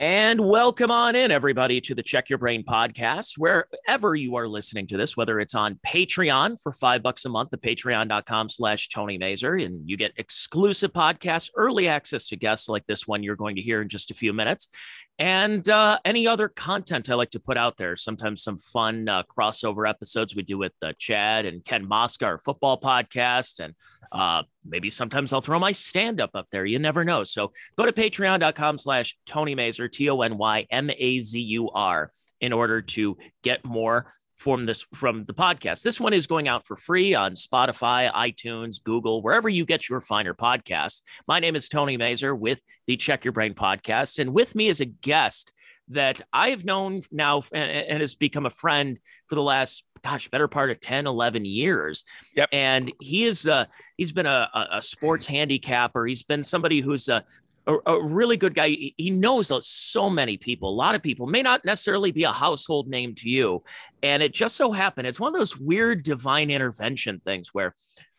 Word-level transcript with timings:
And 0.00 0.40
welcome 0.40 0.90
on 0.90 1.14
in, 1.14 1.30
everybody, 1.30 1.78
to 1.82 1.94
the 1.94 2.02
Check 2.02 2.30
Your 2.30 2.38
Brain 2.38 2.64
podcast, 2.64 3.36
wherever 3.36 4.14
you 4.14 4.34
are 4.36 4.48
listening 4.48 4.86
to 4.86 4.96
this, 4.96 5.14
whether 5.14 5.38
it's 5.38 5.54
on 5.54 5.78
Patreon 5.86 6.56
for 6.62 6.72
five 6.72 7.02
bucks 7.02 7.26
a 7.26 7.28
month, 7.28 7.50
the 7.50 7.58
patreon.com 7.58 8.48
slash 8.48 8.88
Tony 8.88 9.18
Mazur, 9.18 9.56
and 9.56 9.86
you 9.86 9.98
get 9.98 10.12
exclusive 10.16 10.94
podcasts, 10.94 11.50
early 11.54 11.86
access 11.86 12.28
to 12.28 12.36
guests 12.36 12.66
like 12.66 12.86
this 12.86 13.06
one 13.06 13.22
you're 13.22 13.36
going 13.36 13.56
to 13.56 13.60
hear 13.60 13.82
in 13.82 13.90
just 13.90 14.10
a 14.10 14.14
few 14.14 14.32
minutes, 14.32 14.70
and 15.18 15.68
uh, 15.68 15.98
any 16.06 16.26
other 16.26 16.48
content 16.48 17.10
I 17.10 17.14
like 17.14 17.32
to 17.32 17.40
put 17.40 17.58
out 17.58 17.76
there. 17.76 17.94
Sometimes 17.94 18.42
some 18.42 18.56
fun 18.56 19.06
uh, 19.06 19.24
crossover 19.24 19.86
episodes 19.86 20.34
we 20.34 20.42
do 20.42 20.56
with 20.56 20.72
uh, 20.80 20.94
Chad 20.98 21.44
and 21.44 21.62
Ken 21.62 21.86
Mosca, 21.86 22.24
our 22.24 22.38
football 22.38 22.80
podcast, 22.80 23.60
and 23.60 23.74
uh, 24.12 24.44
maybe 24.64 24.90
sometimes 24.90 25.32
I'll 25.32 25.40
throw 25.40 25.58
my 25.58 25.72
stand 25.72 26.20
up 26.20 26.30
up 26.34 26.48
there. 26.50 26.64
You 26.64 26.78
never 26.78 27.04
know. 27.04 27.24
So 27.24 27.52
go 27.76 27.86
to 27.86 27.92
patreon.com 27.92 28.78
slash 28.78 29.16
Tony 29.26 29.54
Mazur, 29.54 29.88
T 29.88 30.08
O 30.10 30.20
N 30.20 30.36
Y 30.38 30.66
M 30.70 30.90
A 30.96 31.20
Z 31.20 31.40
U 31.40 31.70
R, 31.70 32.12
in 32.40 32.52
order 32.52 32.82
to 32.82 33.16
get 33.42 33.64
more 33.64 34.12
from 34.40 34.64
this 34.64 34.86
from 34.94 35.24
the 35.24 35.34
podcast. 35.34 35.82
This 35.82 36.00
one 36.00 36.14
is 36.14 36.26
going 36.26 36.48
out 36.48 36.66
for 36.66 36.74
free 36.74 37.14
on 37.14 37.34
Spotify, 37.34 38.10
iTunes, 38.10 38.82
Google, 38.82 39.20
wherever 39.20 39.50
you 39.50 39.66
get 39.66 39.88
your 39.88 40.00
finer 40.00 40.32
podcasts. 40.32 41.02
My 41.28 41.40
name 41.40 41.56
is 41.56 41.68
Tony 41.68 41.98
Mazur 41.98 42.34
with 42.34 42.62
the 42.86 42.96
Check 42.96 43.24
Your 43.24 43.32
Brain 43.32 43.54
podcast, 43.54 44.18
and 44.18 44.32
with 44.32 44.54
me 44.54 44.68
is 44.68 44.80
a 44.80 44.86
guest 44.86 45.52
that 45.88 46.22
I've 46.32 46.64
known 46.64 47.02
now 47.12 47.42
and, 47.52 47.70
and 47.70 48.00
has 48.00 48.14
become 48.14 48.46
a 48.46 48.50
friend 48.50 48.98
for 49.26 49.34
the 49.34 49.42
last 49.42 49.84
gosh 50.02 50.28
better 50.28 50.48
part 50.48 50.70
of 50.70 50.80
10 50.80 51.06
11 51.06 51.44
years 51.44 52.04
yep 52.34 52.48
and 52.52 52.92
he 53.00 53.24
is 53.24 53.46
uh 53.46 53.64
he's 53.96 54.12
been 54.12 54.26
a, 54.26 54.48
a 54.72 54.82
sports 54.82 55.26
handicapper 55.26 56.06
he's 56.06 56.22
been 56.22 56.42
somebody 56.42 56.80
who's 56.80 57.08
a 57.08 57.24
a, 57.66 57.76
a, 57.86 58.02
really 58.02 58.36
good 58.36 58.54
guy. 58.54 58.76
He 58.96 59.10
knows 59.10 59.52
so 59.66 60.10
many 60.10 60.36
people. 60.36 60.70
A 60.70 60.74
lot 60.74 60.94
of 60.94 61.02
people 61.02 61.26
may 61.26 61.42
not 61.42 61.64
necessarily 61.64 62.10
be 62.10 62.24
a 62.24 62.32
household 62.32 62.88
name 62.88 63.14
to 63.16 63.28
you. 63.28 63.62
And 64.02 64.22
it 64.22 64.32
just 64.32 64.56
so 64.56 64.72
happened, 64.72 65.06
it's 65.06 65.20
one 65.20 65.32
of 65.32 65.38
those 65.38 65.58
weird 65.58 66.02
divine 66.02 66.50
intervention 66.50 67.20
things 67.24 67.52
where 67.52 67.74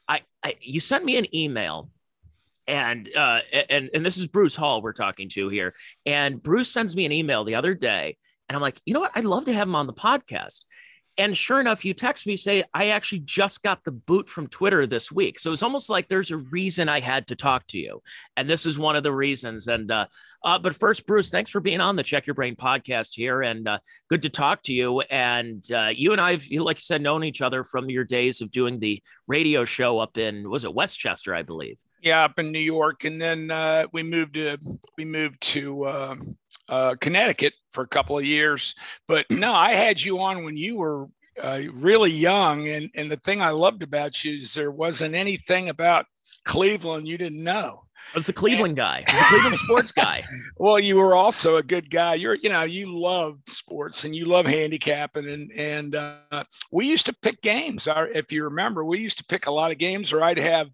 I, 0.08 0.22
I 0.44 0.56
you 0.62 0.80
sent 0.80 1.06
me 1.06 1.18
an 1.18 1.34
email 1.36 1.90
and 2.68 3.10
uh 3.16 3.40
and 3.70 3.90
and 3.94 4.06
this 4.06 4.18
is 4.18 4.28
Bruce 4.28 4.56
Hall 4.56 4.82
we're 4.82 4.94
talking 4.94 5.30
to 5.30 5.50
here. 5.50 5.73
And 6.06 6.42
Bruce 6.42 6.70
sends 6.70 6.95
me 6.95 7.06
an 7.06 7.12
email 7.12 7.44
the 7.44 7.56
other 7.56 7.73
day 7.73 8.18
and 8.48 8.56
I'm 8.56 8.62
like, 8.62 8.80
you 8.86 8.94
know 8.94 9.00
what? 9.00 9.12
I'd 9.16 9.26
love 9.26 9.45
to 9.45 9.54
have 9.54 9.68
him 9.68 9.76
on 9.76 9.88
the 9.88 9.94
podcast. 9.94 10.66
And 11.22 11.38
sure 11.38 11.59
enough, 11.59 11.86
you 11.86 11.94
text 11.94 12.25
me 12.25 12.36
say 12.36 12.64
I 12.73 12.88
actually 12.88 13.19
just 13.19 13.61
got 13.61 13.83
the 13.83 13.91
boot 13.91 14.27
from 14.27 14.47
Twitter 14.47 14.88
this 14.88 15.11
week. 15.11 15.38
So 15.38 15.52
it's 15.52 15.61
almost 15.61 15.88
like 15.88 16.08
there's 16.08 16.31
a 16.31 16.38
reason 16.38 16.89
I 16.89 17.00
had 17.00 17.27
to 17.27 17.36
talk 17.36 17.67
to 17.67 17.77
you, 17.77 18.02
and 18.36 18.50
this 18.50 18.66
is 18.66 18.80
one 18.80 18.95
of 18.95 19.03
the 19.03 19.14
reasons. 19.14 19.67
And 19.67 19.92
uh, 19.92 20.08
uh, 20.44 20.58
but 20.58 20.75
first, 20.75 21.05
Bruce, 21.05 21.30
thanks 21.30 21.52
for 21.52 21.59
being 21.59 21.80
on 21.80 21.95
the 21.95 22.02
Check 22.02 22.25
Your 22.25 22.33
Brain 22.33 22.55
podcast 22.55 23.11
here, 23.14 23.44
and 23.44 23.67
uh, 23.67 23.77
good 24.09 24.23
to 24.23 24.30
talk 24.30 24.64
to 24.64 24.73
you. 24.73 25.02
And 25.02 25.64
uh, 25.72 25.92
you 25.95 26.11
and 26.11 26.19
I've, 26.19 26.47
like 26.49 26.77
you 26.77 26.81
said, 26.81 27.03
known 27.03 27.23
each 27.23 27.44
other 27.44 27.64
from 27.64 27.92
your 27.92 28.03
days 28.03 28.42
of 28.42 28.49
doing 28.49 28.80
the 28.80 29.03
radio 29.27 29.64
show 29.64 29.99
up 29.99 30.17
in 30.17 30.49
was 30.49 30.64
it 30.64 30.73
Westchester, 30.73 31.36
I 31.36 31.44
believe. 31.44 31.77
Yeah, 32.02 32.24
up 32.24 32.40
in 32.40 32.52
New 32.52 32.60
York, 32.60 33.04
and 33.06 33.22
then 33.22 33.52
uh, 33.52 33.86
we 33.94 34.02
moved 34.02 34.34
to 34.34 34.58
we 34.98 35.06
moved 35.06 35.40
to 35.42 35.88
um, 35.88 36.38
uh, 36.68 36.96
Connecticut 37.00 37.54
for 37.72 37.84
a 37.84 37.88
couple 37.88 38.18
of 38.18 38.26
years. 38.26 38.74
But 39.08 39.30
no, 39.30 39.54
I 39.54 39.74
had 39.74 40.02
you 40.02 40.20
on 40.20 40.44
when 40.44 40.58
you 40.58 40.78
were 40.78 41.08
uh, 41.40 41.62
really 41.72 42.12
young, 42.12 42.68
and 42.68 42.90
and 42.96 43.12
the 43.12 43.18
thing 43.18 43.42
I 43.42 43.52
loved 43.52 43.84
about 43.84 44.24
you 44.24 44.38
is 44.38 44.54
there 44.56 44.72
wasn't 44.72 45.14
anything 45.14 45.70
about 45.70 46.08
Cleveland 46.44 47.08
you 47.08 47.18
didn't 47.18 47.44
know. 47.44 47.84
I 48.14 48.18
was 48.18 48.26
the 48.26 48.34
Cleveland 48.34 48.76
guy. 48.76 49.04
I 49.08 49.12
was 49.12 49.22
the 49.22 49.26
Cleveland 49.30 49.56
sports 49.56 49.92
guy. 49.92 50.24
well, 50.58 50.80
you 50.80 50.98
were 50.98 51.16
also 51.16 51.58
a 51.58 51.64
good 51.64 51.90
guy. 51.90 52.16
You're, 52.16 52.36
you 52.36 52.50
know, 52.50 52.64
you 52.64 53.00
love 53.00 53.38
sports 53.48 54.04
and 54.04 54.14
you 54.14 54.26
love 54.26 54.46
handicapping, 54.46 55.30
and 55.30 55.52
and 55.52 55.96
uh, 55.96 56.44
we 56.72 56.88
used 56.88 57.06
to 57.06 57.14
pick 57.14 57.42
games. 57.42 57.88
If 57.88 58.32
you 58.32 58.44
remember, 58.45 58.84
we 58.84 59.00
used 59.00 59.20
to 59.20 59.26
pick 59.26 59.45
a 59.45 59.52
lot 59.52 59.72
of 59.72 59.78
games, 59.78 60.11
or 60.11 60.23
I'd 60.23 60.40
have 60.40 60.67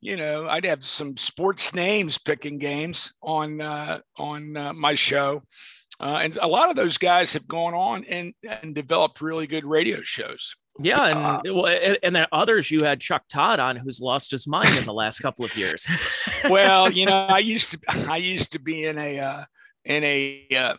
you 0.00 0.16
know, 0.16 0.48
I'd 0.48 0.64
have 0.64 0.84
some 0.84 1.16
sports 1.16 1.74
names 1.74 2.18
picking 2.18 2.58
games 2.58 3.12
on 3.22 3.60
uh, 3.60 4.00
on 4.16 4.56
uh, 4.56 4.72
my 4.72 4.94
show, 4.94 5.42
uh, 6.00 6.20
and 6.22 6.36
a 6.40 6.48
lot 6.48 6.70
of 6.70 6.76
those 6.76 6.96
guys 6.96 7.32
have 7.34 7.46
gone 7.46 7.74
on 7.74 8.04
and 8.04 8.32
and 8.42 8.74
developed 8.74 9.20
really 9.20 9.46
good 9.46 9.64
radio 9.64 10.00
shows. 10.02 10.56
Yeah, 10.78 11.06
and 11.06 11.18
uh, 11.18 11.54
well, 11.54 11.76
and 12.02 12.16
then 12.16 12.26
others 12.32 12.70
you 12.70 12.84
had 12.84 13.00
Chuck 13.00 13.24
Todd 13.28 13.60
on, 13.60 13.76
who's 13.76 14.00
lost 14.00 14.30
his 14.30 14.46
mind 14.46 14.76
in 14.78 14.86
the 14.86 14.94
last 14.94 15.20
couple 15.20 15.44
of 15.44 15.54
years. 15.54 15.86
well, 16.48 16.90
you 16.90 17.04
know, 17.04 17.26
I 17.26 17.38
used 17.38 17.72
to 17.72 17.78
I 17.88 18.16
used 18.16 18.52
to 18.52 18.58
be 18.58 18.86
in 18.86 18.96
a 18.96 19.18
uh, 19.18 19.44
in 19.84 20.02
a 20.04 20.46
uh, 20.56 20.74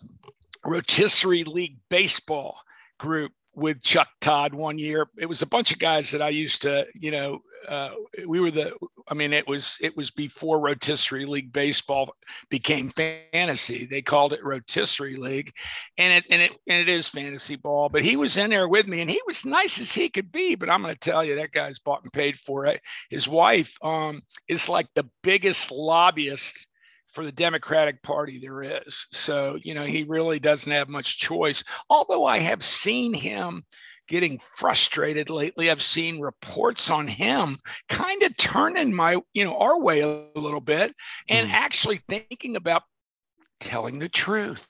rotisserie 0.66 1.44
league 1.44 1.78
baseball 1.90 2.58
group 2.98 3.32
with 3.54 3.84
Chuck 3.84 4.08
Todd 4.22 4.54
one 4.56 4.80
year. 4.80 5.08
It 5.18 5.28
was 5.28 5.42
a 5.42 5.48
bunch 5.48 5.72
of 5.72 5.80
guys 5.80 6.12
that 6.12 6.22
I 6.22 6.30
used 6.30 6.62
to, 6.64 6.88
you 6.96 7.12
know, 7.12 7.42
uh, 7.68 7.92
we 8.28 8.40
were 8.40 8.52
the 8.52 8.74
i 9.08 9.14
mean 9.14 9.34
it 9.34 9.48
was 9.48 9.78
it 9.82 9.96
was 9.96 10.12
before 10.12 10.60
rotisserie 10.60 11.26
league 11.26 11.52
baseball 11.52 12.16
became 12.50 12.90
fantasy 12.90 13.86
they 13.86 14.02
called 14.02 14.34
it 14.34 14.44
rotisserie 14.44 15.16
league 15.16 15.54
and 15.98 16.14
it 16.14 16.26
and 16.30 16.42
it 16.42 16.52
and 16.68 16.82
it 16.82 16.90
is 16.90 17.08
fantasy 17.08 17.56
ball 17.56 17.90
but 17.90 18.04
he 18.04 18.16
was 18.16 18.38
in 18.38 18.50
there 18.50 18.68
with 18.68 18.88
me 18.88 19.02
and 19.02 19.10
he 19.10 19.22
was 19.26 19.46
nice 19.46 19.80
as 19.80 19.94
he 19.94 20.10
could 20.10 20.32
be 20.32 20.56
but 20.56 20.70
i'm 20.70 20.82
going 20.82 20.94
to 20.94 21.00
tell 21.00 21.24
you 21.24 21.36
that 21.36 21.52
guy's 21.52 21.80
bought 21.80 22.04
and 22.04 22.14
paid 22.14 22.38
for 22.40 22.66
it 22.66 22.82
his 23.10 23.28
wife 23.28 23.76
um, 23.82 24.22
is 24.48 24.70
like 24.70 24.88
the 24.96 25.08
biggest 25.24 25.72
lobbyist 25.72 26.68
for 27.14 27.26
the 27.26 27.32
Democratic 27.32 28.02
Party 28.04 28.40
there 28.40 28.64
is. 28.64 29.08
So, 29.12 29.58
you 29.62 29.74
know, 29.74 29.84
he 29.84 30.04
really 30.04 30.40
doesn't 30.40 30.72
have 30.72 30.88
much 30.88 31.20
choice. 31.20 31.62
Although 31.90 32.26
I 32.26 32.40
have 32.40 32.64
seen 32.64 33.14
him 33.14 33.66
getting 34.12 34.42
frustrated 34.58 35.30
lately. 35.30 35.72
I've 35.72 35.82
seen 35.82 36.20
reports 36.20 36.90
on 36.90 37.08
him 37.08 37.60
kind 37.88 38.22
of 38.24 38.36
turning 38.36 38.94
my, 38.94 39.22
you 39.34 39.46
know, 39.46 39.58
our 39.58 39.80
way 39.80 40.02
a 40.02 40.28
little 40.36 40.60
bit 40.60 40.94
and 41.30 41.50
mm. 41.50 41.54
actually 41.54 42.02
thinking 42.10 42.58
about 42.58 42.84
telling 43.62 44.00
the 44.00 44.10
truth. 44.10 44.68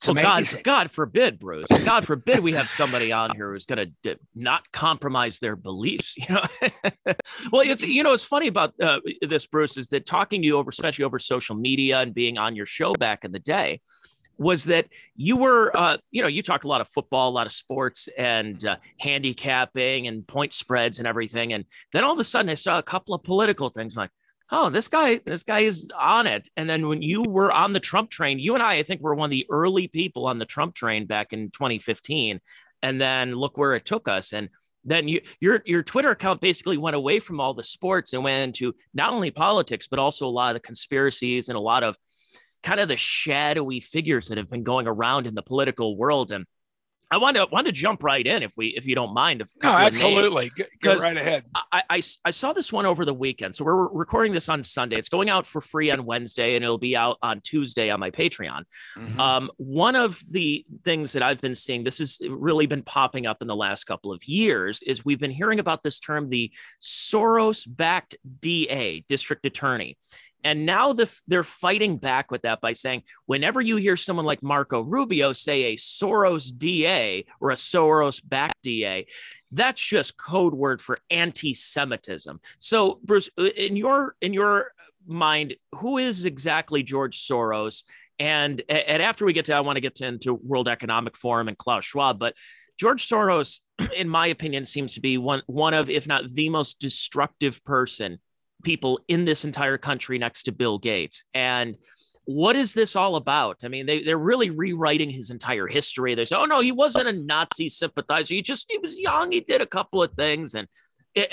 So 0.00 0.12
God, 0.12 0.44
God 0.62 0.90
forbid, 0.90 1.38
Bruce. 1.40 1.70
God 1.84 2.06
forbid 2.06 2.40
we 2.40 2.52
have 2.52 2.68
somebody 2.68 3.10
on 3.10 3.34
here 3.34 3.52
who's 3.52 3.64
going 3.64 3.94
to 4.04 4.18
not 4.34 4.70
compromise 4.70 5.38
their 5.38 5.56
beliefs. 5.56 6.14
You 6.16 6.34
know, 6.36 6.42
well, 7.50 7.62
it's 7.62 7.82
you 7.82 8.04
know, 8.04 8.12
it's 8.12 8.22
funny 8.22 8.46
about 8.46 8.74
uh, 8.80 9.00
this, 9.22 9.46
Bruce, 9.46 9.76
is 9.76 9.88
that 9.88 10.06
talking 10.06 10.42
to 10.42 10.46
you 10.46 10.56
over, 10.56 10.68
especially 10.68 11.04
over 11.04 11.18
social 11.18 11.56
media 11.56 11.98
and 12.00 12.14
being 12.14 12.38
on 12.38 12.54
your 12.54 12.66
show 12.66 12.92
back 12.92 13.24
in 13.24 13.32
the 13.32 13.40
day 13.40 13.80
was 14.38 14.64
that 14.64 14.86
you 15.16 15.36
were, 15.36 15.76
uh, 15.76 15.96
you 16.10 16.22
know, 16.22 16.28
you 16.28 16.42
talked 16.42 16.64
a 16.64 16.68
lot 16.68 16.80
of 16.80 16.88
football, 16.88 17.28
a 17.28 17.30
lot 17.30 17.46
of 17.46 17.52
sports 17.52 18.08
and 18.16 18.64
uh, 18.64 18.76
handicapping 19.00 20.06
and 20.06 20.26
point 20.26 20.52
spreads 20.52 20.98
and 20.98 21.08
everything. 21.08 21.52
And 21.52 21.64
then 21.92 22.04
all 22.04 22.12
of 22.12 22.18
a 22.20 22.24
sudden 22.24 22.48
I 22.48 22.54
saw 22.54 22.78
a 22.78 22.82
couple 22.82 23.14
of 23.14 23.24
political 23.24 23.68
things 23.68 23.96
I'm 23.96 24.02
like, 24.02 24.10
oh, 24.50 24.70
this 24.70 24.88
guy, 24.88 25.20
this 25.26 25.42
guy 25.42 25.60
is 25.60 25.90
on 25.98 26.26
it. 26.26 26.48
And 26.56 26.70
then 26.70 26.88
when 26.88 27.02
you 27.02 27.22
were 27.22 27.52
on 27.52 27.72
the 27.72 27.80
Trump 27.80 28.10
train, 28.10 28.38
you 28.38 28.54
and 28.54 28.62
I, 28.62 28.74
I 28.76 28.82
think 28.82 29.02
were 29.02 29.14
one 29.14 29.26
of 29.26 29.30
the 29.30 29.46
early 29.50 29.88
people 29.88 30.26
on 30.26 30.38
the 30.38 30.46
Trump 30.46 30.74
train 30.74 31.06
back 31.06 31.32
in 31.32 31.50
2015. 31.50 32.40
And 32.82 33.00
then 33.00 33.34
look 33.34 33.58
where 33.58 33.74
it 33.74 33.84
took 33.84 34.08
us. 34.08 34.32
And 34.32 34.48
then 34.84 35.08
you, 35.08 35.20
your 35.40 35.62
your 35.66 35.82
Twitter 35.82 36.10
account 36.10 36.40
basically 36.40 36.78
went 36.78 36.96
away 36.96 37.18
from 37.20 37.40
all 37.40 37.52
the 37.52 37.62
sports 37.62 38.12
and 38.12 38.22
went 38.22 38.44
into 38.44 38.74
not 38.94 39.12
only 39.12 39.30
politics 39.30 39.86
but 39.88 39.98
also 39.98 40.26
a 40.26 40.30
lot 40.30 40.50
of 40.50 40.54
the 40.54 40.66
conspiracies 40.66 41.48
and 41.48 41.56
a 41.56 41.60
lot 41.60 41.82
of 41.82 41.96
kind 42.62 42.80
of 42.80 42.88
the 42.88 42.96
shadowy 42.96 43.80
figures 43.80 44.28
that 44.28 44.38
have 44.38 44.50
been 44.50 44.64
going 44.64 44.86
around 44.86 45.26
in 45.26 45.34
the 45.34 45.42
political 45.42 45.96
world. 45.96 46.32
And 46.32 46.46
I 47.10 47.16
want 47.16 47.36
to 47.36 47.46
want 47.50 47.66
to 47.66 47.72
jump 47.72 48.02
right 48.02 48.26
in 48.26 48.42
if 48.42 48.52
we 48.56 48.68
if 48.68 48.86
you 48.86 48.94
don't 48.94 49.14
mind. 49.14 49.40
If 49.40 49.50
no, 49.62 49.70
absolutely, 49.70 50.50
go 50.82 50.94
right 50.96 51.16
ahead. 51.16 51.44
I, 51.72 51.82
I, 51.88 52.02
I 52.24 52.30
saw 52.30 52.52
this 52.52 52.70
one 52.70 52.84
over 52.84 53.06
the 53.06 53.14
weekend, 53.14 53.54
so 53.54 53.64
we're 53.64 53.88
recording 53.88 54.34
this 54.34 54.48
on 54.50 54.62
Sunday. 54.62 54.96
It's 54.96 55.08
going 55.08 55.30
out 55.30 55.46
for 55.46 55.62
free 55.62 55.90
on 55.90 56.04
Wednesday, 56.04 56.54
and 56.54 56.62
it'll 56.62 56.76
be 56.76 56.96
out 56.96 57.16
on 57.22 57.40
Tuesday 57.40 57.88
on 57.88 57.98
my 57.98 58.10
Patreon. 58.10 58.64
Mm-hmm. 58.96 59.18
Um, 59.18 59.50
one 59.56 59.96
of 59.96 60.22
the 60.30 60.66
things 60.84 61.12
that 61.12 61.22
I've 61.22 61.40
been 61.40 61.54
seeing, 61.54 61.82
this 61.82 61.98
has 61.98 62.18
really 62.28 62.66
been 62.66 62.82
popping 62.82 63.26
up 63.26 63.40
in 63.40 63.48
the 63.48 63.56
last 63.56 63.84
couple 63.84 64.12
of 64.12 64.22
years, 64.24 64.82
is 64.82 65.02
we've 65.02 65.20
been 65.20 65.30
hearing 65.30 65.60
about 65.60 65.82
this 65.82 65.98
term, 66.00 66.28
the 66.28 66.52
Soros-backed 66.82 68.16
DA, 68.40 69.04
district 69.08 69.46
attorney. 69.46 69.96
And 70.44 70.66
now 70.66 70.92
the, 70.92 71.12
they're 71.26 71.42
fighting 71.42 71.96
back 71.96 72.30
with 72.30 72.42
that 72.42 72.60
by 72.60 72.72
saying, 72.72 73.02
whenever 73.26 73.60
you 73.60 73.76
hear 73.76 73.96
someone 73.96 74.26
like 74.26 74.42
Marco 74.42 74.82
Rubio 74.82 75.32
say 75.32 75.64
a 75.64 75.76
Soros 75.76 76.56
DA 76.56 77.24
or 77.40 77.50
a 77.50 77.56
Soros 77.56 78.20
back 78.26 78.52
DA, 78.62 79.06
that's 79.50 79.80
just 79.84 80.16
code 80.16 80.54
word 80.54 80.80
for 80.80 80.98
anti-Semitism. 81.10 82.40
So, 82.58 83.00
Bruce, 83.02 83.30
in 83.36 83.76
your 83.76 84.14
in 84.20 84.32
your 84.32 84.72
mind, 85.06 85.56
who 85.74 85.98
is 85.98 86.24
exactly 86.24 86.82
George 86.82 87.18
Soros? 87.18 87.84
And 88.18 88.62
and 88.68 89.02
after 89.02 89.24
we 89.24 89.32
get 89.32 89.46
to, 89.46 89.54
I 89.54 89.60
want 89.60 89.76
to 89.76 89.80
get 89.80 89.96
to, 89.96 90.06
into 90.06 90.34
World 90.34 90.68
Economic 90.68 91.16
Forum 91.16 91.48
and 91.48 91.58
Klaus 91.58 91.84
Schwab, 91.84 92.18
but 92.18 92.34
George 92.78 93.08
Soros, 93.08 93.60
in 93.96 94.08
my 94.08 94.28
opinion, 94.28 94.64
seems 94.64 94.94
to 94.94 95.00
be 95.00 95.18
one 95.18 95.42
one 95.46 95.74
of, 95.74 95.90
if 95.90 96.06
not 96.06 96.30
the 96.30 96.48
most 96.48 96.78
destructive 96.78 97.62
person 97.64 98.18
people 98.62 99.00
in 99.08 99.24
this 99.24 99.44
entire 99.44 99.78
country 99.78 100.18
next 100.18 100.44
to 100.44 100.52
Bill 100.52 100.78
Gates. 100.78 101.22
And 101.34 101.76
what 102.24 102.56
is 102.56 102.74
this 102.74 102.94
all 102.94 103.16
about? 103.16 103.60
I 103.64 103.68
mean, 103.68 103.86
they, 103.86 104.02
they're 104.02 104.18
really 104.18 104.50
rewriting 104.50 105.08
his 105.08 105.30
entire 105.30 105.66
history. 105.66 106.14
They 106.14 106.26
say, 106.26 106.36
oh, 106.36 106.44
no, 106.44 106.60
he 106.60 106.72
wasn't 106.72 107.08
a 107.08 107.12
Nazi 107.24 107.70
sympathizer. 107.70 108.34
He 108.34 108.42
just, 108.42 108.70
he 108.70 108.76
was 108.78 108.98
young. 108.98 109.32
He 109.32 109.40
did 109.40 109.62
a 109.62 109.66
couple 109.66 110.02
of 110.02 110.12
things. 110.12 110.54
And, 110.54 110.68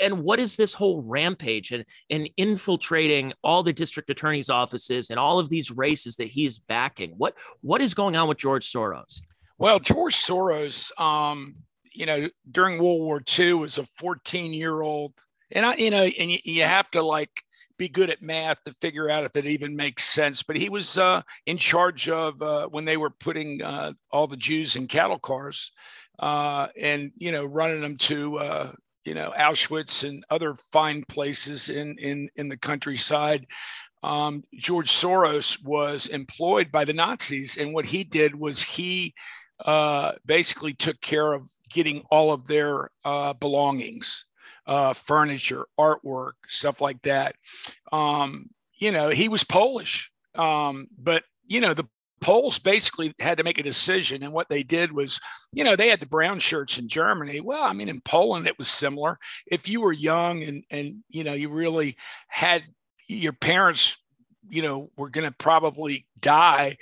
and 0.00 0.24
what 0.24 0.40
is 0.40 0.56
this 0.56 0.72
whole 0.72 1.02
rampage 1.02 1.70
and, 1.70 1.84
and 2.08 2.30
infiltrating 2.38 3.34
all 3.44 3.62
the 3.62 3.74
district 3.74 4.08
attorney's 4.08 4.48
offices 4.48 5.10
and 5.10 5.18
all 5.18 5.38
of 5.38 5.50
these 5.50 5.70
races 5.70 6.16
that 6.16 6.28
he's 6.28 6.58
backing? 6.58 7.12
What, 7.18 7.34
what 7.60 7.82
is 7.82 7.92
going 7.92 8.16
on 8.16 8.26
with 8.26 8.38
George 8.38 8.70
Soros? 8.72 9.20
Well, 9.58 9.78
George 9.80 10.16
Soros, 10.16 10.98
um, 10.98 11.56
you 11.92 12.06
know, 12.06 12.28
during 12.50 12.82
World 12.82 13.02
War 13.02 13.22
II 13.38 13.54
was 13.54 13.76
a 13.76 13.86
14 13.98 14.52
year 14.52 14.80
old 14.80 15.12
and 15.50 15.66
I, 15.66 15.74
you 15.76 15.90
know, 15.90 16.04
and 16.04 16.30
you, 16.30 16.38
you 16.44 16.62
have 16.62 16.90
to 16.92 17.02
like 17.02 17.42
be 17.78 17.88
good 17.88 18.10
at 18.10 18.22
math 18.22 18.62
to 18.64 18.74
figure 18.80 19.10
out 19.10 19.24
if 19.24 19.36
it 19.36 19.46
even 19.46 19.76
makes 19.76 20.04
sense. 20.04 20.42
But 20.42 20.56
he 20.56 20.68
was 20.68 20.96
uh, 20.96 21.22
in 21.46 21.58
charge 21.58 22.08
of 22.08 22.40
uh, 22.40 22.68
when 22.68 22.84
they 22.84 22.96
were 22.96 23.10
putting 23.10 23.62
uh, 23.62 23.92
all 24.10 24.26
the 24.26 24.36
Jews 24.36 24.76
in 24.76 24.86
cattle 24.86 25.18
cars 25.18 25.72
uh, 26.18 26.68
and 26.78 27.12
you 27.16 27.32
know 27.32 27.44
running 27.44 27.80
them 27.80 27.96
to 27.98 28.38
uh, 28.38 28.72
you 29.04 29.14
know 29.14 29.32
Auschwitz 29.36 30.08
and 30.08 30.24
other 30.30 30.56
fine 30.72 31.04
places 31.08 31.68
in 31.68 31.98
in 31.98 32.28
in 32.36 32.48
the 32.48 32.56
countryside. 32.56 33.46
Um, 34.02 34.44
George 34.54 34.90
Soros 34.90 35.62
was 35.64 36.06
employed 36.06 36.70
by 36.70 36.84
the 36.84 36.92
Nazis, 36.92 37.56
and 37.56 37.74
what 37.74 37.86
he 37.86 38.04
did 38.04 38.34
was 38.34 38.62
he 38.62 39.14
uh, 39.64 40.12
basically 40.24 40.74
took 40.74 41.00
care 41.00 41.32
of 41.32 41.42
getting 41.70 42.02
all 42.10 42.32
of 42.32 42.46
their 42.46 42.90
belongings 43.40 44.24
uh, 44.66 44.92
furniture, 44.92 45.66
artwork, 45.78 46.32
stuff 46.48 46.80
like 46.80 47.00
that. 47.02 47.36
Um, 47.92 48.50
you 48.78 48.92
know, 48.92 49.08
he 49.08 49.28
was 49.28 49.44
Polish, 49.44 50.10
um, 50.34 50.88
but 50.98 51.24
you 51.46 51.60
know 51.60 51.74
the 51.74 51.86
Poles 52.20 52.58
basically 52.58 53.14
had 53.20 53.38
to 53.38 53.44
make 53.44 53.58
a 53.58 53.62
decision, 53.62 54.22
and 54.22 54.32
what 54.32 54.48
they 54.48 54.62
did 54.62 54.90
was, 54.90 55.20
you 55.52 55.62
know, 55.62 55.76
they 55.76 55.88
had 55.88 56.00
the 56.00 56.06
brown 56.06 56.38
shirts 56.38 56.78
in 56.78 56.88
Germany. 56.88 57.40
Well, 57.40 57.62
I 57.62 57.74
mean, 57.74 57.90
in 57.90 58.00
Poland 58.00 58.46
it 58.46 58.58
was 58.58 58.68
similar. 58.68 59.18
If 59.46 59.68
you 59.68 59.80
were 59.80 59.92
young 59.92 60.42
and 60.42 60.64
and 60.70 61.04
you 61.08 61.24
know 61.24 61.34
you 61.34 61.50
really 61.50 61.96
had 62.28 62.64
your 63.06 63.32
parents 63.32 63.96
you 64.48 64.62
know 64.62 64.90
were 64.96 65.10
going 65.10 65.26
to 65.26 65.36
probably 65.38 66.06
die 66.20 66.76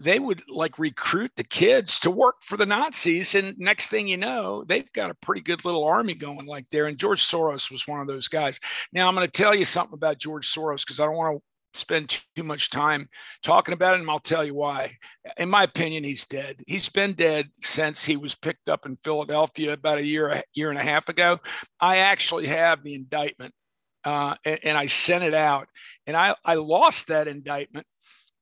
they 0.00 0.18
would 0.18 0.42
like 0.48 0.78
recruit 0.78 1.30
the 1.36 1.44
kids 1.44 1.98
to 2.00 2.10
work 2.10 2.36
for 2.42 2.56
the 2.56 2.66
nazis 2.66 3.34
and 3.34 3.56
next 3.58 3.88
thing 3.88 4.06
you 4.08 4.16
know 4.16 4.64
they've 4.64 4.92
got 4.92 5.10
a 5.10 5.14
pretty 5.14 5.40
good 5.40 5.64
little 5.64 5.84
army 5.84 6.14
going 6.14 6.46
like 6.46 6.68
there 6.70 6.86
and 6.86 6.98
george 6.98 7.26
soros 7.26 7.70
was 7.70 7.86
one 7.86 8.00
of 8.00 8.06
those 8.06 8.28
guys. 8.28 8.58
Now 8.92 9.08
i'm 9.08 9.14
going 9.14 9.26
to 9.26 9.30
tell 9.30 9.54
you 9.54 9.64
something 9.64 9.94
about 9.94 10.18
george 10.18 10.52
soros 10.52 10.84
because 10.84 11.00
i 11.00 11.04
don't 11.04 11.16
want 11.16 11.36
to 11.36 11.42
spend 11.74 12.22
too 12.36 12.44
much 12.44 12.70
time 12.70 13.08
talking 13.42 13.74
about 13.74 13.98
him. 13.98 14.08
I'll 14.08 14.20
tell 14.20 14.44
you 14.44 14.54
why. 14.54 14.96
In 15.36 15.50
my 15.50 15.64
opinion 15.64 16.04
he's 16.04 16.24
dead. 16.24 16.62
He's 16.66 16.88
been 16.88 17.14
dead 17.14 17.48
since 17.62 18.04
he 18.04 18.16
was 18.16 18.34
picked 18.34 18.68
up 18.68 18.86
in 18.86 18.96
philadelphia 19.02 19.72
about 19.72 19.98
a 19.98 20.04
year 20.04 20.28
a 20.28 20.42
year 20.54 20.70
and 20.70 20.78
a 20.78 20.82
half 20.82 21.08
ago. 21.08 21.40
I 21.80 21.98
actually 21.98 22.46
have 22.46 22.82
the 22.82 22.94
indictment 22.94 23.54
uh, 24.04 24.34
and, 24.44 24.58
and, 24.62 24.78
I 24.78 24.86
sent 24.86 25.24
it 25.24 25.34
out. 25.34 25.68
And 26.06 26.16
I, 26.16 26.34
I 26.44 26.54
lost 26.54 27.08
that 27.08 27.26
indictment, 27.28 27.86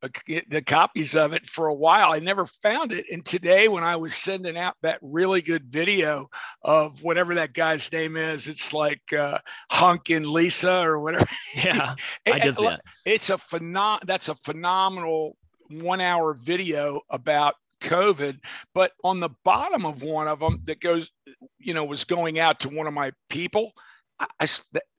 uh, 0.02 0.08
the 0.48 0.62
copies 0.62 1.14
of 1.14 1.32
it 1.32 1.46
for 1.46 1.68
a 1.68 1.74
while. 1.74 2.12
I 2.12 2.18
never 2.18 2.46
found 2.62 2.92
it. 2.92 3.06
And 3.10 3.24
today, 3.24 3.68
when 3.68 3.84
I 3.84 3.96
was 3.96 4.14
sending 4.14 4.56
out 4.56 4.74
that 4.82 4.98
really 5.00 5.42
good 5.42 5.66
video 5.66 6.30
of 6.62 7.02
whatever 7.02 7.36
that 7.36 7.54
guy's 7.54 7.90
name 7.92 8.16
is, 8.16 8.48
it's 8.48 8.72
like 8.72 9.12
uh, 9.16 9.38
Hunk 9.70 10.10
and 10.10 10.26
Lisa 10.26 10.80
or 10.80 10.98
whatever. 10.98 11.28
Yeah, 11.54 11.94
I 12.26 12.38
did 12.40 12.56
see 12.56 12.66
it. 12.66 12.80
It's 13.04 13.30
a 13.30 13.36
phenom- 13.36 14.04
That's 14.04 14.28
a 14.28 14.34
phenomenal 14.34 15.36
one-hour 15.70 16.34
video 16.34 17.00
about 17.08 17.54
COVID. 17.82 18.40
But 18.74 18.92
on 19.04 19.20
the 19.20 19.30
bottom 19.44 19.84
of 19.84 20.02
one 20.02 20.28
of 20.28 20.40
them 20.40 20.62
that 20.64 20.80
goes, 20.80 21.10
you 21.58 21.74
know, 21.74 21.84
was 21.84 22.04
going 22.04 22.38
out 22.38 22.60
to 22.60 22.68
one 22.68 22.86
of 22.86 22.94
my 22.94 23.12
people 23.28 23.72
I, 24.18 24.48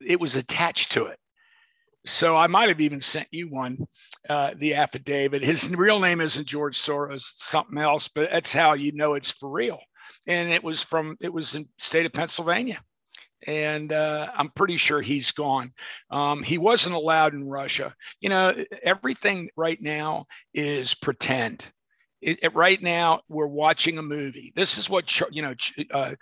it 0.02 0.20
was 0.20 0.36
attached 0.36 0.92
to 0.94 1.06
it. 1.06 1.20
So 2.06 2.36
I 2.36 2.48
might 2.48 2.70
have 2.70 2.82
even 2.82 3.00
sent 3.00 3.28
you 3.32 3.50
one, 3.50 3.88
uh, 4.30 4.52
the 4.58 4.76
affidavit. 4.76 5.44
His 5.44 5.70
real 5.70 6.00
name 6.00 6.20
isn't 6.20 6.48
George 6.48 6.78
Soros, 6.78 7.34
something 7.38 7.78
else, 7.78 8.10
but 8.10 8.30
that's 8.32 8.54
how 8.54 8.74
you 8.74 8.92
know 8.92 9.14
it's 9.14 9.32
for 9.32 9.50
real. 9.50 9.80
And 10.28 10.52
it 10.52 10.64
was 10.64 10.82
from 10.82 11.18
it 11.22 11.34
was 11.34 11.56
in 11.56 11.68
state 11.80 12.06
of 12.06 12.14
Pennsylvania, 12.14 12.82
and 13.46 13.92
uh, 13.92 14.30
I'm 14.36 14.50
pretty 14.50 14.78
sure 14.78 15.02
he's 15.02 15.32
gone. 15.32 15.72
Um, 16.10 16.44
he 16.44 16.58
wasn't 16.58 16.96
allowed 16.96 17.34
in 17.34 17.48
Russia. 17.48 17.94
You 18.20 18.30
know, 18.30 18.54
everything 18.82 19.50
right 19.56 19.82
now 19.82 20.26
is 20.54 20.94
pretend. 20.94 21.66
It, 22.22 22.40
it, 22.42 22.56
right 22.56 22.82
now, 22.82 23.22
we're 23.28 23.48
watching 23.48 23.98
a 23.98 24.04
movie. 24.04 24.54
This 24.56 24.78
is 24.78 24.90
what 24.90 25.22
you 25.32 25.42
know. 25.42 25.56
Uh, 25.92 26.16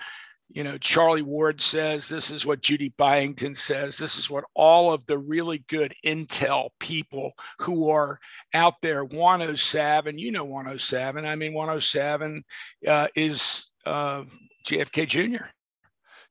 you 0.53 0.63
know, 0.63 0.77
Charlie 0.77 1.21
Ward 1.21 1.61
says, 1.61 2.09
this 2.09 2.29
is 2.29 2.45
what 2.45 2.61
Judy 2.61 2.93
Byington 2.97 3.55
says, 3.55 3.97
this 3.97 4.17
is 4.17 4.29
what 4.29 4.43
all 4.53 4.91
of 4.91 5.05
the 5.05 5.17
really 5.17 5.63
good 5.69 5.95
intel 6.05 6.69
people 6.79 7.33
who 7.59 7.89
are 7.89 8.19
out 8.53 8.75
there, 8.81 9.05
107, 9.05 10.17
you 10.17 10.31
know 10.31 10.43
107. 10.43 11.25
I 11.25 11.35
mean, 11.35 11.53
107 11.53 12.43
uh, 12.85 13.07
is 13.15 13.71
uh, 13.85 14.23
JFK 14.67 15.07
Jr., 15.07 15.45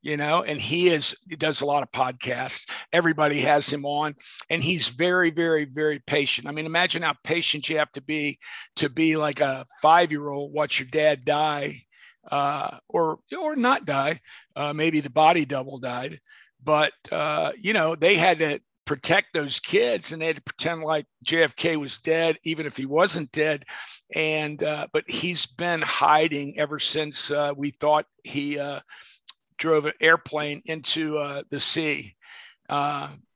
you 0.03 0.17
know, 0.17 0.43
and 0.43 0.59
he 0.59 0.89
is, 0.89 1.15
he 1.29 1.37
does 1.37 1.61
a 1.61 1.67
lot 1.67 1.83
of 1.83 1.93
podcasts. 1.93 2.69
Everybody 2.93 3.41
has 3.43 3.69
him 3.69 3.85
on, 3.85 4.15
and 4.49 4.63
he's 4.63 4.89
very, 4.89 5.31
very, 5.31 5.67
very 5.67 5.99
patient. 5.99 6.47
I 6.47 6.53
mean, 6.53 6.67
imagine 6.67 7.03
how 7.03 7.15
patient 7.23 7.69
you 7.69 7.79
have 7.79 7.93
to 7.93 8.01
be 8.03 8.39
to 8.77 8.89
be 8.89 9.17
like 9.17 9.41
a 9.41 9.67
five 9.83 10.11
year 10.11 10.29
old, 10.31 10.53
watch 10.53 10.79
your 10.79 10.89
dad 10.89 11.25
die 11.25 11.83
uh, 12.31 12.79
or 12.89 13.19
or 13.39 13.57
not 13.57 13.85
die. 13.85 14.21
Uh, 14.57 14.73
maybe 14.73 15.01
the 15.01 15.11
body 15.11 15.45
double 15.45 15.79
died, 15.79 16.21
but 16.63 16.93
uh, 17.11 17.53
you 17.59 17.73
know 17.73 17.95
they 17.95 18.17
had 18.17 18.39
to 18.41 18.61
protect 18.91 19.33
those 19.33 19.61
kids 19.61 20.11
and 20.11 20.21
they 20.21 20.27
had 20.27 20.35
to 20.35 20.43
pretend 20.43 20.83
like 20.83 21.07
JFK 21.25 21.77
was 21.77 21.99
dead, 21.99 22.37
even 22.43 22.67
if 22.67 22.77
he 22.77 22.87
wasn't 22.87 23.31
dead. 23.31 23.65
And 24.15 24.61
uh, 24.63 24.89
but 24.93 25.05
he's 25.09 25.47
been 25.47 25.81
hiding 25.81 26.59
ever 26.59 26.81
since 26.81 27.31
uh, 27.31 27.53
we 27.57 27.71
thought 27.71 28.07
he 28.25 28.59
uh, 28.59 28.81
drove 29.59 29.87
an 29.87 29.93
airplane 30.01 30.63
into 30.65 31.19
uh, 31.19 31.43
the 31.51 31.61
sea. 31.61 32.17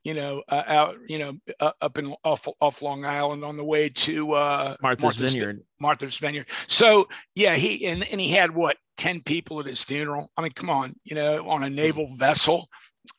You 0.04 0.14
know, 0.14 0.42
uh, 0.48 0.62
out, 0.66 0.96
you 1.08 1.18
know, 1.18 1.38
uh, 1.58 1.72
up 1.80 1.98
in 1.98 2.14
off, 2.24 2.46
off 2.60 2.82
Long 2.82 3.04
Island 3.04 3.42
on 3.42 3.56
the 3.56 3.64
way 3.64 3.88
to 3.88 4.32
uh, 4.32 4.76
Martha's, 4.82 5.02
Martha's 5.02 5.32
Vineyard. 5.32 5.62
Martha's 5.80 6.16
Vineyard. 6.18 6.46
So 6.68 7.08
yeah, 7.34 7.56
he 7.56 7.86
and, 7.86 8.06
and 8.06 8.20
he 8.20 8.30
had 8.30 8.54
what 8.54 8.76
ten 8.98 9.22
people 9.22 9.60
at 9.60 9.66
his 9.66 9.82
funeral. 9.82 10.30
I 10.36 10.42
mean, 10.42 10.52
come 10.52 10.68
on, 10.68 10.94
you 11.04 11.14
know, 11.14 11.48
on 11.48 11.64
a 11.64 11.70
naval 11.70 12.14
vessel. 12.16 12.68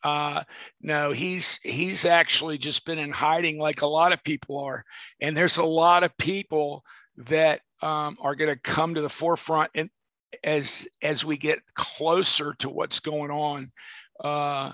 Uh, 0.04 0.44
no, 0.82 1.12
he's 1.12 1.60
he's 1.64 2.06
actually 2.06 2.58
just 2.58 2.86
been 2.86 3.00
in 3.00 3.12
hiding 3.12 3.58
like 3.60 3.82
a 3.82 3.88
lot 3.88 4.14
of 4.14 4.24
people 4.24 4.60
are, 4.60 4.84
and 5.20 5.36
there's 5.36 5.58
a 5.58 5.64
lot 5.64 6.04
of 6.04 6.16
people 6.18 6.84
that 7.18 7.62
um, 7.82 8.18
are 8.22 8.36
going 8.36 8.50
to 8.50 8.60
come 8.60 8.96
to 8.96 9.02
the 9.02 9.10
forefront 9.10 9.72
and 9.76 9.90
as 10.44 10.88
as 11.02 11.24
we 11.26 11.38
get 11.38 11.60
closer 11.76 12.54
to 12.60 12.70
what's 12.70 13.00
going 13.00 13.32
on. 13.32 13.72
Uh, 14.20 14.72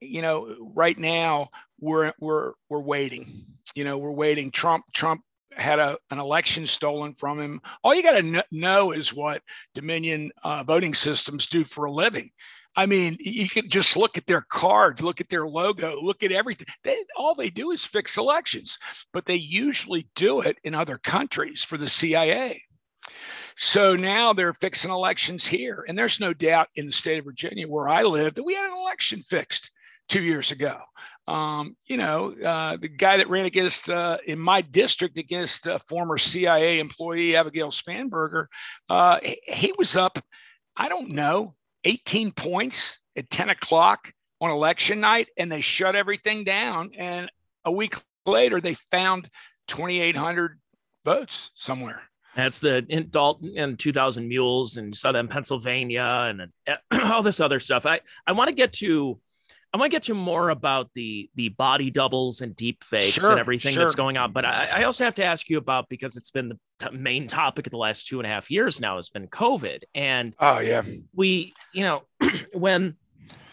you 0.00 0.22
know, 0.22 0.56
right 0.74 0.98
now 0.98 1.50
we're 1.78 2.12
we're 2.20 2.52
we're 2.68 2.80
waiting. 2.80 3.44
You 3.74 3.84
know, 3.84 3.98
we're 3.98 4.10
waiting. 4.10 4.50
Trump 4.50 4.84
Trump 4.92 5.22
had 5.52 5.78
a, 5.78 5.98
an 6.10 6.18
election 6.18 6.66
stolen 6.66 7.14
from 7.14 7.40
him. 7.40 7.60
All 7.82 7.94
you 7.94 8.02
got 8.02 8.12
to 8.12 8.22
kn- 8.22 8.42
know 8.50 8.92
is 8.92 9.12
what 9.12 9.42
Dominion 9.74 10.30
uh, 10.42 10.64
voting 10.64 10.94
systems 10.94 11.46
do 11.46 11.64
for 11.64 11.84
a 11.84 11.92
living. 11.92 12.30
I 12.76 12.86
mean, 12.86 13.16
you 13.18 13.48
can 13.48 13.68
just 13.68 13.96
look 13.96 14.16
at 14.16 14.26
their 14.26 14.42
cards, 14.42 15.02
look 15.02 15.20
at 15.20 15.28
their 15.28 15.46
logo, 15.46 16.00
look 16.00 16.22
at 16.22 16.30
everything. 16.30 16.68
They, 16.84 17.04
all 17.16 17.34
they 17.34 17.50
do 17.50 17.72
is 17.72 17.84
fix 17.84 18.16
elections, 18.16 18.78
but 19.12 19.26
they 19.26 19.34
usually 19.34 20.08
do 20.14 20.40
it 20.40 20.56
in 20.62 20.74
other 20.74 20.96
countries 20.96 21.64
for 21.64 21.76
the 21.76 21.88
CIA. 21.88 22.62
So 23.56 23.96
now 23.96 24.32
they're 24.32 24.54
fixing 24.54 24.92
elections 24.92 25.46
here. 25.46 25.84
And 25.88 25.98
there's 25.98 26.20
no 26.20 26.32
doubt 26.32 26.68
in 26.76 26.86
the 26.86 26.92
state 26.92 27.18
of 27.18 27.24
Virginia, 27.24 27.66
where 27.66 27.88
I 27.88 28.04
live, 28.04 28.36
that 28.36 28.44
we 28.44 28.54
had 28.54 28.70
an 28.70 28.78
election 28.78 29.24
fixed 29.28 29.70
two 30.10 30.20
years 30.22 30.50
ago. 30.50 30.78
Um, 31.26 31.76
you 31.86 31.96
know, 31.96 32.34
uh, 32.44 32.76
the 32.76 32.88
guy 32.88 33.18
that 33.18 33.30
ran 33.30 33.46
against 33.46 33.88
uh, 33.88 34.18
in 34.26 34.38
my 34.38 34.60
district 34.62 35.16
against 35.16 35.66
uh, 35.66 35.78
former 35.88 36.18
CIA 36.18 36.80
employee 36.80 37.36
Abigail 37.36 37.70
Spanberger, 37.70 38.46
uh, 38.88 39.20
he 39.22 39.72
was 39.78 39.96
up, 39.96 40.18
I 40.76 40.88
don't 40.88 41.10
know, 41.10 41.54
18 41.84 42.32
points 42.32 42.98
at 43.16 43.30
10 43.30 43.50
o'clock 43.50 44.12
on 44.40 44.50
election 44.50 45.00
night, 45.00 45.28
and 45.36 45.52
they 45.52 45.60
shut 45.60 45.94
everything 45.94 46.42
down. 46.42 46.90
And 46.96 47.30
a 47.64 47.70
week 47.70 47.94
later, 48.26 48.60
they 48.60 48.74
found 48.90 49.30
2,800 49.68 50.58
votes 51.04 51.50
somewhere. 51.54 52.02
That's 52.34 52.58
the 52.58 52.84
in 52.88 53.08
Dalton 53.10 53.52
and 53.56 53.78
2000 53.78 54.28
Mules 54.28 54.76
and 54.76 54.96
Southern 54.96 55.28
Pennsylvania 55.28 56.26
and, 56.28 56.52
and 56.66 56.78
all 57.12 57.22
this 57.22 57.40
other 57.40 57.60
stuff. 57.60 57.86
I, 57.86 58.00
I 58.26 58.32
want 58.32 58.48
to 58.48 58.54
get 58.54 58.72
to 58.74 59.20
I 59.72 59.76
want 59.78 59.90
to 59.90 59.94
get 59.94 60.02
to 60.04 60.14
more 60.14 60.50
about 60.50 60.90
the 60.94 61.30
the 61.36 61.50
body 61.50 61.90
doubles 61.90 62.40
and 62.40 62.56
deep 62.56 62.82
fakes 62.82 63.14
Sure, 63.14 63.30
and 63.30 63.38
everything 63.38 63.74
sure. 63.74 63.84
that's 63.84 63.94
going 63.94 64.16
on. 64.16 64.32
But 64.32 64.44
I, 64.44 64.68
I 64.72 64.82
also 64.82 65.04
have 65.04 65.14
to 65.14 65.24
ask 65.24 65.48
you 65.48 65.58
about 65.58 65.88
because 65.88 66.16
it's 66.16 66.30
been 66.30 66.48
the 66.48 66.58
t- 66.80 66.96
main 66.96 67.28
topic 67.28 67.66
of 67.66 67.70
the 67.70 67.76
last 67.76 68.06
two 68.06 68.18
and 68.18 68.26
a 68.26 68.30
half 68.30 68.50
years 68.50 68.80
now 68.80 68.96
has 68.96 69.10
been 69.10 69.28
COVID. 69.28 69.82
And 69.94 70.34
Oh 70.40 70.58
yeah. 70.58 70.82
we, 71.14 71.54
you 71.72 71.82
know, 71.82 72.02
when 72.52 72.96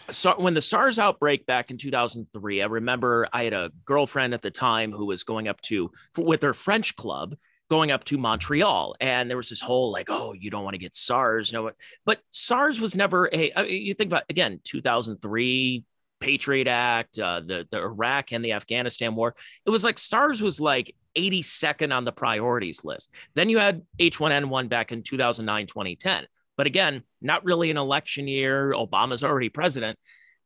so 0.10 0.34
when 0.38 0.54
the 0.56 0.62
SARS 0.62 0.98
outbreak 0.98 1.46
back 1.46 1.70
in 1.70 1.78
2003, 1.78 2.62
I 2.62 2.66
remember 2.66 3.28
I 3.32 3.44
had 3.44 3.54
a 3.54 3.72
girlfriend 3.86 4.34
at 4.34 4.42
the 4.42 4.52
time 4.52 4.92
who 4.92 5.06
was 5.06 5.24
going 5.24 5.48
up 5.48 5.62
to 5.64 5.92
with 6.18 6.42
her 6.42 6.54
French 6.54 6.96
club 6.96 7.36
going 7.70 7.92
up 7.92 8.06
to 8.06 8.18
Montreal 8.18 8.96
and 9.02 9.30
there 9.30 9.36
was 9.36 9.50
this 9.50 9.60
whole 9.60 9.92
like 9.92 10.08
oh 10.10 10.32
you 10.32 10.50
don't 10.50 10.64
want 10.64 10.74
to 10.76 10.80
get 10.80 10.96
SARS 10.96 11.52
you 11.52 11.58
know 11.58 11.72
but 12.06 12.22
SARS 12.32 12.80
was 12.80 12.96
never 12.96 13.30
a 13.34 13.52
I 13.54 13.64
mean, 13.64 13.86
you 13.86 13.94
think 13.94 14.10
about 14.10 14.24
again 14.30 14.62
2003 14.64 15.84
Patriot 16.20 16.68
Act 16.68 17.20
uh, 17.20 17.42
the 17.46 17.68
the 17.70 17.80
Iraq 17.80 18.32
and 18.32 18.44
the 18.44 18.54
Afghanistan 18.54 19.16
war 19.16 19.36
it 19.66 19.70
was 19.70 19.84
like 19.84 19.98
SARS 19.98 20.42
was 20.42 20.60
like 20.60 20.96
82nd 21.18 21.96
on 21.96 22.06
the 22.06 22.12
priorities 22.12 22.84
list 22.84 23.12
then 23.34 23.50
you 23.50 23.58
had 23.58 23.82
H1N1 24.00 24.70
back 24.70 24.92
in 24.92 25.04
2009 25.04 25.68
2010 25.68 26.28
but 26.58 26.66
again, 26.66 27.04
not 27.22 27.46
really 27.46 27.72
an 27.72 27.78
election 27.78 28.28
year. 28.28 28.74
Obama's 28.74 29.24
already 29.24 29.50
president. 29.50 29.98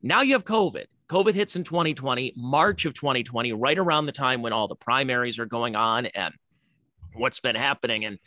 Now 0.03 0.21
you 0.21 0.33
have 0.33 0.43
COVID. 0.43 0.85
COVID 1.09 1.33
hits 1.33 1.55
in 1.55 1.63
2020, 1.63 2.33
March 2.37 2.85
of 2.85 2.93
2020, 2.93 3.53
right 3.53 3.77
around 3.77 4.05
the 4.05 4.11
time 4.11 4.41
when 4.41 4.53
all 4.53 4.67
the 4.67 4.75
primaries 4.75 5.39
are 5.39 5.45
going 5.45 5.75
on 5.75 6.05
and 6.07 6.33
what's 7.15 7.39
been 7.39 7.55
happening. 7.55 8.05
And 8.05 8.19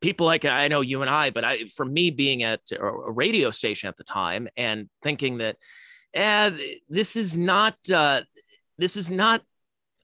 people 0.00 0.26
like 0.26 0.44
I 0.44 0.68
know 0.68 0.80
you 0.80 1.02
and 1.02 1.10
I, 1.10 1.30
but 1.30 1.44
I, 1.44 1.64
for 1.66 1.84
me 1.84 2.10
being 2.10 2.42
at 2.42 2.60
a 2.72 2.82
a 2.82 3.10
radio 3.10 3.50
station 3.50 3.88
at 3.88 3.96
the 3.96 4.04
time 4.04 4.48
and 4.56 4.88
thinking 5.02 5.38
that, 5.38 5.56
eh, 6.16 6.50
this 6.88 7.14
is 7.16 7.36
not, 7.36 7.76
uh, 7.90 8.22
this 8.78 8.96
is 8.96 9.10
not 9.10 9.42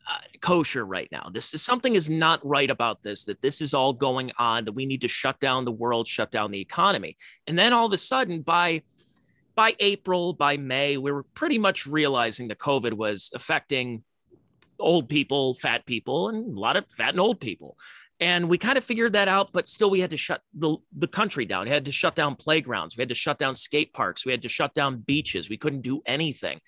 uh, 0.09 0.19
kosher 0.41 0.85
right 0.85 1.09
now. 1.13 1.31
This 1.33 1.55
is 1.55 1.63
something 1.63 1.95
is 1.95 2.11
not 2.11 2.45
right 2.45 2.71
about 2.71 3.03
this, 3.03 3.25
that 3.25 3.41
this 3.43 3.61
is 3.61 3.75
all 3.75 3.93
going 3.93 4.33
on, 4.39 4.65
that 4.65 4.73
we 4.73 4.87
need 4.87 5.01
to 5.03 5.09
shut 5.09 5.41
down 5.41 5.65
the 5.65 5.73
world, 5.73 6.07
shut 6.09 6.31
down 6.31 6.51
the 6.51 6.61
economy. 6.61 7.17
And 7.47 7.59
then 7.59 7.73
all 7.73 7.87
of 7.87 7.93
a 7.93 7.99
sudden 7.99 8.43
by 8.43 8.83
by 9.55 9.77
April, 9.81 10.33
by 10.33 10.57
May, 10.57 10.97
we 10.97 11.13
were 11.13 11.25
pretty 11.25 11.59
much 11.59 11.87
realizing 11.87 12.49
that 12.49 12.59
COVID 12.59 12.95
was 12.95 13.31
affecting 13.35 14.03
old 14.79 15.09
people, 15.09 15.55
fat 15.55 15.85
people, 15.87 16.31
and 16.31 16.57
a 16.57 16.61
lot 16.61 16.77
of 16.77 16.87
fat 16.87 17.11
and 17.11 17.21
old 17.21 17.39
people. 17.39 17.77
And 18.23 18.49
we 18.49 18.57
kind 18.57 18.79
of 18.79 18.85
figured 18.85 19.15
that 19.15 19.27
out, 19.27 19.51
but 19.53 19.67
still 19.67 19.91
we 19.91 19.99
had 19.99 20.11
to 20.11 20.17
shut 20.17 20.43
the, 20.55 20.77
the 20.97 21.09
country 21.09 21.45
down. 21.45 21.65
We 21.65 21.71
had 21.71 21.87
to 21.87 21.91
shut 21.91 22.15
down 22.15 22.37
playgrounds. 22.37 22.97
We 22.97 23.01
had 23.01 23.09
to 23.09 23.17
shut 23.17 23.37
down 23.37 23.57
skate 23.57 23.93
parks. 23.93 24.25
We 24.25 24.31
had 24.31 24.43
to 24.43 24.49
shut 24.49 24.75
down 24.75 24.99
beaches. 24.99 25.51
We 25.51 25.57
couldn't 25.57 25.81
do 25.81 26.03
anything. 26.07 26.61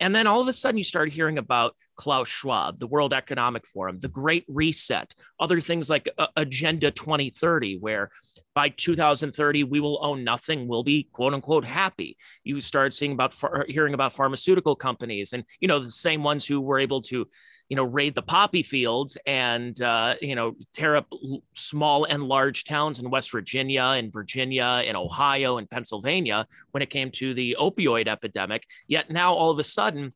And 0.00 0.14
then 0.14 0.26
all 0.26 0.40
of 0.40 0.48
a 0.48 0.54
sudden, 0.54 0.78
you 0.78 0.84
started 0.84 1.12
hearing 1.12 1.36
about 1.36 1.76
Klaus 1.96 2.28
Schwab, 2.28 2.78
the 2.78 2.86
World 2.86 3.12
Economic 3.12 3.66
Forum, 3.66 3.98
the 3.98 4.08
Great 4.08 4.46
Reset, 4.48 5.14
other 5.38 5.60
things 5.60 5.90
like 5.90 6.08
uh, 6.16 6.28
Agenda 6.34 6.90
2030, 6.90 7.76
where 7.76 8.10
by 8.54 8.70
2030 8.70 9.64
we 9.64 9.80
will 9.80 9.98
own 10.02 10.24
nothing. 10.24 10.66
We'll 10.66 10.82
be 10.82 11.10
quote 11.12 11.34
unquote 11.34 11.66
happy. 11.66 12.16
You 12.42 12.62
started 12.62 12.94
seeing 12.94 13.12
about 13.12 13.34
hearing 13.68 13.92
about 13.92 14.14
pharmaceutical 14.14 14.76
companies, 14.76 15.34
and 15.34 15.44
you 15.60 15.68
know 15.68 15.78
the 15.78 15.90
same 15.90 16.22
ones 16.22 16.46
who 16.46 16.60
were 16.62 16.78
able 16.78 17.02
to, 17.02 17.28
you 17.72 17.76
know, 17.76 17.84
raid 17.84 18.14
the 18.14 18.20
poppy 18.20 18.62
fields 18.62 19.16
and 19.24 19.80
uh, 19.80 20.14
you 20.20 20.34
know 20.34 20.54
tear 20.74 20.94
up 20.94 21.10
small 21.54 22.04
and 22.04 22.22
large 22.22 22.64
towns 22.64 22.98
in 22.98 23.08
West 23.08 23.32
Virginia 23.32 23.94
and 23.96 24.12
Virginia 24.12 24.82
and 24.86 24.94
Ohio 24.94 25.56
and 25.56 25.70
Pennsylvania 25.70 26.46
when 26.72 26.82
it 26.82 26.90
came 26.90 27.10
to 27.12 27.32
the 27.32 27.56
opioid 27.58 28.08
epidemic. 28.08 28.66
Yet 28.88 29.10
now 29.10 29.32
all 29.32 29.50
of 29.50 29.58
a 29.58 29.64
sudden 29.64 30.12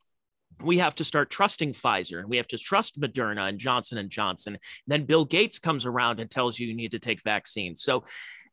we 0.62 0.76
have 0.76 0.96
to 0.96 1.04
start 1.04 1.30
trusting 1.30 1.72
Pfizer 1.72 2.18
and 2.18 2.28
we 2.28 2.36
have 2.36 2.48
to 2.48 2.58
trust 2.58 3.00
Moderna 3.00 3.48
and 3.48 3.58
Johnson 3.58 3.96
and 3.96 4.10
Johnson. 4.10 4.58
Then 4.86 5.06
Bill 5.06 5.24
Gates 5.24 5.58
comes 5.58 5.86
around 5.86 6.20
and 6.20 6.30
tells 6.30 6.58
you 6.58 6.66
you 6.66 6.76
need 6.76 6.90
to 6.90 6.98
take 6.98 7.22
vaccines. 7.22 7.80
So 7.80 8.04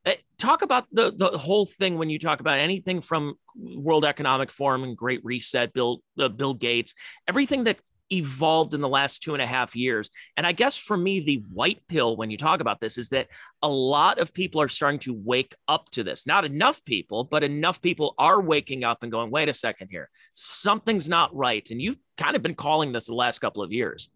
uh, 0.05 0.13
talk 0.37 0.61
about 0.61 0.85
the 0.93 1.11
the 1.11 1.37
whole 1.37 1.65
thing 1.65 1.97
when 1.97 2.09
you 2.09 2.19
talk 2.19 2.39
about 2.39 2.59
anything 2.59 3.01
from 3.01 3.33
World 3.53 4.05
Economic 4.05 4.49
Forum 4.49 4.85
and 4.85 4.95
Great 4.95 5.19
Reset, 5.25 5.73
Bill 5.73 6.01
uh, 6.17 6.29
Bill 6.29 6.53
Gates, 6.53 6.95
everything 7.27 7.65
that 7.65 7.79
evolved 8.17 8.73
in 8.73 8.81
the 8.81 8.87
last 8.89 9.23
two 9.23 9.33
and 9.33 9.41
a 9.41 9.45
half 9.47 9.75
years. 9.75 10.09
And 10.37 10.45
I 10.47 10.51
guess 10.51 10.77
for 10.77 10.95
me, 10.97 11.19
the 11.19 11.43
white 11.51 11.81
pill 11.87 12.15
when 12.15 12.31
you 12.31 12.37
talk 12.37 12.61
about 12.61 12.79
this 12.81 12.97
is 12.97 13.09
that 13.09 13.27
a 13.61 13.69
lot 13.69 14.19
of 14.19 14.33
people 14.33 14.61
are 14.61 14.69
starting 14.69 14.99
to 15.01 15.13
wake 15.13 15.55
up 15.67 15.89
to 15.91 16.03
this. 16.03 16.25
Not 16.25 16.45
enough 16.45 16.83
people, 16.83 17.23
but 17.23 17.43
enough 17.43 17.81
people 17.81 18.15
are 18.17 18.41
waking 18.41 18.83
up 18.83 19.03
and 19.03 19.11
going, 19.11 19.31
wait 19.31 19.49
a 19.49 19.53
second 19.53 19.89
here, 19.91 20.09
something's 20.33 21.09
not 21.09 21.35
right. 21.35 21.67
And 21.69 21.81
you've 21.81 21.97
kind 22.17 22.35
of 22.35 22.41
been 22.43 22.55
calling 22.55 22.91
this 22.91 23.07
the 23.07 23.15
last 23.15 23.39
couple 23.39 23.61
of 23.63 23.71
years. 23.71 24.09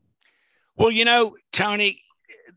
Well, 0.75 0.91
you 0.91 1.05
know, 1.05 1.35
Tony, 1.51 2.01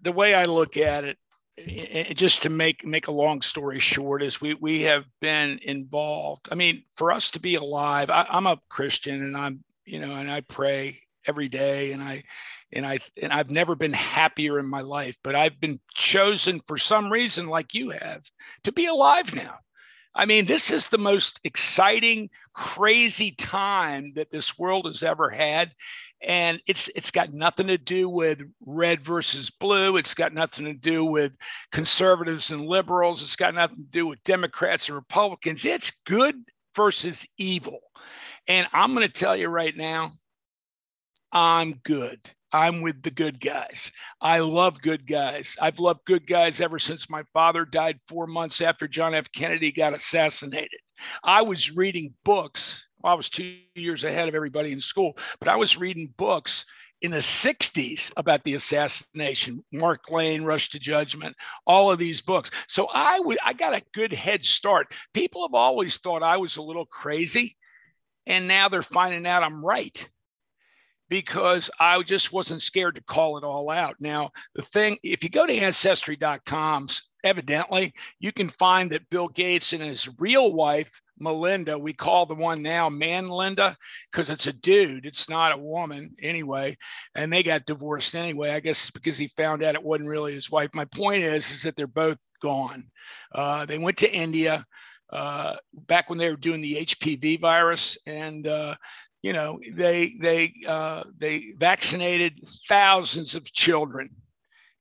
the 0.02 0.12
way 0.12 0.35
I 0.35 0.44
look 0.44 0.76
at 0.76 1.04
it, 1.04 1.18
i- 1.59 2.06
i- 2.11 2.12
just 2.14 2.42
to 2.42 2.50
make 2.50 2.85
make 2.87 3.09
a 3.09 3.12
long 3.12 3.42
story 3.42 3.80
short, 3.80 4.23
is 4.23 4.40
we 4.40 4.54
we 4.54 4.82
have 4.82 5.04
been 5.20 5.59
involved. 5.62 6.49
I 6.50 6.54
mean, 6.54 6.85
for 6.97 7.12
us 7.12 7.30
to 7.32 7.40
be 7.40 7.54
alive, 7.54 8.11
I, 8.11 8.26
I'm 8.30 8.47
a 8.47 8.61
Christian, 8.68 9.23
and 9.25 9.37
I'm 9.37 9.64
you 9.85 9.99
know, 9.99 10.14
and 10.14 10.30
I 10.30 10.40
pray 10.42 11.00
every 11.27 11.49
day, 11.49 11.93
and 11.93 12.03
I 12.03 12.25
and 12.73 12.87
I 12.87 12.99
and 13.21 13.33
I've 13.33 13.50
never 13.50 13.75
been 13.75 13.93
happier 13.93 14.59
in 14.59 14.69
my 14.69 14.81
life, 14.81 15.17
but 15.23 15.35
I've 15.35 15.61
been 15.61 15.81
chosen 15.95 16.61
for 16.67 16.79
some 16.79 17.11
reason, 17.11 17.49
like 17.49 17.75
you 17.75 17.91
have, 17.91 18.23
to 18.65 18.73
be 18.73 18.87
alive 18.87 19.35
now. 19.35 19.57
I 20.15 20.25
mean, 20.25 20.47
this 20.47 20.71
is 20.71 20.87
the 20.87 20.99
most 20.99 21.41
exciting, 21.45 22.31
crazy 22.53 23.31
time 23.31 24.12
that 24.17 24.31
this 24.33 24.59
world 24.59 24.87
has 24.87 25.03
ever 25.05 25.31
had 25.31 25.73
and 26.23 26.61
it's 26.67 26.89
it's 26.95 27.11
got 27.11 27.33
nothing 27.33 27.69
to 27.69 27.79
do 27.79 28.09
with 28.09 28.43
red 28.65 29.03
versus 29.03 29.50
blue. 29.50 29.97
It's 29.97 30.15
got 30.15 30.35
nothing 30.35 30.67
to 30.67 30.75
do 30.75 31.05
with 31.05 31.33
conservatives 31.73 32.50
and 32.50 32.67
liberals. 32.67 33.23
It's 33.23 33.37
got 33.37 33.55
nothing 33.55 33.77
to 33.77 33.91
do 33.91 34.07
with 34.07 34.23
democrats 34.25 34.89
and 34.89 34.97
republicans. 34.97 35.65
It's 35.65 35.93
good 36.05 36.37
versus 36.77 37.27
evil. 37.39 37.81
And 38.49 38.67
i'm 38.73 38.95
going 38.95 39.07
to 39.07 39.12
tell 39.12 39.37
you 39.37 39.49
right 39.49 39.77
now 39.77 40.12
i'm 41.33 41.81
good. 41.85 42.21
I'm 42.53 42.81
with 42.81 43.03
the 43.03 43.13
good 43.13 43.39
guys. 43.39 43.93
I 44.21 44.41
love 44.41 44.83
good 44.83 45.07
guys. 45.07 45.57
I've 45.61 45.79
loved 45.79 46.01
good 46.05 46.27
guys 46.27 46.61
ever 46.61 46.81
since 46.81 47.09
my 47.09 47.23
father 47.33 47.65
died 47.65 48.01
4 48.09 48.27
months 48.27 48.61
after 48.61 48.89
john 48.89 49.15
f. 49.15 49.31
Kennedy 49.33 49.71
got 49.71 49.95
assassinated. 49.95 50.81
I 51.23 51.43
was 51.43 51.71
reading 51.71 52.15
books. 52.25 52.85
Well, 52.99 53.13
I 53.13 53.17
was 53.17 53.31
two 53.31 53.59
years 53.75 54.05
ahead 54.05 54.29
of 54.29 54.35
everybody 54.35 54.73
in 54.73 54.81
school, 54.81 55.17
but 55.39 55.49
I 55.49 55.57
was 55.57 55.79
reading 55.79 56.13
books 56.17 56.67
in 57.01 57.13
the 57.13 57.19
60s 57.19 58.13
about 58.17 58.45
the 58.45 58.55
assassination, 58.55 59.65
Mark 59.73 60.11
Lane, 60.11 60.43
Rush 60.43 60.69
to 60.71 60.79
Judgment, 60.79 61.35
all 61.67 61.91
of 61.91 61.99
these 61.99 62.21
books. 62.21 62.51
So 62.69 62.89
I 62.93 63.21
would 63.21 63.39
I 63.45 63.53
got 63.53 63.75
a 63.75 63.83
good 63.95 64.13
head 64.13 64.45
start. 64.45 64.93
People 65.15 65.47
have 65.47 65.55
always 65.55 65.97
thought 65.99 66.23
I 66.23 66.37
was 66.37 66.57
a 66.57 66.63
little 66.63 66.87
crazy, 66.87 67.57
and 68.27 68.49
now 68.49 68.69
they're 68.69 68.83
finding 68.83 69.27
out 69.27 69.45
I'm 69.45 69.65
right 69.65 70.11
because 71.11 71.71
I 71.81 72.00
just 72.02 72.33
wasn't 72.33 72.62
scared 72.62 72.95
to 72.95 73.02
call 73.02 73.37
it 73.37 73.45
all 73.45 73.69
out. 73.69 73.97
Now, 73.99 74.31
the 74.55 74.62
thing, 74.62 74.97
if 75.02 75.23
you 75.23 75.29
go 75.29 75.45
to 75.45 75.52
ancestry.com, 75.52 76.88
evidently 77.25 77.93
you 78.21 78.33
can 78.33 78.49
find 78.49 78.90
that 78.93 79.11
Bill 79.11 79.29
Gates 79.29 79.73
and 79.73 79.83
his 79.83 80.09
real 80.19 80.52
wife, 80.52 81.02
Melinda, 81.19 81.76
we 81.76 81.93
call 81.93 82.25
the 82.25 82.35
one 82.35 82.62
now 82.62 82.88
Man 82.88 83.29
Linda 83.29 83.76
because 84.11 84.31
it's 84.31 84.47
a 84.47 84.52
dude, 84.52 85.05
it's 85.05 85.29
not 85.29 85.52
a 85.52 85.59
woman 85.59 86.14
anyway. 86.23 86.79
And 87.14 87.31
they 87.31 87.43
got 87.43 87.67
divorced 87.67 88.14
anyway, 88.14 88.52
I 88.52 88.61
guess 88.61 88.90
because 88.90 89.19
he 89.19 89.33
found 89.37 89.64
out 89.64 89.75
it 89.75 89.83
wasn't 89.83 90.09
really 90.09 90.35
his 90.35 90.50
wife. 90.50 90.71
My 90.73 90.87
point 90.87 91.25
is, 91.25 91.50
is 91.50 91.64
that 91.64 91.75
they're 91.76 91.88
both 91.88 92.19
gone. 92.40 92.85
Uh, 93.35 93.67
they 93.67 93.79
went 93.79 93.99
to 93.99 94.11
India 94.11 94.64
uh, 95.12 95.57
back 95.88 96.09
when 96.09 96.19
they 96.19 96.31
were 96.31 96.37
doing 96.37 96.61
the 96.61 96.76
HPV 96.76 97.40
virus, 97.40 97.99
and 98.07 98.47
uh, 98.47 98.76
you 99.23 99.33
know 99.33 99.61
they 99.73 100.17
they 100.21 100.55
uh, 100.67 101.05
they 101.19 101.53
vaccinated 101.57 102.41
thousands 102.69 103.35
of 103.35 103.53
children, 103.53 104.11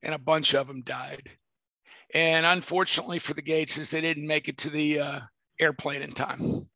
and 0.01 0.13
a 0.13 0.19
bunch 0.19 0.53
of 0.53 0.67
them 0.67 0.81
died. 0.81 1.31
And 2.13 2.45
unfortunately 2.45 3.19
for 3.19 3.33
the 3.33 3.41
Gateses, 3.41 3.89
they 3.89 4.01
didn't 4.01 4.25
make 4.25 4.47
it 4.47 4.57
to 4.59 4.69
the 4.69 4.99
uh, 4.99 5.19
airplane 5.59 6.01
in 6.01 6.13
time. 6.13 6.67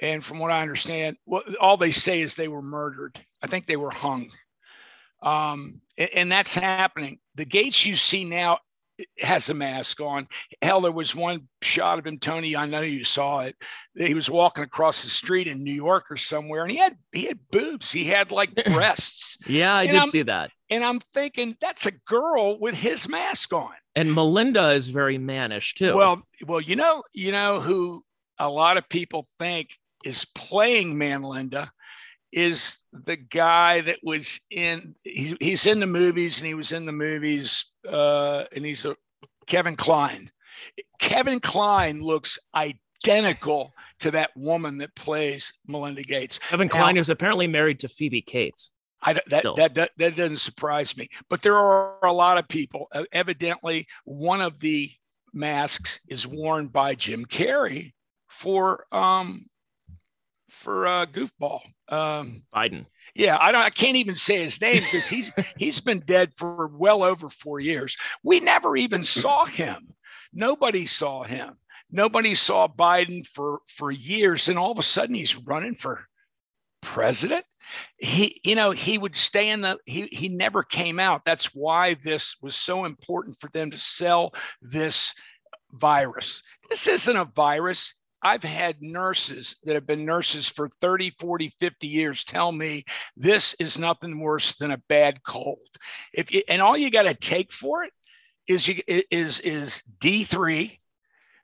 And 0.00 0.24
from 0.24 0.38
what 0.38 0.50
I 0.50 0.62
understand, 0.62 1.16
well, 1.26 1.42
all 1.60 1.76
they 1.76 1.90
say 1.90 2.22
is 2.22 2.34
they 2.34 2.48
were 2.48 2.62
murdered. 2.62 3.20
I 3.42 3.46
think 3.46 3.66
they 3.66 3.76
were 3.76 3.90
hung. 3.90 4.30
Um, 5.22 5.80
and, 5.96 6.10
and 6.14 6.32
that's 6.32 6.54
happening. 6.54 7.18
The 7.34 7.44
Gates 7.44 7.84
you 7.84 7.96
see 7.96 8.24
now 8.24 8.58
has 9.20 9.48
a 9.50 9.54
mask 9.54 10.00
on. 10.00 10.26
Hell, 10.62 10.80
there 10.80 10.92
was 10.92 11.14
one 11.14 11.48
shot 11.62 11.98
of 11.98 12.06
him, 12.06 12.18
Tony. 12.18 12.56
I 12.56 12.66
know 12.66 12.80
you 12.80 13.04
saw 13.04 13.40
it. 13.40 13.56
He 13.96 14.14
was 14.14 14.28
walking 14.30 14.64
across 14.64 15.02
the 15.02 15.10
street 15.10 15.46
in 15.46 15.62
New 15.62 15.72
York 15.74 16.06
or 16.10 16.16
somewhere, 16.16 16.62
and 16.62 16.70
he 16.70 16.76
had 16.78 16.96
he 17.12 17.24
had 17.26 17.38
boobs. 17.50 17.92
He 17.92 18.04
had 18.04 18.30
like 18.30 18.54
breasts. 18.66 19.36
yeah, 19.46 19.74
I 19.74 19.82
And 19.82 19.90
did 19.92 19.98
I'm- 20.00 20.08
see 20.08 20.22
that. 20.22 20.50
and 20.70 20.84
I'm 20.84 21.00
thinking 21.14 21.56
that's 21.60 21.86
a 21.86 21.92
girl 21.92 22.58
with 22.58 22.74
his 22.74 23.08
mask 23.08 23.52
on. 23.52 23.72
And 23.94 24.14
Melinda 24.14 24.70
is 24.70 24.88
very 24.88 25.18
mannish 25.18 25.74
too. 25.74 25.94
Well, 25.96 26.22
well, 26.46 26.60
you 26.60 26.76
know, 26.76 27.02
you 27.12 27.32
know 27.32 27.60
who 27.60 28.04
a 28.38 28.48
lot 28.48 28.76
of 28.76 28.88
people 28.88 29.26
think 29.38 29.70
is 30.04 30.24
playing 30.34 30.94
Manlinda 30.94 31.70
is 32.30 32.82
the 32.92 33.16
guy 33.16 33.80
that 33.80 33.98
was 34.02 34.38
in 34.50 34.94
he, 35.02 35.34
he's 35.40 35.66
in 35.66 35.80
the 35.80 35.86
movies 35.86 36.38
and 36.38 36.46
he 36.46 36.54
was 36.54 36.72
in 36.72 36.84
the 36.86 36.92
movies 36.92 37.64
uh, 37.88 38.44
and 38.54 38.64
he's 38.64 38.84
a 38.84 38.96
Kevin 39.46 39.76
Kline. 39.76 40.30
Kevin 40.98 41.40
Kline 41.40 42.02
looks 42.02 42.38
identical 42.54 43.74
to 44.00 44.10
that 44.10 44.30
woman 44.36 44.78
that 44.78 44.94
plays 44.94 45.52
Melinda 45.66 46.02
Gates. 46.02 46.38
Kevin 46.48 46.68
now, 46.72 46.88
is 47.00 47.10
apparently 47.10 47.46
married 47.46 47.80
to 47.80 47.88
Phoebe 47.88 48.22
Cates. 48.22 48.70
I, 49.02 49.12
that, 49.12 49.44
that, 49.56 49.74
that, 49.74 49.90
that 49.96 50.16
doesn't 50.16 50.38
surprise 50.38 50.96
me. 50.96 51.08
But 51.30 51.42
there 51.42 51.56
are 51.56 52.04
a 52.04 52.12
lot 52.12 52.38
of 52.38 52.48
people. 52.48 52.88
Uh, 52.92 53.04
evidently, 53.12 53.86
one 54.04 54.40
of 54.40 54.58
the 54.60 54.90
masks 55.32 56.00
is 56.08 56.26
worn 56.26 56.66
by 56.66 56.94
Jim 56.94 57.24
Carrey 57.24 57.92
for 58.28 58.84
um 58.92 59.46
for 60.50 60.86
uh, 60.86 61.06
goofball. 61.06 61.60
Um, 61.88 62.42
Biden. 62.54 62.86
Yeah, 63.18 63.36
I 63.40 63.50
don't. 63.50 63.62
I 63.62 63.70
can't 63.70 63.96
even 63.96 64.14
say 64.14 64.44
his 64.44 64.60
name 64.60 64.76
because 64.76 65.08
he's 65.08 65.32
he's 65.56 65.80
been 65.80 65.98
dead 65.98 66.30
for 66.36 66.68
well 66.68 67.02
over 67.02 67.28
four 67.28 67.58
years. 67.58 67.96
We 68.22 68.38
never 68.38 68.76
even 68.76 69.02
saw 69.02 69.44
him. 69.44 69.94
Nobody 70.32 70.86
saw 70.86 71.24
him. 71.24 71.58
Nobody 71.90 72.36
saw 72.36 72.68
Biden 72.68 73.26
for 73.26 73.58
for 73.76 73.90
years, 73.90 74.48
and 74.48 74.56
all 74.56 74.70
of 74.70 74.78
a 74.78 74.84
sudden 74.84 75.16
he's 75.16 75.36
running 75.36 75.74
for 75.74 76.06
president. 76.80 77.44
He, 77.96 78.40
you 78.44 78.54
know, 78.54 78.70
he 78.70 78.98
would 78.98 79.16
stay 79.16 79.48
in 79.50 79.62
the. 79.62 79.78
He 79.84 80.08
he 80.12 80.28
never 80.28 80.62
came 80.62 81.00
out. 81.00 81.24
That's 81.24 81.52
why 81.52 81.94
this 81.94 82.36
was 82.40 82.54
so 82.54 82.84
important 82.84 83.40
for 83.40 83.50
them 83.50 83.72
to 83.72 83.78
sell 83.78 84.32
this 84.62 85.12
virus. 85.72 86.40
This 86.70 86.86
isn't 86.86 87.16
a 87.16 87.24
virus. 87.24 87.94
I've 88.22 88.42
had 88.42 88.82
nurses 88.82 89.56
that 89.64 89.74
have 89.74 89.86
been 89.86 90.04
nurses 90.04 90.48
for 90.48 90.70
30, 90.80 91.14
40, 91.18 91.52
50 91.60 91.86
years 91.86 92.24
tell 92.24 92.50
me 92.50 92.84
this 93.16 93.54
is 93.54 93.78
nothing 93.78 94.18
worse 94.18 94.54
than 94.56 94.70
a 94.70 94.82
bad 94.88 95.22
cold. 95.22 95.58
If 96.12 96.32
you, 96.32 96.42
and 96.48 96.60
all 96.60 96.76
you 96.76 96.90
got 96.90 97.04
to 97.04 97.14
take 97.14 97.52
for 97.52 97.84
it 97.84 97.92
is 98.46 98.66
you, 98.66 98.82
is 98.86 99.40
is 99.40 99.82
D3, 100.00 100.78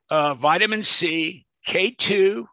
uh, 0.09 0.33
vitamin 0.33 0.83
C, 0.83 1.45
K2, 1.67 2.45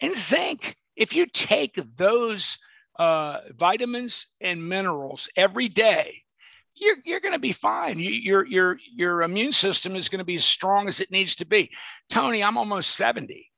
and 0.00 0.16
zinc. 0.16 0.76
If 0.96 1.14
you 1.14 1.26
take 1.26 1.80
those 1.96 2.58
uh, 2.98 3.40
vitamins 3.56 4.26
and 4.40 4.68
minerals 4.68 5.28
every 5.36 5.68
day, 5.68 6.22
you're, 6.74 6.96
you're 7.04 7.20
going 7.20 7.34
to 7.34 7.38
be 7.38 7.52
fine. 7.52 7.98
You, 7.98 8.10
your, 8.10 8.46
your, 8.46 8.78
your 8.94 9.22
immune 9.22 9.52
system 9.52 9.96
is 9.96 10.08
going 10.08 10.18
to 10.18 10.24
be 10.24 10.36
as 10.36 10.44
strong 10.44 10.88
as 10.88 11.00
it 11.00 11.10
needs 11.10 11.36
to 11.36 11.44
be. 11.44 11.70
Tony, 12.08 12.42
I'm 12.42 12.56
almost 12.56 12.96
70. 12.96 13.49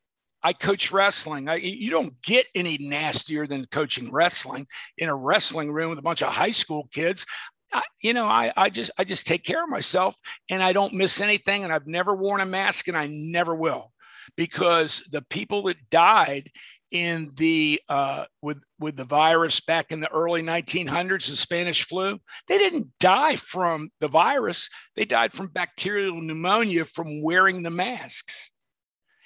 I 0.43 0.53
coach 0.53 0.91
wrestling. 0.91 1.49
I, 1.49 1.57
you 1.57 1.91
don't 1.91 2.21
get 2.23 2.47
any 2.55 2.79
nastier 2.79 3.47
than 3.47 3.67
coaching 3.67 4.11
wrestling 4.11 4.67
in 4.99 5.09
a 5.09 5.15
wrestling 5.15 5.71
room 5.71 5.91
with 5.91 5.99
a 5.99 6.03
bunch 6.03 6.23
of 6.23 6.29
high 6.29 6.51
school 6.51 6.89
kids. 6.93 7.25
I, 7.73 7.83
you 8.03 8.13
know, 8.13 8.27
I, 8.27 8.53
I 8.57 8.71
just 8.71 8.91
I 8.99 9.05
just 9.05 9.27
take 9.27 9.45
care 9.45 9.63
of 9.63 9.71
myself 9.71 10.15
and 10.51 10.63
I 10.63 10.73
don't 10.73 10.95
miss 10.95 11.21
anything. 11.21 11.65
And 11.65 11.73
I've 11.73 11.87
never 11.87 12.15
worn 12.15 12.41
a 12.41 12.47
mask 12.47 12.89
and 12.89 12.97
I 12.97 13.07
never 13.07 13.55
will, 13.55 13.93
because 14.37 15.03
the 15.11 15.23
people 15.23 15.63
that 15.65 15.91
died 15.91 16.51
in 16.91 17.33
the 17.37 17.81
uh, 17.89 18.27
with 18.43 18.59
with 18.79 18.97
the 18.97 19.05
virus 19.05 19.61
back 19.61 19.91
in 19.91 20.01
the 20.01 20.13
early 20.13 20.43
1900s, 20.43 21.31
the 21.31 21.37
Spanish 21.37 21.85
flu, 21.85 22.19
they 22.49 22.59
didn't 22.59 22.89
die 23.01 23.37
from 23.37 23.91
the 24.01 24.09
virus. 24.09 24.69
They 24.95 25.07
died 25.07 25.33
from 25.33 25.49
bacterial 25.49 26.21
pneumonia 26.21 26.85
from 26.85 27.23
wearing 27.23 27.63
the 27.63 27.71
masks. 27.71 28.51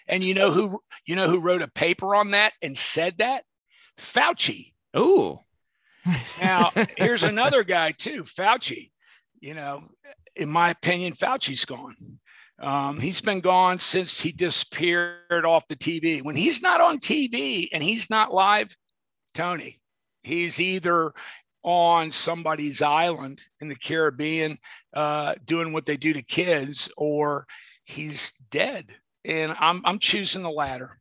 And 0.09 0.23
you 0.23 0.35
know 0.35 0.53
who 0.53 0.81
you 1.05 1.17
know 1.17 1.29
who 1.29 1.41
wrote 1.41 1.63
a 1.63 1.69
paper 1.69 2.15
on 2.15 2.31
that 2.33 2.53
and 2.63 2.77
said 2.77 3.17
that? 3.19 3.45
Fauci. 3.99 4.73
Oh. 4.95 5.43
now, 6.41 6.73
here's 6.97 7.23
another 7.23 7.65
guy 7.65 7.93
too, 7.93 8.23
Fauci. 8.23 8.91
You 9.41 9.55
know, 9.55 9.85
in 10.35 10.51
my 10.51 10.71
opinion, 10.71 11.15
Fauci's 11.15 11.65
gone. 11.65 12.19
Um, 12.59 13.01
he's 13.01 13.21
been 13.21 13.41
gone 13.41 13.79
since 13.79 14.21
he 14.21 14.33
disappeared 14.33 15.45
off 15.45 15.69
the 15.69 15.77
TV. 15.77 16.23
When 16.23 16.37
he's 16.37 16.63
not 16.63 16.81
on 16.81 17.01
TV 17.01 17.69
and 17.73 17.83
he's 17.83 18.09
not 18.09 18.33
live, 18.33 18.75
Tony, 19.35 19.81
he's 20.23 20.59
either 20.59 21.13
on 21.63 22.13
somebody's 22.13 22.81
island 22.81 23.43
in 23.61 23.69
the 23.69 23.75
Caribbean 23.75 24.59
uh, 24.95 25.35
doing 25.45 25.73
what 25.73 25.85
they 25.85 25.97
do 25.97 26.13
to 26.15 26.23
kids, 26.23 26.89
or 26.97 27.47
he's 27.85 28.33
dead 28.51 28.87
and 29.27 29.55
I'm 29.59 29.83
I'm 29.85 29.99
choosing 29.99 30.43
the 30.43 30.51
latter. 30.51 30.99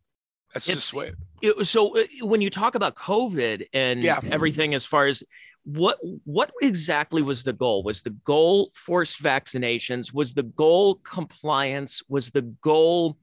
That's 0.53 0.67
it's, 0.67 0.75
just 0.75 0.93
way. 0.93 1.13
It, 1.41 1.67
so 1.67 1.97
uh, 1.97 2.03
when 2.21 2.41
you 2.41 2.49
talk 2.49 2.75
about 2.75 2.95
COVID 2.95 3.67
and 3.73 4.01
yeah. 4.01 4.19
everything, 4.31 4.73
as 4.73 4.85
far 4.85 5.07
as 5.07 5.23
what 5.63 5.97
what 6.23 6.51
exactly 6.61 7.21
was 7.21 7.43
the 7.43 7.53
goal? 7.53 7.83
Was 7.83 8.01
the 8.01 8.11
goal 8.11 8.71
forced 8.73 9.21
vaccinations? 9.21 10.13
Was 10.13 10.33
the 10.33 10.43
goal 10.43 10.95
compliance? 10.95 12.01
Was 12.07 12.31
the 12.31 12.41
goal 12.41 13.17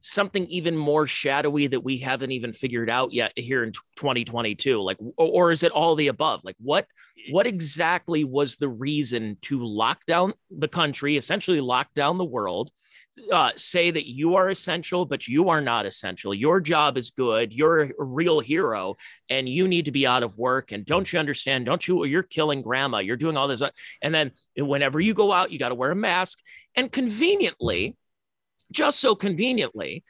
something 0.00 0.46
even 0.46 0.76
more 0.76 1.06
shadowy 1.06 1.66
that 1.66 1.80
we 1.80 1.98
haven't 1.98 2.30
even 2.30 2.52
figured 2.52 2.88
out 2.88 3.12
yet 3.12 3.32
here 3.34 3.64
in 3.64 3.72
2022 3.96 4.80
like 4.80 4.96
or 5.16 5.50
is 5.50 5.64
it 5.64 5.72
all 5.72 5.96
the 5.96 6.06
above 6.06 6.40
like 6.44 6.54
what 6.60 6.86
what 7.30 7.48
exactly 7.48 8.22
was 8.22 8.56
the 8.56 8.68
reason 8.68 9.36
to 9.42 9.64
lock 9.64 9.98
down 10.06 10.32
the 10.50 10.68
country 10.68 11.16
essentially 11.16 11.60
lock 11.60 11.88
down 11.94 12.16
the 12.16 12.24
world 12.24 12.70
uh, 13.32 13.50
say 13.56 13.90
that 13.90 14.06
you 14.06 14.36
are 14.36 14.48
essential, 14.48 15.04
but 15.04 15.28
you 15.28 15.48
are 15.48 15.60
not 15.60 15.86
essential. 15.86 16.34
Your 16.34 16.60
job 16.60 16.96
is 16.96 17.10
good. 17.10 17.52
You're 17.52 17.82
a 17.82 17.92
real 17.98 18.40
hero, 18.40 18.96
and 19.28 19.48
you 19.48 19.68
need 19.68 19.84
to 19.86 19.92
be 19.92 20.06
out 20.06 20.22
of 20.22 20.38
work. 20.38 20.72
And 20.72 20.84
don't 20.84 21.12
you 21.12 21.18
understand? 21.18 21.66
Don't 21.66 21.86
you? 21.86 22.04
You're 22.04 22.22
killing 22.22 22.62
grandma. 22.62 22.98
You're 22.98 23.16
doing 23.16 23.36
all 23.36 23.48
this. 23.48 23.62
And 24.02 24.14
then 24.14 24.32
whenever 24.56 25.00
you 25.00 25.14
go 25.14 25.32
out, 25.32 25.52
you 25.52 25.58
got 25.58 25.70
to 25.70 25.74
wear 25.74 25.90
a 25.90 25.96
mask. 25.96 26.38
And 26.74 26.90
conveniently, 26.90 27.96
just 28.70 29.00
so 29.00 29.14
conveniently, 29.14 30.04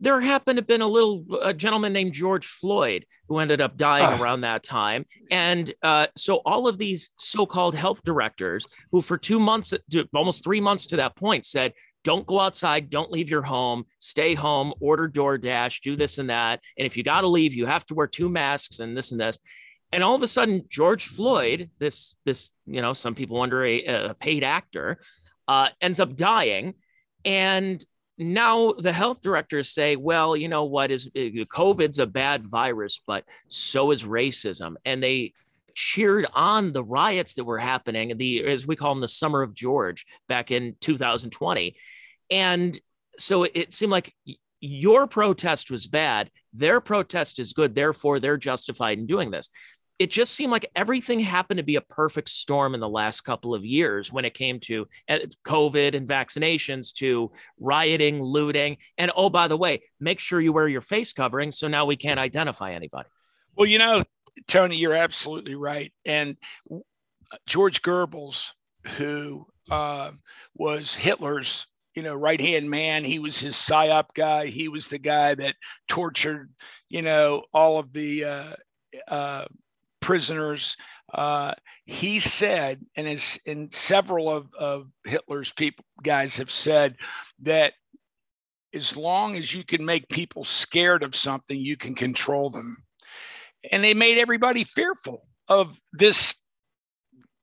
there 0.00 0.20
happened 0.20 0.56
to 0.56 0.62
have 0.62 0.66
been 0.66 0.82
a 0.82 0.86
little 0.86 1.24
a 1.42 1.54
gentleman 1.54 1.92
named 1.92 2.12
George 2.12 2.44
Floyd 2.44 3.06
who 3.28 3.38
ended 3.38 3.60
up 3.60 3.76
dying 3.76 4.18
uh. 4.18 4.22
around 4.22 4.40
that 4.40 4.64
time. 4.64 5.06
And 5.30 5.72
uh, 5.82 6.08
so 6.16 6.36
all 6.44 6.66
of 6.66 6.76
these 6.76 7.12
so-called 7.16 7.76
health 7.76 8.02
directors 8.02 8.66
who 8.90 9.00
for 9.00 9.16
two 9.16 9.38
months, 9.38 9.72
almost 10.12 10.42
three 10.42 10.60
months 10.60 10.86
to 10.86 10.96
that 10.96 11.14
point 11.14 11.46
said, 11.46 11.72
don't 12.04 12.26
go 12.26 12.40
outside, 12.40 12.90
don't 12.90 13.10
leave 13.10 13.30
your 13.30 13.42
home, 13.42 13.84
stay 13.98 14.34
home, 14.34 14.72
order 14.80 15.08
DoorDash, 15.08 15.80
do 15.82 15.96
this 15.96 16.18
and 16.18 16.30
that. 16.30 16.60
And 16.76 16.86
if 16.86 16.96
you 16.96 17.02
got 17.02 17.22
to 17.22 17.28
leave, 17.28 17.54
you 17.54 17.66
have 17.66 17.86
to 17.86 17.94
wear 17.94 18.06
two 18.06 18.28
masks 18.28 18.80
and 18.80 18.96
this 18.96 19.12
and 19.12 19.20
this. 19.20 19.38
And 19.92 20.02
all 20.02 20.14
of 20.14 20.22
a 20.22 20.28
sudden, 20.28 20.64
George 20.68 21.06
Floyd, 21.06 21.70
this, 21.78 22.14
this, 22.24 22.50
you 22.66 22.80
know, 22.80 22.94
some 22.94 23.14
people 23.14 23.36
wonder 23.36 23.64
a, 23.64 23.84
a 23.84 24.14
paid 24.14 24.42
actor, 24.42 24.98
uh, 25.46 25.68
ends 25.80 26.00
up 26.00 26.16
dying. 26.16 26.74
And 27.24 27.84
now 28.18 28.72
the 28.72 28.92
health 28.92 29.22
directors 29.22 29.68
say, 29.68 29.96
well, 29.96 30.36
you 30.36 30.48
know 30.48 30.64
what 30.64 30.90
is 30.90 31.06
uh, 31.06 31.44
COVID's 31.50 31.98
a 31.98 32.06
bad 32.06 32.46
virus, 32.46 33.00
but 33.06 33.24
so 33.48 33.90
is 33.90 34.04
racism. 34.04 34.74
And 34.84 35.02
they 35.02 35.34
cheered 35.74 36.26
on 36.34 36.72
the 36.72 36.84
riots 36.84 37.34
that 37.34 37.44
were 37.44 37.58
happening, 37.58 38.16
the 38.16 38.44
as 38.44 38.66
we 38.66 38.76
call 38.76 38.94
them, 38.94 39.00
the 39.00 39.08
Summer 39.08 39.42
of 39.42 39.54
George 39.54 40.06
back 40.28 40.50
in 40.50 40.76
2020. 40.80 41.76
And 42.32 42.80
so 43.18 43.44
it 43.44 43.74
seemed 43.74 43.92
like 43.92 44.14
your 44.58 45.06
protest 45.06 45.70
was 45.70 45.86
bad, 45.86 46.30
their 46.54 46.80
protest 46.80 47.38
is 47.38 47.52
good, 47.52 47.74
therefore 47.74 48.20
they're 48.20 48.38
justified 48.38 48.98
in 48.98 49.06
doing 49.06 49.30
this. 49.30 49.50
It 49.98 50.10
just 50.10 50.32
seemed 50.32 50.50
like 50.50 50.68
everything 50.74 51.20
happened 51.20 51.58
to 51.58 51.62
be 51.62 51.76
a 51.76 51.82
perfect 51.82 52.30
storm 52.30 52.74
in 52.74 52.80
the 52.80 52.88
last 52.88 53.20
couple 53.20 53.54
of 53.54 53.64
years 53.64 54.10
when 54.10 54.24
it 54.24 54.34
came 54.34 54.58
to 54.60 54.88
uh, 55.08 55.18
COVID 55.46 55.94
and 55.94 56.08
vaccinations, 56.08 56.92
to 56.94 57.30
rioting, 57.60 58.20
looting. 58.20 58.78
And 58.96 59.12
oh, 59.14 59.28
by 59.28 59.46
the 59.46 59.56
way, 59.56 59.82
make 60.00 60.18
sure 60.18 60.40
you 60.40 60.52
wear 60.52 60.66
your 60.66 60.80
face 60.80 61.12
covering 61.12 61.52
so 61.52 61.68
now 61.68 61.84
we 61.84 61.96
can't 61.96 62.18
identify 62.18 62.72
anybody. 62.72 63.08
Well, 63.54 63.66
you 63.66 63.78
know, 63.78 64.04
Tony, 64.48 64.76
you're 64.76 64.94
absolutely 64.94 65.54
right. 65.54 65.92
And 66.06 66.36
George 67.46 67.82
Goebbels, 67.82 68.52
who 68.96 69.46
uh, 69.70 70.12
was 70.54 70.94
Hitler's 70.94 71.66
you 71.94 72.02
know 72.02 72.14
right 72.14 72.40
hand 72.40 72.70
man. 72.70 73.04
He 73.04 73.18
was 73.18 73.38
his 73.38 73.54
psyop 73.54 74.06
guy. 74.14 74.46
He 74.46 74.68
was 74.68 74.88
the 74.88 74.98
guy 74.98 75.34
that 75.34 75.56
tortured 75.88 76.50
you 76.88 77.02
know 77.02 77.44
all 77.52 77.78
of 77.78 77.92
the 77.92 78.24
uh, 78.24 78.52
uh, 79.08 79.44
prisoners. 80.00 80.76
Uh, 81.12 81.54
he 81.84 82.20
said 82.20 82.84
and 82.96 83.06
as 83.06 83.38
and 83.46 83.72
several 83.72 84.30
of, 84.30 84.52
of 84.58 84.86
hitler's 85.04 85.52
people 85.52 85.84
guys 86.02 86.36
have 86.36 86.50
said 86.50 86.96
that 87.42 87.74
as 88.72 88.96
long 88.96 89.36
as 89.36 89.52
you 89.52 89.62
can 89.64 89.84
make 89.84 90.08
people 90.08 90.44
scared 90.44 91.02
of 91.02 91.14
something 91.14 91.58
you 91.58 91.76
can 91.76 91.94
control 91.94 92.48
them. 92.48 92.82
And 93.70 93.84
they 93.84 93.92
made 93.92 94.16
everybody 94.16 94.64
fearful 94.64 95.26
of 95.48 95.76
this 95.92 96.34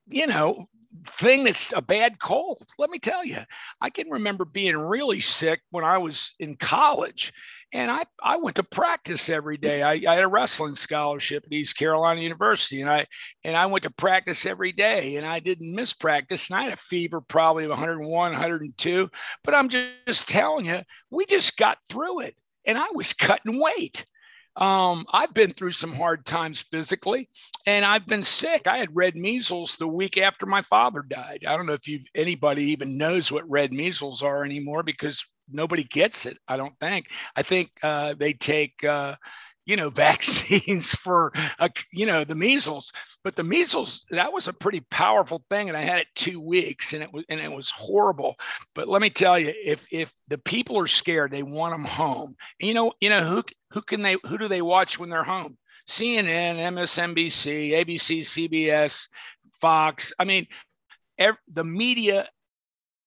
you 0.07 0.25
know 0.25 0.67
thing 1.05 1.43
that's 1.43 1.73
a 1.75 1.81
bad 1.81 2.19
cold. 2.19 2.67
Let 2.77 2.89
me 2.89 2.99
tell 2.99 3.25
you, 3.25 3.37
I 3.81 3.89
can 3.89 4.09
remember 4.09 4.45
being 4.45 4.77
really 4.77 5.19
sick 5.19 5.61
when 5.71 5.83
I 5.83 5.97
was 5.97 6.33
in 6.39 6.55
college. 6.55 7.33
And 7.71 7.91
I, 7.91 8.05
I 8.23 8.37
went 8.37 8.55
to 8.55 8.63
practice 8.63 9.29
every 9.29 9.57
day. 9.57 9.83
I, 9.83 10.01
I 10.07 10.15
had 10.15 10.23
a 10.23 10.27
wrestling 10.27 10.73
scholarship 10.73 11.43
at 11.45 11.53
East 11.53 11.77
Carolina 11.77 12.19
University, 12.19 12.81
and 12.81 12.89
I 12.89 13.05
and 13.43 13.55
I 13.55 13.67
went 13.67 13.83
to 13.83 13.91
practice 13.91 14.45
every 14.47 14.71
day, 14.71 15.17
and 15.17 15.25
I 15.25 15.39
didn't 15.39 15.75
miss 15.75 15.93
practice. 15.93 16.49
And 16.49 16.57
I 16.57 16.63
had 16.63 16.73
a 16.73 16.77
fever 16.77 17.21
probably 17.21 17.65
of 17.65 17.69
101, 17.69 18.09
102. 18.09 19.09
But 19.43 19.53
I'm 19.53 19.69
just, 19.69 19.89
just 20.07 20.27
telling 20.27 20.65
you, 20.65 20.81
we 21.11 21.27
just 21.27 21.57
got 21.57 21.77
through 21.89 22.21
it, 22.21 22.35
and 22.65 22.75
I 22.75 22.87
was 22.93 23.13
cutting 23.13 23.59
weight. 23.61 24.05
Um, 24.55 25.05
I've 25.11 25.33
been 25.33 25.53
through 25.53 25.71
some 25.71 25.93
hard 25.93 26.25
times 26.25 26.59
physically, 26.71 27.29
and 27.65 27.85
I've 27.85 28.05
been 28.05 28.23
sick. 28.23 28.67
I 28.67 28.77
had 28.77 28.95
red 28.95 29.15
measles 29.15 29.77
the 29.77 29.87
week 29.87 30.17
after 30.17 30.45
my 30.45 30.61
father 30.63 31.01
died. 31.01 31.45
I 31.47 31.55
don't 31.55 31.65
know 31.65 31.73
if 31.73 31.87
you 31.87 32.01
anybody 32.13 32.65
even 32.65 32.97
knows 32.97 33.31
what 33.31 33.49
red 33.49 33.71
measles 33.71 34.21
are 34.21 34.43
anymore 34.43 34.83
because 34.83 35.23
nobody 35.49 35.83
gets 35.83 36.25
it. 36.25 36.37
I 36.47 36.57
don't 36.57 36.77
think. 36.79 37.07
I 37.35 37.43
think 37.43 37.71
uh, 37.83 38.15
they 38.17 38.33
take. 38.33 38.83
Uh, 38.83 39.15
you 39.65 39.75
know, 39.75 39.89
vaccines 39.91 40.95
for, 40.95 41.31
uh, 41.59 41.69
you 41.93 42.07
know, 42.07 42.23
the 42.23 42.33
measles. 42.33 42.91
But 43.23 43.35
the 43.35 43.43
measles, 43.43 44.03
that 44.09 44.33
was 44.33 44.47
a 44.47 44.53
pretty 44.53 44.79
powerful 44.89 45.43
thing, 45.47 45.67
and 45.69 45.77
I 45.77 45.81
had 45.81 45.99
it 45.99 46.07
two 46.15 46.41
weeks, 46.41 46.93
and 46.93 47.03
it 47.03 47.13
was 47.13 47.23
and 47.29 47.39
it 47.39 47.51
was 47.51 47.69
horrible. 47.69 48.35
But 48.73 48.87
let 48.87 48.99
me 48.99 49.11
tell 49.11 49.37
you, 49.37 49.53
if 49.63 49.85
if 49.91 50.11
the 50.27 50.39
people 50.39 50.79
are 50.79 50.87
scared, 50.87 51.31
they 51.31 51.43
want 51.43 51.75
them 51.75 51.85
home. 51.85 52.35
You 52.59 52.73
know, 52.73 52.93
you 52.99 53.09
know 53.09 53.23
who 53.23 53.43
who 53.71 53.81
can 53.81 54.01
they 54.01 54.17
who 54.25 54.37
do 54.37 54.47
they 54.47 54.61
watch 54.61 54.99
when 54.99 55.09
they're 55.09 55.23
home? 55.23 55.57
CNN, 55.87 56.57
MSNBC, 56.57 57.71
ABC, 57.71 58.21
CBS, 58.21 59.07
Fox. 59.59 60.13
I 60.19 60.25
mean, 60.25 60.47
every, 61.17 61.39
the 61.51 61.63
media 61.63 62.27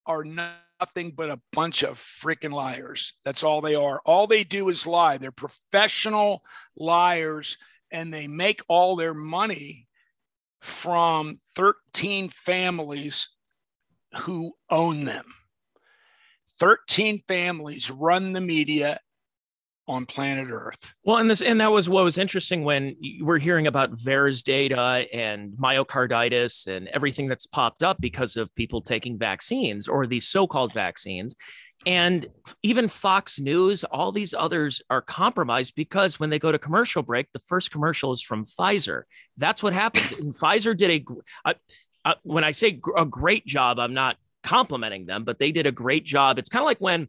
are 0.06 0.24
nothing 0.24 1.12
but 1.14 1.30
a 1.30 1.40
bunch 1.52 1.82
of 1.82 2.02
freaking 2.22 2.52
liars. 2.52 3.14
That's 3.24 3.42
all 3.42 3.60
they 3.60 3.74
are. 3.74 4.00
All 4.04 4.26
they 4.26 4.44
do 4.44 4.68
is 4.68 4.86
lie. 4.86 5.18
They're 5.18 5.30
professional 5.30 6.42
liars 6.76 7.56
and 7.90 8.12
they 8.12 8.26
make 8.26 8.62
all 8.68 8.96
their 8.96 9.14
money 9.14 9.86
from 10.60 11.40
13 11.56 12.30
families 12.30 13.28
who 14.22 14.54
own 14.70 15.04
them. 15.04 15.26
13 16.58 17.22
families 17.26 17.90
run 17.90 18.32
the 18.32 18.40
media 18.40 19.00
on 19.88 20.06
planet 20.06 20.48
Earth. 20.50 20.78
Well, 21.04 21.16
and 21.16 21.28
this 21.28 21.42
and 21.42 21.60
that 21.60 21.72
was 21.72 21.88
what 21.88 22.04
was 22.04 22.18
interesting 22.18 22.64
when 22.64 22.96
we're 23.20 23.38
hearing 23.38 23.66
about 23.66 23.92
VAERS 23.92 24.42
data 24.42 25.06
and 25.12 25.52
myocarditis 25.52 26.66
and 26.66 26.88
everything 26.88 27.28
that's 27.28 27.46
popped 27.46 27.82
up 27.82 28.00
because 28.00 28.36
of 28.36 28.54
people 28.54 28.80
taking 28.80 29.18
vaccines 29.18 29.88
or 29.88 30.06
these 30.06 30.28
so-called 30.28 30.72
vaccines. 30.72 31.34
And 31.84 32.28
even 32.62 32.86
Fox 32.86 33.40
News, 33.40 33.82
all 33.82 34.12
these 34.12 34.34
others 34.34 34.82
are 34.88 35.02
compromised 35.02 35.74
because 35.74 36.20
when 36.20 36.30
they 36.30 36.38
go 36.38 36.52
to 36.52 36.58
commercial 36.58 37.02
break, 37.02 37.26
the 37.32 37.40
first 37.40 37.72
commercial 37.72 38.12
is 38.12 38.22
from 38.22 38.44
Pfizer. 38.44 39.02
That's 39.36 39.64
what 39.64 39.72
happens. 39.72 40.12
And 40.12 40.32
Pfizer 40.32 40.76
did 40.76 41.04
a, 41.44 41.54
when 42.22 42.44
I 42.44 42.52
say 42.52 42.80
a 42.96 43.04
great 43.04 43.46
job, 43.46 43.80
I'm 43.80 43.94
not 43.94 44.16
complimenting 44.44 45.06
them, 45.06 45.24
but 45.24 45.40
they 45.40 45.50
did 45.50 45.66
a 45.66 45.72
great 45.72 46.04
job. 46.04 46.38
It's 46.38 46.48
kind 46.48 46.62
of 46.62 46.66
like 46.66 46.80
when 46.80 47.08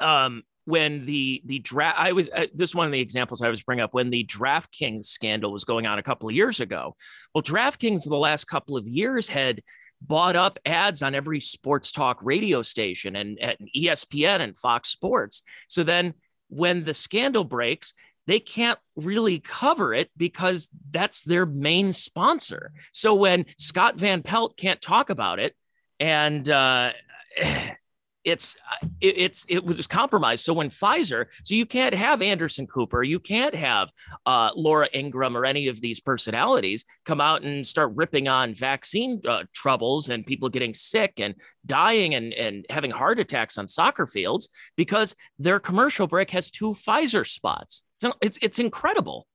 um, 0.00 0.44
when 0.64 1.04
the 1.06 1.42
the 1.44 1.58
draft 1.58 1.98
i 1.98 2.12
was 2.12 2.30
uh, 2.30 2.46
this 2.54 2.70
is 2.70 2.74
one 2.74 2.86
of 2.86 2.92
the 2.92 3.00
examples 3.00 3.42
i 3.42 3.48
was 3.48 3.62
bring 3.62 3.80
up 3.80 3.92
when 3.92 4.10
the 4.10 4.24
draftkings 4.24 5.06
scandal 5.06 5.52
was 5.52 5.64
going 5.64 5.86
on 5.86 5.98
a 5.98 6.02
couple 6.02 6.28
of 6.28 6.34
years 6.34 6.60
ago. 6.60 6.96
Well 7.34 7.42
draftkings 7.42 8.04
the 8.04 8.16
last 8.16 8.44
couple 8.44 8.76
of 8.76 8.86
years 8.86 9.28
had 9.28 9.62
bought 10.00 10.36
up 10.36 10.58
ads 10.64 11.02
on 11.02 11.14
every 11.14 11.40
sports 11.40 11.92
talk 11.92 12.18
radio 12.22 12.62
station 12.62 13.14
and 13.16 13.38
at 13.40 13.58
espn 13.76 14.40
and 14.40 14.58
fox 14.58 14.88
sports. 14.88 15.42
So 15.68 15.82
then 15.84 16.14
when 16.48 16.84
the 16.84 16.94
scandal 16.94 17.44
breaks 17.44 17.94
they 18.28 18.38
can't 18.38 18.78
really 18.94 19.40
cover 19.40 19.92
it 19.92 20.08
because 20.16 20.70
that's 20.92 21.24
their 21.24 21.44
main 21.44 21.92
sponsor. 21.92 22.72
So 22.92 23.14
when 23.14 23.46
scott 23.58 23.96
van 23.96 24.22
pelt 24.22 24.56
can't 24.56 24.80
talk 24.80 25.10
about 25.10 25.38
it 25.38 25.54
and 25.98 26.48
uh 26.48 26.92
it's 28.24 28.56
uh, 28.70 28.86
it, 29.00 29.18
it's 29.18 29.46
it 29.48 29.64
was 29.64 29.86
compromised. 29.86 30.44
So 30.44 30.52
when 30.52 30.70
Pfizer, 30.70 31.26
so 31.42 31.54
you 31.54 31.66
can't 31.66 31.94
have 31.94 32.22
Anderson 32.22 32.66
Cooper, 32.66 33.02
you 33.02 33.18
can't 33.18 33.54
have 33.54 33.92
uh, 34.26 34.50
Laura 34.54 34.88
Ingraham 34.94 35.36
or 35.36 35.44
any 35.44 35.68
of 35.68 35.80
these 35.80 36.00
personalities 36.00 36.84
come 37.04 37.20
out 37.20 37.42
and 37.42 37.66
start 37.66 37.92
ripping 37.94 38.28
on 38.28 38.54
vaccine 38.54 39.20
uh, 39.28 39.44
troubles 39.52 40.08
and 40.08 40.26
people 40.26 40.48
getting 40.48 40.74
sick 40.74 41.14
and 41.18 41.34
dying 41.66 42.14
and 42.14 42.32
and 42.34 42.66
having 42.70 42.90
heart 42.90 43.18
attacks 43.18 43.58
on 43.58 43.66
soccer 43.66 44.06
fields 44.06 44.48
because 44.76 45.14
their 45.38 45.58
commercial 45.58 46.06
break 46.06 46.30
has 46.30 46.50
two 46.50 46.70
Pfizer 46.74 47.26
spots. 47.26 47.84
So 48.00 48.12
it's 48.20 48.38
it's 48.42 48.58
incredible. 48.58 49.26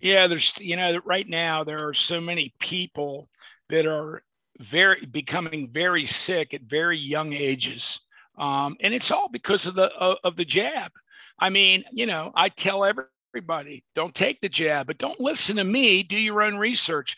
Yeah, 0.00 0.26
there's 0.26 0.52
you 0.58 0.76
know 0.76 1.00
right 1.04 1.28
now 1.28 1.64
there 1.64 1.88
are 1.88 1.94
so 1.94 2.20
many 2.20 2.54
people 2.58 3.28
that 3.68 3.86
are 3.86 4.22
very 4.60 5.04
becoming 5.06 5.70
very 5.72 6.06
sick 6.06 6.54
at 6.54 6.62
very 6.62 6.98
young 6.98 7.32
ages 7.32 8.00
um, 8.38 8.76
and 8.80 8.94
it's 8.94 9.10
all 9.10 9.28
because 9.28 9.66
of 9.66 9.74
the 9.74 9.92
of, 9.94 10.18
of 10.24 10.36
the 10.36 10.44
jab. 10.44 10.92
I 11.38 11.50
mean, 11.50 11.84
you 11.92 12.06
know, 12.06 12.32
I 12.34 12.48
tell 12.48 12.84
everybody 12.84 13.84
don't 13.94 14.14
take 14.14 14.40
the 14.40 14.48
jab, 14.48 14.86
but 14.86 14.98
don't 14.98 15.20
listen 15.20 15.56
to 15.56 15.64
me. 15.64 16.02
Do 16.02 16.16
your 16.16 16.42
own 16.42 16.56
research. 16.56 17.16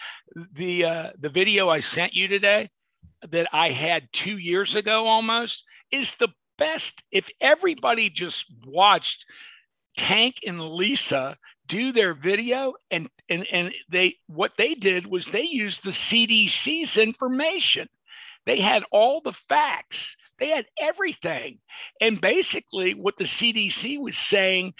The 0.54 0.84
uh, 0.84 1.10
the 1.18 1.28
video 1.28 1.68
I 1.68 1.80
sent 1.80 2.14
you 2.14 2.28
today 2.28 2.70
that 3.28 3.48
I 3.52 3.70
had 3.70 4.08
two 4.12 4.38
years 4.38 4.74
ago 4.74 5.06
almost 5.06 5.64
is 5.90 6.14
the 6.14 6.28
best. 6.58 7.02
If 7.10 7.28
everybody 7.40 8.10
just 8.10 8.46
watched 8.66 9.26
Tank 9.96 10.40
and 10.46 10.60
Lisa 10.60 11.36
do 11.66 11.92
their 11.92 12.14
video 12.14 12.74
and 12.90 13.08
and 13.28 13.46
and 13.50 13.72
they 13.88 14.16
what 14.26 14.52
they 14.56 14.74
did 14.74 15.06
was 15.06 15.26
they 15.26 15.44
used 15.44 15.84
the 15.84 15.90
CDC's 15.90 16.96
information. 16.96 17.88
They 18.46 18.60
had 18.60 18.84
all 18.90 19.20
the 19.20 19.32
facts 19.32 20.16
they 20.44 20.50
had 20.50 20.66
everything. 20.78 21.58
And 22.02 22.20
basically, 22.20 22.92
what 22.92 23.16
the 23.16 23.24
CDC 23.24 23.98
was 23.98 24.18
saying 24.18 24.74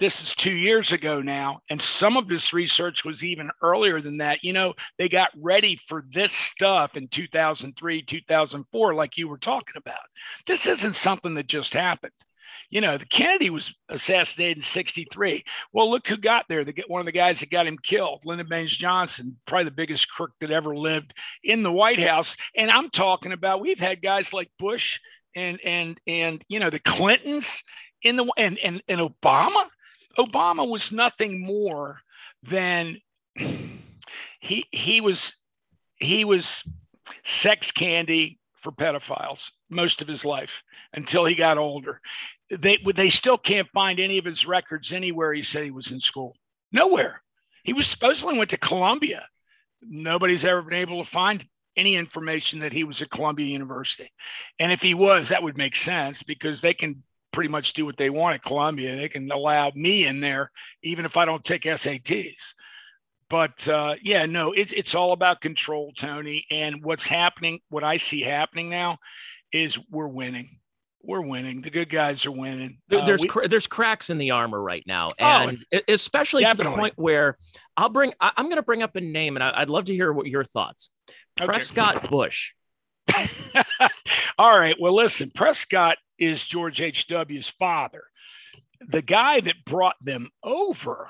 this 0.00 0.20
is 0.22 0.34
two 0.34 0.50
years 0.50 0.92
ago 0.92 1.20
now, 1.20 1.60
and 1.68 1.80
some 1.80 2.16
of 2.16 2.26
this 2.26 2.52
research 2.52 3.04
was 3.04 3.22
even 3.22 3.50
earlier 3.62 4.00
than 4.00 4.16
that. 4.16 4.42
You 4.42 4.54
know, 4.54 4.74
they 4.98 5.08
got 5.08 5.28
ready 5.36 5.78
for 5.86 6.06
this 6.10 6.32
stuff 6.32 6.96
in 6.96 7.06
2003, 7.06 8.02
2004, 8.02 8.94
like 8.94 9.16
you 9.16 9.28
were 9.28 9.38
talking 9.38 9.76
about. 9.76 9.98
This 10.46 10.66
isn't 10.66 10.94
something 10.94 11.34
that 11.34 11.46
just 11.46 11.74
happened 11.74 12.12
you 12.70 12.80
know, 12.80 12.96
the 12.96 13.04
Kennedy 13.04 13.50
was 13.50 13.74
assassinated 13.88 14.58
in 14.58 14.62
63. 14.62 15.44
Well, 15.72 15.90
look 15.90 16.06
who 16.06 16.16
got 16.16 16.46
there. 16.48 16.64
The, 16.64 16.84
one 16.86 17.00
of 17.00 17.06
the 17.06 17.12
guys 17.12 17.40
that 17.40 17.50
got 17.50 17.66
him 17.66 17.76
killed, 17.76 18.22
Lyndon 18.24 18.46
Baines 18.48 18.76
Johnson, 18.76 19.36
probably 19.44 19.64
the 19.64 19.72
biggest 19.72 20.08
crook 20.08 20.30
that 20.40 20.52
ever 20.52 20.76
lived 20.76 21.12
in 21.42 21.64
the 21.64 21.72
White 21.72 21.98
House. 21.98 22.36
And 22.56 22.70
I'm 22.70 22.88
talking 22.88 23.32
about 23.32 23.60
we've 23.60 23.80
had 23.80 24.00
guys 24.00 24.32
like 24.32 24.50
Bush 24.58 25.00
and 25.34 25.60
and 25.64 26.00
and 26.06 26.44
you 26.48 26.58
know 26.58 26.70
the 26.70 26.78
Clintons 26.78 27.62
in 28.02 28.16
the 28.16 28.30
and 28.36 28.58
and, 28.58 28.82
and 28.88 29.00
Obama. 29.00 29.66
Obama 30.18 30.68
was 30.68 30.92
nothing 30.92 31.40
more 31.40 31.98
than 32.42 32.98
he 34.40 34.64
he 34.70 35.00
was 35.00 35.34
he 35.96 36.24
was 36.24 36.62
sex 37.24 37.72
candy 37.72 38.39
for 38.60 38.72
pedophiles 38.72 39.50
most 39.68 40.02
of 40.02 40.08
his 40.08 40.24
life 40.24 40.62
until 40.92 41.24
he 41.24 41.34
got 41.34 41.58
older 41.58 42.00
they 42.50 42.78
they 42.94 43.10
still 43.10 43.38
can't 43.38 43.68
find 43.68 44.00
any 44.00 44.18
of 44.18 44.24
his 44.24 44.46
records 44.46 44.92
anywhere 44.92 45.32
he 45.32 45.42
said 45.42 45.64
he 45.64 45.70
was 45.70 45.90
in 45.90 46.00
school. 46.00 46.36
Nowhere. 46.72 47.22
He 47.62 47.72
was 47.72 47.86
supposedly 47.86 48.36
went 48.36 48.50
to 48.50 48.56
Columbia. 48.56 49.26
Nobody's 49.82 50.44
ever 50.44 50.62
been 50.62 50.74
able 50.74 51.02
to 51.02 51.08
find 51.08 51.44
any 51.76 51.96
information 51.96 52.60
that 52.60 52.72
he 52.72 52.84
was 52.84 53.00
at 53.00 53.10
Columbia 53.10 53.46
University. 53.46 54.10
And 54.58 54.72
if 54.72 54.82
he 54.82 54.94
was, 54.94 55.28
that 55.28 55.42
would 55.42 55.56
make 55.56 55.76
sense 55.76 56.22
because 56.22 56.60
they 56.60 56.74
can 56.74 57.02
pretty 57.32 57.48
much 57.48 57.72
do 57.74 57.86
what 57.86 57.96
they 57.96 58.10
want 58.10 58.34
at 58.34 58.42
Columbia. 58.42 58.96
They 58.96 59.08
can 59.08 59.30
allow 59.30 59.70
me 59.74 60.06
in 60.06 60.20
there, 60.20 60.50
even 60.82 61.04
if 61.04 61.16
I 61.16 61.24
don't 61.24 61.44
take 61.44 61.62
SATs. 61.62 62.54
But 63.30 63.66
uh, 63.68 63.94
yeah, 64.02 64.26
no, 64.26 64.52
it's 64.52 64.72
it's 64.72 64.94
all 64.94 65.12
about 65.12 65.40
control, 65.40 65.92
Tony. 65.96 66.44
And 66.50 66.84
what's 66.84 67.06
happening, 67.06 67.60
what 67.70 67.84
I 67.84 67.96
see 67.96 68.20
happening 68.20 68.68
now, 68.68 68.98
is 69.52 69.78
we're 69.90 70.08
winning 70.08 70.60
we're 71.02 71.20
winning. 71.20 71.62
The 71.62 71.70
good 71.70 71.88
guys 71.88 72.26
are 72.26 72.30
winning. 72.30 72.78
There's 72.88 73.22
uh, 73.22 73.26
we, 73.34 73.46
there's 73.48 73.66
cracks 73.66 74.10
in 74.10 74.18
the 74.18 74.32
armor 74.32 74.60
right 74.60 74.84
now, 74.86 75.08
oh, 75.08 75.24
and 75.24 75.58
oh, 75.72 75.78
especially 75.88 76.42
definitely. 76.42 76.64
to 76.64 76.70
the 76.70 76.76
point 76.76 76.94
where 76.96 77.38
I'll 77.76 77.88
bring. 77.88 78.12
I, 78.20 78.32
am 78.36 78.46
going 78.46 78.56
to 78.56 78.62
bring 78.62 78.82
up 78.82 78.96
a 78.96 79.00
name, 79.00 79.36
and 79.36 79.42
I, 79.42 79.60
would 79.60 79.70
love 79.70 79.86
to 79.86 79.94
hear 79.94 80.12
what 80.12 80.26
your 80.26 80.44
thoughts. 80.44 80.90
Okay. 81.40 81.46
Prescott 81.46 82.10
Bush. 82.10 82.52
All 84.38 84.58
right. 84.58 84.76
Well, 84.78 84.94
listen. 84.94 85.30
Prescott 85.34 85.96
is 86.18 86.46
George 86.46 86.80
H. 86.80 87.06
W.'s 87.06 87.48
father. 87.48 88.04
The 88.86 89.02
guy 89.02 89.40
that 89.40 89.64
brought 89.64 89.96
them 90.02 90.28
over 90.42 91.08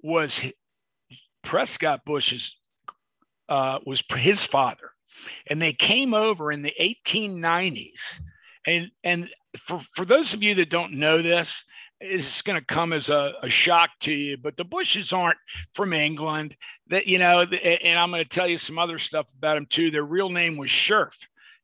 was 0.00 0.40
Prescott 1.42 2.04
Bush's 2.04 2.56
uh, 3.48 3.78
was 3.84 4.02
his 4.16 4.44
father. 4.44 4.90
and 5.46 5.60
they 5.60 5.72
came 5.72 6.14
over 6.14 6.50
in 6.50 6.62
the 6.62 6.74
1890s. 6.80 8.20
And 8.66 8.90
and 9.02 9.28
for, 9.58 9.80
for 9.94 10.04
those 10.04 10.34
of 10.34 10.42
you 10.42 10.54
that 10.54 10.70
don't 10.70 10.94
know 10.94 11.20
this, 11.20 11.64
it's 12.00 12.42
going 12.42 12.58
to 12.58 12.64
come 12.64 12.92
as 12.92 13.08
a, 13.08 13.34
a, 13.42 13.48
shock 13.48 13.90
to 14.00 14.12
you, 14.12 14.36
but 14.36 14.56
the 14.56 14.64
Bushes 14.64 15.12
aren't 15.12 15.38
from 15.72 15.92
England. 15.92 16.56
That 16.88 17.06
you 17.06 17.18
know, 17.18 17.42
and 17.42 17.98
I'm 17.98 18.10
going 18.10 18.24
to 18.24 18.28
tell 18.28 18.48
you 18.48 18.58
some 18.58 18.78
other 18.78 18.98
stuff 18.98 19.26
about 19.38 19.54
them 19.54 19.66
too. 19.66 19.90
Their 19.90 20.04
real 20.04 20.30
name 20.30 20.56
was 20.56 20.70
Scherf, 20.70 21.12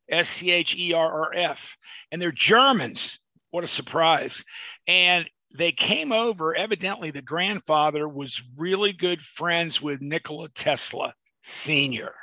S 0.09 0.29
C 0.29 0.51
H 0.51 0.77
E 0.77 0.93
R 0.93 1.25
R 1.25 1.35
F, 1.35 1.77
and 2.13 2.21
they're 2.21 2.33
Germans. 2.33 3.19
What 3.51 3.65
a 3.65 3.69
surprise! 3.69 4.45
And 4.87 5.29
they 5.55 5.73
came 5.73 6.13
over. 6.13 6.55
Evidently, 6.55 7.11
the 7.11 7.23
grandfather 7.23 8.09
was 8.09 8.43
really 8.57 8.93
good 8.93 9.23
friends 9.23 9.81
with 9.81 10.01
Nikola 10.01 10.49
Tesla 10.51 11.15
Senior. 11.43 12.15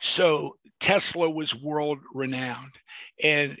So 0.00 0.56
Tesla 0.80 1.30
was 1.30 1.54
world 1.54 1.98
renowned, 2.12 2.74
and 3.22 3.58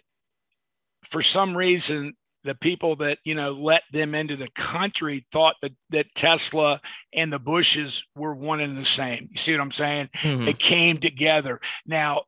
for 1.10 1.22
some 1.22 1.56
reason 1.56 2.14
the 2.46 2.54
people 2.54 2.96
that 2.96 3.18
you 3.24 3.34
know 3.34 3.52
let 3.52 3.82
them 3.92 4.14
into 4.14 4.36
the 4.36 4.48
country 4.54 5.26
thought 5.32 5.56
that 5.60 5.72
that 5.90 6.14
Tesla 6.14 6.80
and 7.12 7.30
the 7.32 7.38
Bushes 7.38 8.04
were 8.14 8.34
one 8.34 8.60
and 8.60 8.78
the 8.78 8.84
same. 8.84 9.28
You 9.32 9.38
see 9.38 9.52
what 9.52 9.60
I'm 9.60 9.72
saying? 9.72 10.08
Mm-hmm. 10.22 10.44
They 10.46 10.52
came 10.52 10.98
together. 10.98 11.60
Now, 11.84 12.22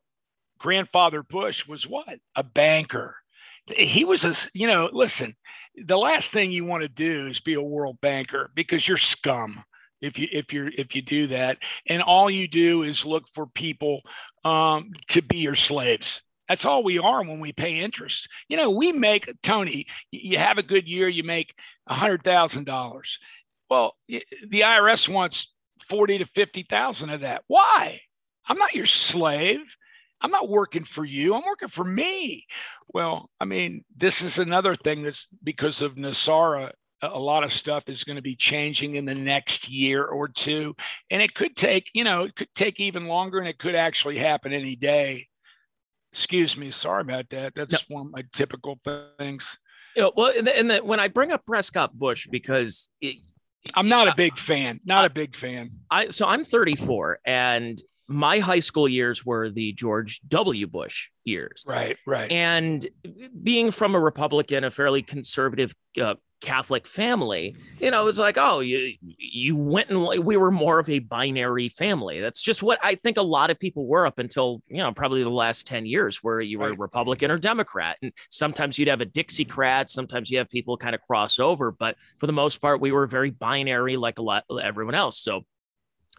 grandfather 0.59 1.23
Bush 1.23 1.65
was 1.67 1.87
what? 1.87 2.19
A 2.35 2.43
banker. 2.43 3.15
He 3.67 4.03
was 4.03 4.25
a 4.25 4.33
you 4.53 4.67
know, 4.67 4.89
listen, 4.91 5.35
the 5.85 5.97
last 5.97 6.31
thing 6.31 6.51
you 6.51 6.65
want 6.65 6.83
to 6.83 6.89
do 6.89 7.27
is 7.27 7.39
be 7.39 7.53
a 7.53 7.61
world 7.61 7.97
banker 8.01 8.49
because 8.55 8.87
you're 8.87 8.97
scum 8.97 9.63
if 10.01 10.17
you 10.17 10.27
if 10.31 10.53
you're 10.53 10.67
if 10.67 10.95
you 10.95 11.01
do 11.01 11.27
that 11.27 11.57
and 11.87 12.01
all 12.01 12.29
you 12.29 12.47
do 12.47 12.83
is 12.83 13.05
look 13.05 13.25
for 13.33 13.47
people 13.47 14.01
um, 14.45 14.91
to 15.07 15.21
be 15.21 15.37
your 15.37 15.55
slaves 15.55 16.21
that's 16.49 16.65
all 16.65 16.83
we 16.83 16.97
are 16.97 17.21
when 17.21 17.39
we 17.39 17.53
pay 17.53 17.79
interest. 17.79 18.27
You 18.49 18.57
know, 18.57 18.71
we 18.71 18.91
make 18.91 19.31
Tony. 19.43 19.85
You 20.11 20.39
have 20.39 20.57
a 20.57 20.63
good 20.63 20.87
year, 20.87 21.07
you 21.07 21.23
make 21.23 21.53
a 21.85 21.93
hundred 21.93 22.23
thousand 22.23 22.63
dollars. 22.63 23.19
Well, 23.69 23.95
the 24.07 24.61
IRS 24.61 25.07
wants 25.07 25.53
forty 25.87 26.17
to 26.17 26.25
fifty 26.25 26.65
thousand 26.67 27.11
of 27.11 27.21
that. 27.21 27.43
Why? 27.47 28.01
I'm 28.47 28.57
not 28.57 28.73
your 28.73 28.87
slave. 28.87 29.59
I'm 30.21 30.31
not 30.31 30.49
working 30.49 30.83
for 30.83 31.05
you. 31.05 31.35
I'm 31.35 31.45
working 31.45 31.69
for 31.69 31.83
me. 31.83 32.45
Well, 32.93 33.29
I 33.39 33.45
mean, 33.45 33.83
this 33.95 34.21
is 34.21 34.37
another 34.37 34.75
thing 34.75 35.03
that's 35.03 35.27
because 35.43 35.81
of 35.81 35.95
NESARA 35.95 36.71
a 37.01 37.17
lot 37.17 37.45
of 37.45 37.53
stuff 37.53 37.85
is 37.87 38.03
going 38.03 38.17
to 38.17 38.21
be 38.21 38.35
changing 38.35 38.95
in 38.95 39.05
the 39.05 39.15
next 39.15 39.69
year 39.69 40.03
or 40.03 40.27
two 40.27 40.75
and 41.09 41.21
it 41.21 41.33
could 41.33 41.55
take 41.55 41.89
you 41.93 42.03
know 42.03 42.23
it 42.23 42.35
could 42.35 42.53
take 42.53 42.77
even 42.77 43.07
longer 43.07 43.39
and 43.39 43.47
it 43.47 43.57
could 43.57 43.73
actually 43.73 44.17
happen 44.17 44.51
any 44.51 44.75
day 44.75 45.25
Excuse 46.11 46.57
me. 46.57 46.71
Sorry 46.71 47.01
about 47.01 47.29
that. 47.29 47.53
That's 47.55 47.73
no. 47.89 47.95
one 47.95 48.05
of 48.07 48.11
my 48.11 48.23
typical 48.33 48.79
things. 49.17 49.57
You 49.95 50.03
know, 50.03 50.11
well, 50.15 50.31
and, 50.35 50.47
the, 50.47 50.57
and 50.57 50.69
the, 50.69 50.77
when 50.79 50.99
I 50.99 51.07
bring 51.07 51.31
up 51.31 51.45
Prescott 51.45 51.93
Bush, 51.93 52.27
because 52.27 52.89
it, 53.01 53.17
I'm 53.75 53.89
not 53.89 54.07
a 54.07 54.15
big 54.15 54.37
fan, 54.37 54.79
not 54.85 55.05
a 55.05 55.09
big 55.09 55.35
fan. 55.35 55.71
I 55.91 56.09
so 56.09 56.25
I'm 56.25 56.45
34 56.45 57.19
and 57.25 57.81
my 58.09 58.39
high 58.39 58.59
school 58.59 58.87
years 58.87 59.23
were 59.23 59.49
the 59.49 59.71
George 59.73 60.19
W. 60.27 60.65
Bush 60.65 61.09
years. 61.23 61.63
Right, 61.65 61.95
right. 62.07 62.31
And 62.31 62.89
being 63.41 63.69
from 63.69 63.93
a 63.93 63.99
Republican, 63.99 64.63
a 64.63 64.71
fairly 64.71 65.03
conservative 65.03 65.75
uh, 66.01 66.15
Catholic 66.41 66.87
family, 66.87 67.55
you 67.79 67.91
know, 67.91 68.07
it's 68.07 68.17
like, 68.17 68.37
oh, 68.39 68.61
you 68.61 68.95
you 69.01 69.55
went 69.55 69.89
and 69.89 70.25
we 70.25 70.37
were 70.37 70.49
more 70.49 70.79
of 70.79 70.89
a 70.89 70.99
binary 70.99 71.69
family. 71.69 72.19
That's 72.19 72.41
just 72.41 72.63
what 72.63 72.79
I 72.81 72.95
think 72.95 73.17
a 73.17 73.21
lot 73.21 73.51
of 73.51 73.59
people 73.59 73.85
were 73.85 74.07
up 74.07 74.17
until 74.17 74.63
you 74.67 74.77
know 74.77 74.91
probably 74.91 75.21
the 75.21 75.29
last 75.29 75.67
ten 75.67 75.85
years, 75.85 76.23
where 76.23 76.41
you 76.41 76.57
were 76.57 76.69
right. 76.69 76.79
Republican 76.79 77.29
or 77.29 77.37
Democrat, 77.37 77.97
and 78.01 78.11
sometimes 78.29 78.79
you'd 78.79 78.87
have 78.87 79.01
a 79.01 79.05
Dixiecrat, 79.05 79.89
sometimes 79.89 80.31
you 80.31 80.39
have 80.39 80.49
people 80.49 80.77
kind 80.77 80.95
of 80.95 81.01
cross 81.01 81.37
over, 81.37 81.71
but 81.71 81.95
for 82.17 82.25
the 82.25 82.33
most 82.33 82.59
part, 82.59 82.81
we 82.81 82.91
were 82.91 83.05
very 83.05 83.29
binary, 83.29 83.97
like 83.97 84.17
a 84.17 84.23
lot 84.23 84.45
everyone 84.63 84.95
else. 84.95 85.19
So. 85.19 85.45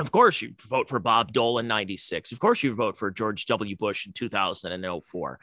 Of 0.01 0.11
course, 0.11 0.41
you 0.41 0.55
vote 0.67 0.89
for 0.89 0.99
Bob 0.99 1.33
Dole 1.33 1.59
in 1.59 1.69
96. 1.69 2.33
Of 2.33 2.39
course, 2.39 2.63
you 2.63 2.75
vote 2.75 2.97
for 2.97 3.11
George 3.11 3.45
W. 3.47 3.77
Bush 3.77 4.07
in 4.07 4.13
2004. 4.15 5.39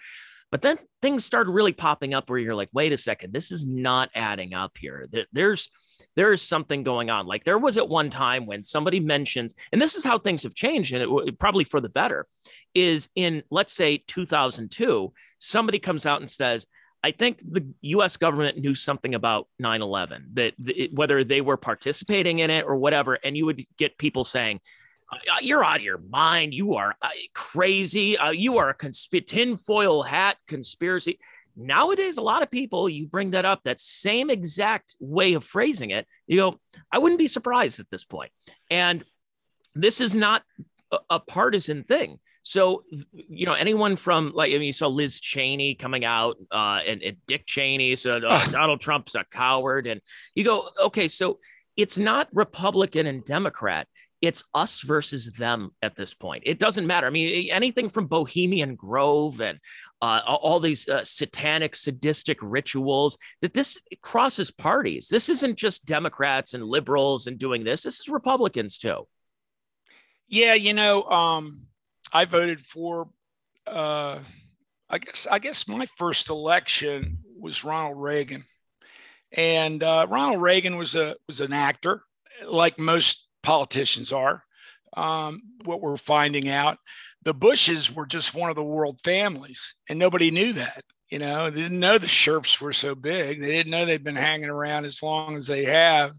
But 0.50 0.62
then 0.62 0.78
things 1.02 1.26
started 1.26 1.52
really 1.52 1.74
popping 1.74 2.14
up 2.14 2.30
where 2.30 2.40
you're 2.40 2.56
like, 2.56 2.70
wait 2.74 2.92
a 2.92 2.98
second, 2.98 3.34
this 3.34 3.52
is 3.52 3.68
not 3.68 4.10
adding 4.16 4.54
up 4.54 4.78
here. 4.78 5.08
There's 5.32 5.70
there 6.16 6.34
is 6.34 6.42
something 6.42 6.84
going 6.84 7.10
on. 7.12 7.28
Like 7.28 7.44
there 7.44 7.60
was 7.60 7.78
at 7.78 7.90
one 7.90 8.10
time 8.10 8.46
when 8.48 8.64
somebody 8.64 9.00
mentions, 9.00 9.54
and 9.72 9.80
this 9.80 9.96
is 9.96 10.04
how 10.04 10.18
things 10.18 10.44
have 10.44 10.56
changed, 10.56 10.94
and 10.94 11.04
it 11.04 11.40
probably 11.40 11.64
for 11.64 11.80
the 11.80 11.90
better, 11.90 12.28
is 12.74 13.10
in 13.14 13.44
let's 13.52 13.74
say 13.74 14.04
2002, 14.08 15.14
somebody 15.38 15.80
comes 15.80 16.06
out 16.06 16.22
and 16.22 16.30
says, 16.30 16.66
I 17.04 17.12
think 17.12 17.40
the 17.48 17.66
US 17.82 18.18
government 18.18 18.58
knew 18.58 18.76
something 18.76 19.16
about 19.16 19.48
9 19.60 19.82
11, 19.82 20.30
that 20.34 20.54
whether 20.94 21.24
they 21.24 21.42
were 21.42 21.58
participating 21.58 22.40
in 22.40 22.50
it 22.50 22.66
or 22.66 22.76
whatever. 22.76 23.16
And 23.16 23.38
you 23.38 23.46
would 23.46 23.66
get 23.78 23.98
people 23.98 24.24
saying, 24.24 24.60
uh, 25.12 25.38
you're 25.42 25.64
out 25.64 25.78
of 25.78 25.84
your 25.84 26.00
mind. 26.00 26.54
You 26.54 26.76
are 26.76 26.96
uh, 27.02 27.10
crazy. 27.34 28.18
Uh, 28.18 28.32
you 28.32 28.58
are 28.58 28.70
a 28.70 28.76
consp- 28.76 29.26
tinfoil 29.26 30.04
hat 30.04 30.38
conspiracy. 30.48 31.20
Nowadays, 31.56 32.18
a 32.18 32.22
lot 32.22 32.44
of 32.44 32.52
people, 32.52 32.88
you 32.88 33.08
bring 33.08 33.32
that 33.32 33.46
up, 33.46 33.64
that 33.64 33.80
same 33.80 34.30
exact 34.30 34.96
way 35.00 35.34
of 35.34 35.44
phrasing 35.44 35.92
it, 35.92 36.06
you 36.28 36.38
go, 36.38 36.60
I 36.92 37.00
wouldn't 37.00 37.20
be 37.20 37.28
surprised 37.28 37.80
at 37.80 37.90
this 37.90 38.04
point. 38.04 38.32
And 38.70 39.04
this 39.74 40.02
is 40.02 40.14
not 40.14 40.44
a, 40.92 40.98
a 41.10 41.20
partisan 41.20 41.84
thing. 41.84 42.20
So, 42.48 42.84
you 43.12 43.46
know, 43.46 43.54
anyone 43.54 43.98
from 43.98 44.32
like, 44.34 44.52
I 44.52 44.54
mean, 44.54 44.64
you 44.64 44.74
saw 44.74 44.88
Liz 44.88 45.20
Cheney 45.20 45.76
coming 45.76 46.06
out 46.06 46.38
uh, 46.50 46.80
and, 46.88 47.04
and 47.04 47.18
Dick 47.28 47.46
Cheney 47.46 47.94
said 47.98 48.24
uh, 48.24 48.48
Donald 48.52 48.80
Trump's 48.80 49.16
a 49.16 49.26
coward. 49.30 49.86
And 49.86 50.00
you 50.34 50.46
go, 50.46 50.70
okay, 50.86 51.10
so 51.10 51.40
it's 51.76 51.98
not 51.98 52.30
Republican 52.32 53.06
and 53.06 53.26
Democrat 53.26 53.88
it's 54.22 54.44
us 54.54 54.82
versus 54.82 55.32
them 55.34 55.72
at 55.82 55.96
this 55.96 56.14
point. 56.14 56.44
It 56.46 56.58
doesn't 56.58 56.88
matter. 56.88 57.06
I 57.06 57.12
mean, 57.12 57.50
anything 57.52 57.90
from 57.90 58.08
Bohemian 58.08 58.76
Grove 58.76 59.42
and 59.42 59.60
uh, 60.02 60.22
all 60.26 60.60
these 60.60 60.90
uh, 60.90 61.04
satanic, 61.04 61.76
sadistic 61.76 62.40
rituals 62.42 63.18
that 63.42 63.54
this 63.54 63.80
crosses 64.02 64.50
parties. 64.50 65.08
This 65.08 65.30
isn't 65.30 65.56
just 65.56 65.86
Democrats 65.86 66.56
and 66.56 66.64
liberals 66.64 67.28
and 67.28 67.38
doing 67.38 67.64
this. 67.64 67.84
This 67.84 68.00
is 68.00 68.10
Republicans 68.10 68.80
too. 68.80 69.08
Yeah, 70.28 70.56
you 70.56 70.74
know, 70.74 71.04
um, 71.04 71.68
I 72.12 72.26
voted 72.26 72.66
for. 72.66 73.10
Uh, 73.66 74.20
I 74.90 74.98
guess 75.00 75.28
I 75.30 75.40
guess 75.40 75.68
my 75.68 75.88
first 75.98 76.30
election 76.30 77.20
was 77.40 77.64
Ronald 77.64 78.02
Reagan, 78.02 78.46
and 79.32 79.84
uh, 79.84 80.08
Ronald 80.10 80.42
Reagan 80.42 80.78
was 80.78 80.96
a 80.96 81.16
was 81.28 81.42
an 81.42 81.54
actor, 81.54 82.04
like 82.48 82.80
most 82.80 83.28
politicians 83.44 84.12
are. 84.14 84.44
Um, 84.96 85.42
what 85.66 85.82
we're 85.82 85.98
finding 85.98 86.50
out, 86.50 86.78
the 87.24 87.34
Bushes 87.34 87.94
were 87.94 88.06
just 88.06 88.34
one 88.34 88.50
of 88.50 88.56
the 88.56 88.64
world 88.64 89.00
families, 89.04 89.76
and 89.90 90.00
nobody 90.00 90.32
knew 90.32 90.54
that. 90.54 90.84
You 91.10 91.20
know, 91.20 91.50
they 91.50 91.62
didn't 91.62 91.80
know 91.80 91.98
the 91.98 92.08
Scherfs 92.08 92.60
were 92.60 92.74
so 92.74 92.94
big. 92.94 93.40
They 93.40 93.52
didn't 93.52 93.72
know 93.72 93.86
they'd 93.86 94.04
been 94.04 94.16
hanging 94.16 94.50
around 94.50 94.86
as 94.86 95.02
long 95.02 95.38
as 95.38 95.48
they 95.48 95.66
have. 95.66 96.12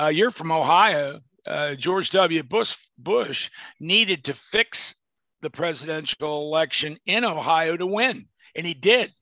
Uh, 0.00 0.06
you're 0.06 0.32
from 0.32 0.50
Ohio. 0.50 1.20
Uh, 1.46 1.74
George 1.74 2.10
W. 2.10 2.42
Bush, 2.42 2.76
Bush 2.98 3.50
needed 3.78 4.24
to 4.24 4.34
fix 4.34 4.94
the 5.44 5.50
presidential 5.50 6.42
election 6.42 6.98
in 7.06 7.24
Ohio 7.24 7.76
to 7.76 7.86
win, 7.86 8.26
and 8.56 8.66
he 8.66 8.74
did. 8.74 9.12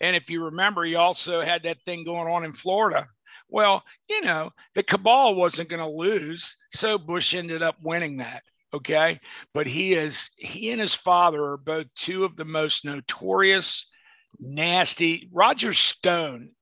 And 0.00 0.16
if 0.16 0.28
you 0.28 0.46
remember, 0.46 0.82
he 0.84 0.96
also 0.96 1.42
had 1.42 1.62
that 1.62 1.78
thing 1.84 2.04
going 2.04 2.26
on 2.26 2.44
in 2.44 2.52
Florida 2.52 3.06
well, 3.52 3.84
you 4.08 4.22
know, 4.22 4.50
the 4.74 4.82
cabal 4.82 5.34
wasn't 5.34 5.68
going 5.68 5.82
to 5.82 5.86
lose. 5.86 6.56
So 6.74 6.98
Bush 6.98 7.34
ended 7.34 7.62
up 7.62 7.76
winning 7.82 8.16
that. 8.16 8.42
Okay. 8.74 9.20
But 9.52 9.66
he 9.66 9.92
is, 9.92 10.30
he 10.36 10.72
and 10.72 10.80
his 10.80 10.94
father 10.94 11.44
are 11.44 11.58
both 11.58 11.86
two 11.94 12.24
of 12.24 12.34
the 12.36 12.46
most 12.46 12.84
notorious, 12.84 13.86
nasty. 14.40 15.28
Roger 15.30 15.74
Stone 15.74 16.52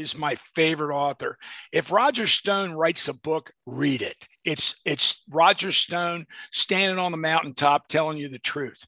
is 0.00 0.16
my 0.16 0.36
favorite 0.54 0.94
author. 0.94 1.38
If 1.72 1.90
Roger 1.90 2.26
Stone 2.26 2.72
writes 2.72 3.08
a 3.08 3.12
book, 3.12 3.52
read 3.66 4.02
it. 4.02 4.28
It's 4.44 4.74
it's 4.84 5.22
Roger 5.28 5.72
Stone 5.72 6.26
standing 6.52 6.98
on 6.98 7.12
the 7.12 7.18
mountaintop 7.18 7.88
telling 7.88 8.18
you 8.18 8.28
the 8.28 8.38
truth. 8.38 8.84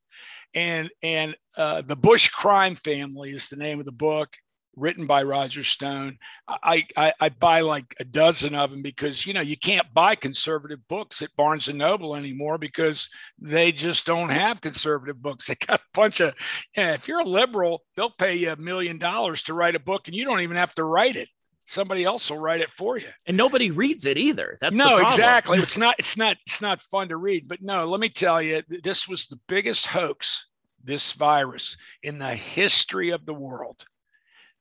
And 0.54 0.90
and 1.02 1.36
uh, 1.56 1.82
the 1.82 1.96
Bush 1.96 2.28
crime 2.28 2.76
family 2.76 3.30
is 3.30 3.48
the 3.48 3.56
name 3.56 3.78
of 3.78 3.86
the 3.86 3.92
book 3.92 4.36
written 4.76 5.06
by 5.06 5.22
Roger 5.22 5.64
Stone. 5.64 6.18
I, 6.48 6.86
I, 6.96 7.12
I 7.20 7.28
buy 7.28 7.60
like 7.60 7.94
a 8.00 8.04
dozen 8.04 8.54
of 8.54 8.70
them 8.70 8.82
because 8.82 9.26
you 9.26 9.34
know 9.34 9.40
you 9.40 9.56
can't 9.56 9.92
buy 9.92 10.14
conservative 10.14 10.80
books 10.88 11.22
at 11.22 11.34
Barnes 11.36 11.68
and 11.68 11.78
Noble 11.78 12.16
anymore 12.16 12.58
because 12.58 13.08
they 13.38 13.72
just 13.72 14.04
don't 14.06 14.30
have 14.30 14.60
conservative 14.60 15.20
books. 15.20 15.48
They 15.52 15.56
got 15.66 15.80
a 15.80 15.84
bunch 15.92 16.20
of. 16.20 16.34
Yeah, 16.76 16.94
if 16.94 17.08
you're 17.08 17.20
a 17.20 17.24
liberal, 17.24 17.82
they'll 17.96 18.10
pay 18.10 18.36
you 18.36 18.50
a 18.52 18.56
million 18.56 18.98
dollars 18.98 19.42
to 19.44 19.54
write 19.54 19.74
a 19.74 19.80
book, 19.80 20.08
and 20.08 20.16
you 20.16 20.24
don't 20.24 20.40
even 20.40 20.56
have 20.56 20.74
to 20.76 20.84
write 20.84 21.16
it. 21.16 21.28
somebody 21.66 22.04
else 22.04 22.28
will 22.30 22.38
write 22.38 22.60
it 22.60 22.70
for 22.76 22.98
you. 22.98 23.08
And 23.26 23.36
nobody 23.36 23.70
reads 23.70 24.04
it 24.06 24.18
either. 24.18 24.58
That's 24.60 24.76
no, 24.76 24.98
exactly. 24.98 25.58
It's 25.62 25.78
not. 25.78 25.96
It's 25.98 26.16
not. 26.16 26.36
It's 26.46 26.60
not 26.60 26.82
fun 26.90 27.08
to 27.08 27.16
read. 27.16 27.48
But 27.48 27.62
no, 27.62 27.86
let 27.86 28.00
me 28.00 28.08
tell 28.08 28.40
you, 28.42 28.62
this 28.68 29.06
was 29.08 29.26
the 29.26 29.38
biggest 29.48 29.86
hoax. 29.86 30.46
This 30.84 31.12
virus 31.12 31.76
in 32.02 32.18
the 32.18 32.34
history 32.34 33.10
of 33.10 33.24
the 33.24 33.34
world, 33.34 33.86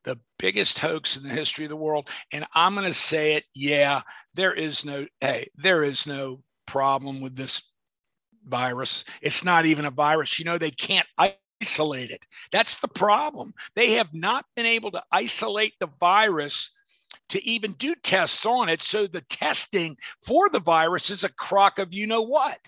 the 0.03 0.17
biggest 0.37 0.79
hoax 0.79 1.15
in 1.17 1.23
the 1.23 1.29
history 1.29 1.65
of 1.65 1.69
the 1.69 1.75
world. 1.75 2.07
And 2.31 2.45
I'm 2.53 2.75
going 2.75 2.87
to 2.87 2.93
say 2.93 3.33
it. 3.33 3.45
Yeah, 3.53 4.01
there 4.33 4.53
is 4.53 4.85
no. 4.85 5.07
Hey, 5.19 5.49
there 5.55 5.83
is 5.83 6.07
no 6.07 6.41
problem 6.65 7.21
with 7.21 7.35
this 7.35 7.61
virus. 8.47 9.03
It's 9.21 9.43
not 9.43 9.65
even 9.65 9.85
a 9.85 9.91
virus. 9.91 10.39
You 10.39 10.45
know, 10.45 10.57
they 10.57 10.71
can't 10.71 11.07
isolate 11.61 12.11
it. 12.11 12.25
That's 12.51 12.77
the 12.77 12.87
problem. 12.87 13.53
They 13.75 13.93
have 13.93 14.13
not 14.13 14.45
been 14.55 14.65
able 14.65 14.91
to 14.91 15.03
isolate 15.11 15.73
the 15.79 15.89
virus 15.99 16.71
to 17.29 17.45
even 17.45 17.73
do 17.73 17.95
tests 17.95 18.45
on 18.45 18.69
it. 18.69 18.81
So 18.81 19.07
the 19.07 19.21
testing 19.21 19.97
for 20.25 20.49
the 20.49 20.59
virus 20.59 21.09
is 21.09 21.23
a 21.23 21.29
crock 21.29 21.79
of 21.79 21.93
you 21.93 22.07
know 22.07 22.21
what. 22.21 22.59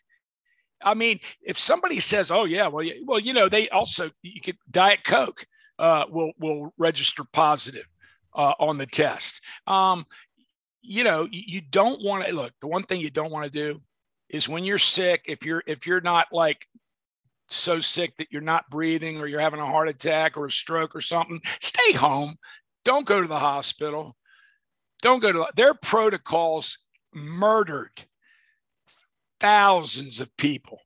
I 0.81 0.93
mean, 0.93 1.19
if 1.41 1.59
somebody 1.59 1.99
says, 1.99 2.29
"Oh 2.29 2.43
yeah, 2.45 2.67
well, 2.67 2.85
well, 3.05 3.19
you 3.19 3.33
know," 3.33 3.47
they 3.47 3.69
also 3.69 4.11
you 4.21 4.41
could 4.41 4.57
Diet 4.69 5.03
Coke 5.05 5.45
uh, 5.79 6.05
will 6.09 6.31
will 6.39 6.73
register 6.77 7.23
positive 7.31 7.85
uh, 8.33 8.53
on 8.59 8.77
the 8.77 8.85
test. 8.85 9.41
Um, 9.67 10.05
you 10.81 11.03
know, 11.03 11.27
you, 11.31 11.41
you 11.45 11.61
don't 11.61 12.03
want 12.03 12.25
to 12.25 12.33
look. 12.33 12.53
The 12.61 12.67
one 12.67 12.83
thing 12.83 12.99
you 12.99 13.09
don't 13.09 13.31
want 13.31 13.45
to 13.45 13.49
do 13.49 13.81
is 14.29 14.49
when 14.49 14.63
you're 14.63 14.77
sick. 14.77 15.23
If 15.25 15.45
you're 15.45 15.63
if 15.67 15.87
you're 15.87 16.01
not 16.01 16.27
like 16.31 16.65
so 17.49 17.81
sick 17.81 18.17
that 18.17 18.27
you're 18.31 18.41
not 18.41 18.69
breathing 18.69 19.19
or 19.19 19.27
you're 19.27 19.39
having 19.39 19.59
a 19.59 19.65
heart 19.65 19.89
attack 19.89 20.37
or 20.37 20.47
a 20.47 20.51
stroke 20.51 20.95
or 20.95 21.01
something, 21.01 21.41
stay 21.61 21.93
home. 21.93 22.35
Don't 22.85 23.05
go 23.05 23.21
to 23.21 23.27
the 23.27 23.39
hospital. 23.39 24.15
Don't 25.01 25.21
go 25.21 25.31
to 25.31 25.45
their 25.55 25.73
protocols 25.73 26.77
murdered 27.13 28.05
thousands 29.39 30.19
of 30.19 30.35
people, 30.37 30.79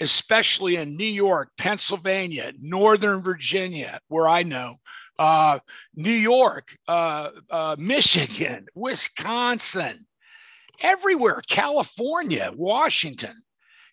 especially 0.00 0.76
in 0.76 0.96
New 0.96 1.04
York, 1.04 1.50
Pennsylvania, 1.56 2.52
Northern 2.60 3.22
Virginia, 3.22 4.00
where 4.08 4.28
I 4.28 4.42
know, 4.42 4.76
uh, 5.18 5.58
New 5.94 6.10
York, 6.10 6.76
uh, 6.86 7.30
uh, 7.50 7.76
Michigan, 7.78 8.66
Wisconsin, 8.74 10.06
everywhere, 10.80 11.42
California, 11.48 12.52
Washington, 12.54 13.42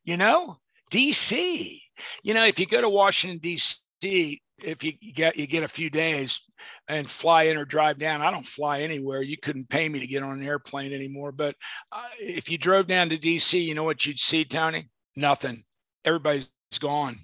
you 0.04 0.18
know, 0.18 0.58
DC. 0.92 1.82
You 2.24 2.34
know, 2.34 2.46
if 2.46 2.60
you 2.60 2.66
go 2.66 2.82
to 2.82 2.90
Washington, 2.90 3.40
D.C., 3.40 4.42
if 4.64 4.84
you 4.84 4.94
get 5.14 5.36
you 5.36 5.48
get 5.48 5.64
a 5.64 5.68
few 5.68 5.90
days 5.90 6.40
and 6.88 7.10
fly 7.10 7.44
in 7.44 7.58
or 7.58 7.66
drive 7.66 7.98
down 7.98 8.22
i 8.22 8.32
don't 8.32 8.48
fly 8.48 8.82
anywhere 8.82 9.22
you 9.22 9.38
couldn't 9.38 9.70
pay 9.70 9.90
me 9.90 10.00
to 10.00 10.08
get 10.08 10.24
on 10.24 10.40
an 10.40 10.46
airplane 10.46 10.94
anymore 10.94 11.32
but 11.32 11.56
uh, 11.92 12.08
if 12.20 12.50
you 12.50 12.58
drove 12.58 12.88
down 12.88 13.10
to 13.10 13.18
dc 13.18 13.52
you 13.52 13.76
know 13.76 13.84
what 13.84 14.06
you'd 14.06 14.20
see 14.20 14.46
tony 14.46 14.90
nothing 15.16 15.64
everybody's 16.06 16.48
gone. 16.80 17.20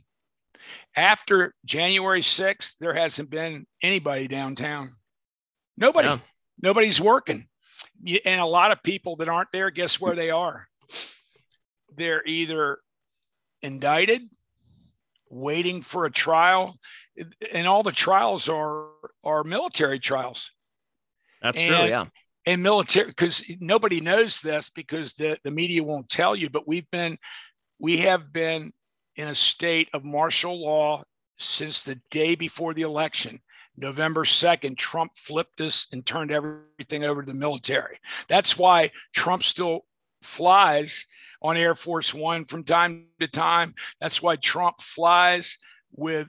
After 0.96 1.54
january 1.66 2.22
6th 2.22 2.74
there 2.80 2.94
hasn't 2.94 3.30
been 3.30 3.66
anybody 3.82 4.28
downtown. 4.28 4.96
Nobody. 5.78 6.10
Yeah. 6.10 6.20
nobody's 6.62 7.00
working. 7.00 7.48
And 8.26 8.42
a 8.42 8.46
lot 8.46 8.72
of 8.72 8.84
people 8.84 9.16
that 9.18 9.30
aren't 9.30 9.52
there 9.52 9.72
guess 9.72 10.00
where 10.00 10.16
they 10.16 10.30
are? 10.30 10.68
They're 11.96 12.24
either 12.26 12.80
indicted 13.62 14.22
waiting 15.30 15.82
for 15.82 16.06
a 16.06 16.12
trial 16.12 16.78
and 17.52 17.68
all 17.68 17.84
the 17.84 17.92
trials 17.92 18.50
are 18.50 18.88
are 19.24 19.44
military 19.44 20.00
trials. 20.00 20.52
That's 21.42 21.60
and, 21.60 21.68
true 21.68 21.86
yeah. 21.86 22.06
and 22.46 22.62
military 22.62 23.08
because 23.08 23.44
nobody 23.60 24.02
knows 24.02 24.40
this 24.42 24.70
because 24.70 25.14
the, 25.14 25.38
the 25.44 25.52
media 25.52 25.84
won't 25.84 26.10
tell 26.10 26.36
you 26.36 26.50
but 26.50 26.68
we've 26.68 26.90
been 26.92 27.18
we 27.82 27.98
have 27.98 28.32
been 28.32 28.72
in 29.16 29.28
a 29.28 29.36
state 29.36 29.90
of 29.94 30.04
martial 30.04 30.64
law 30.64 31.04
since 31.38 31.82
the 31.82 32.00
day 32.10 32.36
before 32.36 32.74
the 32.74 32.84
election 32.84 33.40
november 33.78 34.24
2nd 34.24 34.78
trump 34.78 35.12
flipped 35.16 35.58
this 35.58 35.88
and 35.92 36.06
turned 36.06 36.32
everything 36.32 37.04
over 37.04 37.22
to 37.22 37.32
the 37.32 37.38
military 37.38 38.00
that's 38.28 38.58
why 38.58 38.92
trump 39.14 39.44
still 39.44 39.86
flies 40.22 41.06
on 41.42 41.58
Air 41.58 41.76
Force 41.76 42.14
One 42.14 42.46
from 42.46 42.64
time 42.64 43.06
to 43.20 43.28
time. 43.28 43.76
That's 44.00 44.22
why 44.22 44.36
Trump 44.36 44.82
flies 44.82 45.58
with 45.92 46.28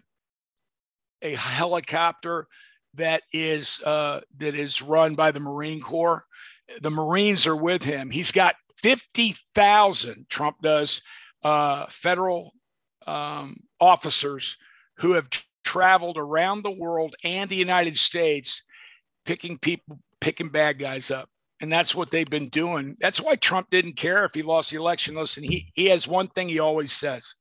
a 1.21 1.35
helicopter 1.35 2.49
that 2.95 3.23
is 3.33 3.81
uh, 3.85 4.21
that 4.39 4.55
is 4.55 4.83
run 4.83 5.15
by 5.15 5.31
the 5.33 5.41
Marine 5.41 5.81
Corps. 5.81 6.25
The 6.81 6.91
Marines 6.91 7.47
are 7.47 7.57
with 7.57 7.83
him. 7.83 8.11
He's 8.11 8.33
got 8.33 8.57
fifty 8.77 9.37
thousand. 9.55 10.27
Trump 10.29 10.57
does 10.63 11.03
uh, 11.43 11.87
federal 11.91 12.53
um, 13.07 13.61
officers 13.81 14.57
who 14.99 15.13
have 15.13 15.29
traveled 15.65 16.19
around 16.19 16.63
the 16.63 16.71
world 16.71 17.15
and 17.25 17.51
the 17.51 17.57
United 17.57 17.97
States, 17.97 18.63
picking 19.25 19.59
people, 19.59 19.99
picking 20.21 20.49
bad 20.49 20.79
guys 20.79 21.11
up 21.11 21.29
and 21.63 21.73
that's 21.73 21.95
what 21.95 22.11
they've 22.11 22.29
been 22.29 22.49
doing. 22.49 22.97
That's 23.01 23.21
why 23.21 23.37
Trump 23.37 23.71
didn't 23.71 23.95
care 23.95 24.25
if 24.25 24.35
he 24.35 24.43
lost 24.43 24.73
the 24.73 24.77
election. 24.77 25.15
Listen, 25.15 25.45
he 25.45 25.71
he 25.75 25.87
has 25.87 26.09
one 26.09 26.29
thing 26.29 26.49
he 26.49 26.59
always 26.59 26.93
says. 26.93 27.37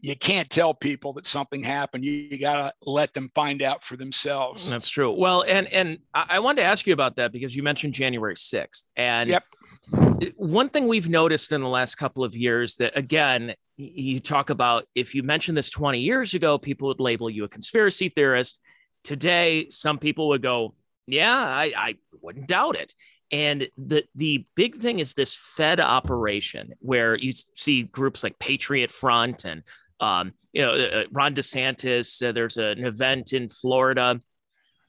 You 0.00 0.14
can't 0.16 0.50
tell 0.50 0.74
people 0.74 1.14
that 1.14 1.26
something 1.26 1.62
happened. 1.62 2.04
You, 2.04 2.12
you 2.12 2.38
got 2.38 2.56
to 2.56 2.72
let 2.82 3.14
them 3.14 3.30
find 3.34 3.62
out 3.62 3.84
for 3.84 3.96
themselves. 3.96 4.68
That's 4.68 4.88
true. 4.88 5.12
Well, 5.12 5.44
and 5.48 5.66
and 5.68 5.98
I 6.12 6.40
wanted 6.40 6.62
to 6.62 6.68
ask 6.68 6.86
you 6.86 6.92
about 6.92 7.16
that 7.16 7.32
because 7.32 7.56
you 7.56 7.62
mentioned 7.62 7.94
January 7.94 8.34
6th. 8.34 8.82
And 8.96 9.30
yep. 9.30 9.44
One 10.36 10.68
thing 10.68 10.86
we've 10.86 11.08
noticed 11.08 11.52
in 11.52 11.60
the 11.60 11.68
last 11.68 11.96
couple 11.96 12.24
of 12.24 12.36
years 12.36 12.76
that 12.76 12.96
again, 12.96 13.54
you 13.76 14.20
talk 14.20 14.50
about 14.50 14.84
if 14.94 15.14
you 15.14 15.22
mentioned 15.22 15.56
this 15.56 15.70
20 15.70 16.00
years 16.00 16.34
ago, 16.34 16.58
people 16.58 16.88
would 16.88 17.00
label 17.00 17.28
you 17.28 17.44
a 17.44 17.48
conspiracy 17.48 18.08
theorist. 18.08 18.60
Today, 19.02 19.68
some 19.70 19.98
people 19.98 20.28
would 20.28 20.42
go, 20.42 20.74
Yeah, 21.06 21.36
I, 21.36 21.72
I 21.76 21.94
wouldn't 22.20 22.46
doubt 22.46 22.76
it. 22.76 22.94
And 23.32 23.68
the 23.78 24.04
the 24.14 24.46
big 24.54 24.80
thing 24.80 24.98
is 24.98 25.14
this 25.14 25.34
Fed 25.34 25.80
operation 25.80 26.74
where 26.80 27.16
you 27.16 27.32
see 27.56 27.82
groups 27.82 28.22
like 28.22 28.38
Patriot 28.38 28.92
Front 28.92 29.46
and 29.46 29.62
um, 30.00 30.34
you 30.52 30.62
know 30.62 30.72
uh, 30.72 31.00
uh, 31.00 31.04
Ron 31.10 31.34
DeSantis. 31.34 32.26
Uh, 32.26 32.32
there's 32.32 32.58
an 32.58 32.84
event 32.84 33.32
in 33.32 33.48
Florida, 33.48 34.20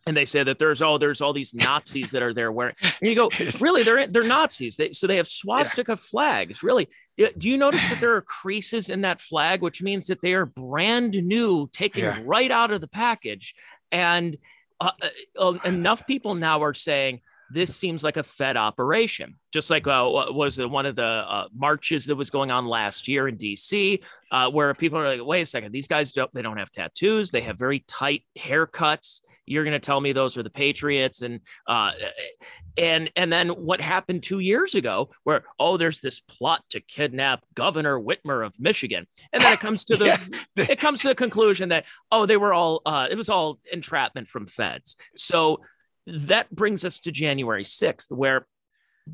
and 0.05 0.17
they 0.17 0.25
say 0.25 0.43
that 0.43 0.59
there's 0.59 0.81
oh 0.81 0.97
there's 0.97 1.21
all 1.21 1.33
these 1.33 1.53
Nazis 1.53 2.11
that 2.11 2.21
are 2.21 2.33
there 2.33 2.51
wearing. 2.51 2.75
And 2.81 2.93
you 3.01 3.15
go 3.15 3.29
really 3.59 3.83
they're 3.83 4.07
they're 4.07 4.23
Nazis. 4.23 4.75
They, 4.75 4.93
so 4.93 5.07
they 5.07 5.17
have 5.17 5.27
swastika 5.27 5.93
yeah. 5.93 5.95
flags. 5.95 6.63
Really, 6.63 6.89
do 7.17 7.49
you 7.49 7.57
notice 7.57 7.87
that 7.89 7.99
there 7.99 8.15
are 8.15 8.21
creases 8.21 8.89
in 8.89 9.01
that 9.01 9.21
flag, 9.21 9.61
which 9.61 9.81
means 9.81 10.07
that 10.07 10.21
they 10.21 10.33
are 10.33 10.45
brand 10.45 11.11
new, 11.11 11.69
taken 11.71 12.03
yeah. 12.03 12.19
right 12.23 12.51
out 12.51 12.71
of 12.71 12.81
the 12.81 12.87
package, 12.87 13.55
and 13.91 14.37
uh, 14.79 14.91
uh, 15.37 15.53
enough 15.63 16.05
people 16.05 16.35
now 16.35 16.61
are 16.63 16.73
saying 16.73 17.21
this 17.53 17.75
seems 17.75 18.03
like 18.03 18.17
a 18.17 18.23
Fed 18.23 18.57
operation, 18.57 19.35
just 19.51 19.69
like 19.69 19.85
uh, 19.85 20.09
was 20.09 20.57
one 20.57 20.85
of 20.85 20.95
the 20.95 21.03
uh, 21.03 21.47
marches 21.55 22.05
that 22.07 22.15
was 22.15 22.29
going 22.29 22.51
on 22.51 22.65
last 22.65 23.07
year 23.07 23.27
in 23.27 23.37
DC, 23.37 24.01
uh, 24.31 24.49
where 24.49 24.73
people 24.73 24.97
are 24.97 25.17
like, 25.17 25.25
"Wait 25.25 25.41
a 25.41 25.45
second, 25.45 25.71
these 25.71 25.87
guys 25.87 26.11
don't 26.11 26.33
they 26.33 26.41
don't 26.41 26.57
have 26.57 26.71
tattoos? 26.71 27.31
They 27.31 27.41
have 27.41 27.57
very 27.57 27.83
tight 27.87 28.23
haircuts." 28.37 29.21
You're 29.45 29.63
going 29.63 29.73
to 29.73 29.79
tell 29.79 29.99
me 29.99 30.11
those 30.11 30.37
are 30.37 30.43
the 30.43 30.49
Patriots, 30.49 31.21
and 31.21 31.41
uh, 31.67 31.91
and 32.77 33.11
and 33.15 33.31
then 33.31 33.49
what 33.49 33.81
happened 33.81 34.23
two 34.23 34.39
years 34.39 34.75
ago, 34.75 35.09
where 35.23 35.43
oh, 35.59 35.77
there's 35.77 36.01
this 36.01 36.19
plot 36.21 36.63
to 36.69 36.81
kidnap 36.81 37.43
Governor 37.53 37.99
Whitmer 37.99 38.45
of 38.45 38.59
Michigan, 38.59 39.07
and 39.31 39.43
then 39.43 39.53
it 39.53 39.59
comes 39.59 39.85
to 39.85 39.97
the 39.97 40.05
yeah. 40.05 40.19
it 40.55 40.79
comes 40.79 41.01
to 41.01 41.09
the 41.09 41.15
conclusion 41.15 41.69
that 41.69 41.85
oh, 42.11 42.25
they 42.25 42.37
were 42.37 42.53
all 42.53 42.81
uh, 42.85 43.07
it 43.09 43.17
was 43.17 43.29
all 43.29 43.59
entrapment 43.71 44.27
from 44.27 44.45
feds. 44.45 44.95
So 45.15 45.61
that 46.05 46.53
brings 46.53 46.83
us 46.83 46.99
to 47.01 47.11
January 47.11 47.63
6th, 47.63 48.11
where 48.11 48.45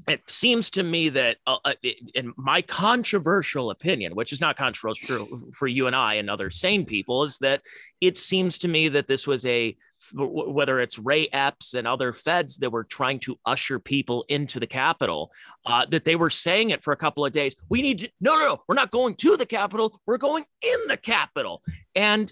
it 0.07 0.21
seems 0.29 0.69
to 0.71 0.83
me 0.83 1.09
that, 1.09 1.37
uh, 1.47 1.57
uh 1.65 1.73
in 2.13 2.33
my 2.37 2.61
controversial 2.61 3.71
opinion, 3.71 4.15
which 4.15 4.31
is 4.31 4.41
not 4.41 4.55
controversial 4.55 5.27
for 5.51 5.67
you 5.67 5.87
and 5.87 5.95
I 5.95 6.15
and 6.15 6.29
other 6.29 6.49
sane 6.49 6.85
people, 6.85 7.23
is 7.23 7.39
that 7.39 7.61
it 7.99 8.17
seems 8.17 8.59
to 8.59 8.67
me 8.67 8.89
that 8.89 9.07
this 9.07 9.25
was 9.25 9.45
a 9.45 9.75
whether 10.13 10.79
it's 10.79 10.97
Ray 10.97 11.27
Epps 11.27 11.73
and 11.73 11.87
other 11.87 12.13
feds 12.13 12.57
that 12.57 12.71
were 12.71 12.85
trying 12.85 13.19
to 13.19 13.37
usher 13.45 13.79
people 13.79 14.25
into 14.29 14.59
the 14.59 14.67
Capitol, 14.67 15.31
uh, 15.65 15.85
that 15.87 16.05
they 16.05 16.15
were 16.15 16.29
saying 16.29 16.69
it 16.69 16.83
for 16.83 16.93
a 16.93 16.97
couple 16.97 17.25
of 17.25 17.33
days. 17.33 17.55
We 17.67 17.81
need 17.81 17.99
to, 17.99 18.11
no, 18.21 18.35
no, 18.35 18.45
no, 18.45 18.63
we're 18.67 18.75
not 18.75 18.91
going 18.91 19.15
to 19.15 19.35
the 19.35 19.45
Capitol. 19.45 19.99
We're 20.05 20.17
going 20.17 20.45
in 20.61 20.87
the 20.87 20.97
Capitol. 20.97 21.61
And 21.95 22.31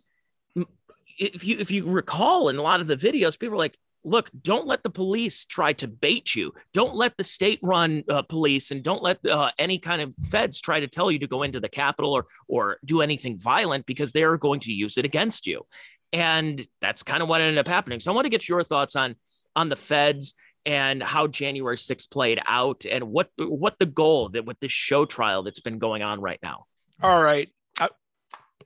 if 1.20 1.44
you 1.44 1.58
if 1.58 1.72
you 1.72 1.90
recall 1.90 2.50
in 2.50 2.58
a 2.58 2.62
lot 2.62 2.80
of 2.80 2.88
the 2.88 2.98
videos, 2.98 3.38
people 3.38 3.56
are 3.56 3.60
like, 3.60 3.78
look, 4.04 4.30
don't 4.42 4.68
let 4.68 4.84
the 4.84 4.90
police 4.90 5.46
try 5.46 5.74
to 5.74 5.88
bait 5.88 6.36
you. 6.36 6.54
Don't 6.74 6.96
let 6.96 7.18
the 7.18 7.24
state 7.24 7.60
run 7.62 8.04
uh, 8.10 8.22
police 8.22 8.72
and 8.72 8.84
don't 8.84 9.04
let 9.04 9.26
uh, 9.26 9.52
any 9.60 9.80
kind 9.80 10.02
of 10.02 10.14
feds 10.30 10.62
try 10.62 10.80
to 10.80 10.88
tell 10.88 11.12
you 11.12 11.20
to 11.20 11.28
go 11.28 11.44
into 11.44 11.60
the 11.60 11.70
Capitol 11.70 12.14
or, 12.14 12.26
or 12.48 12.78
do 12.86 13.02
anything 13.02 13.38
violent 13.38 13.86
because 13.86 14.12
they 14.12 14.24
are 14.24 14.38
going 14.38 14.60
to 14.62 14.72
use 14.72 14.98
it 14.98 15.06
against 15.06 15.48
you. 15.48 15.66
And 16.14 16.66
that's 16.80 17.04
kind 17.04 17.22
of 17.22 17.28
what 17.28 17.42
ended 17.42 17.58
up 17.58 17.68
happening. 17.68 18.00
So 18.00 18.12
I 18.12 18.16
want 18.16 18.26
to 18.26 18.30
get 18.30 18.48
your 18.48 18.64
thoughts 18.64 18.96
on, 18.96 19.16
on 19.56 19.70
the 19.70 19.76
feds 19.76 20.36
and 20.66 21.02
how 21.02 21.28
January 21.28 21.78
6th 21.78 22.12
played 22.12 22.42
out 22.46 22.86
and 22.86 23.06
what 23.06 23.30
what 23.38 23.80
the 23.80 23.86
goal 23.86 24.30
that 24.30 24.46
with 24.46 24.60
this 24.60 24.72
show 24.72 25.06
trial 25.06 25.44
that's 25.44 25.62
been 25.62 25.80
going 25.80 26.04
on 26.04 26.20
right 26.20 26.40
now. 26.44 26.66
All 27.02 27.22
right. 27.22 27.48
I, 27.80 27.90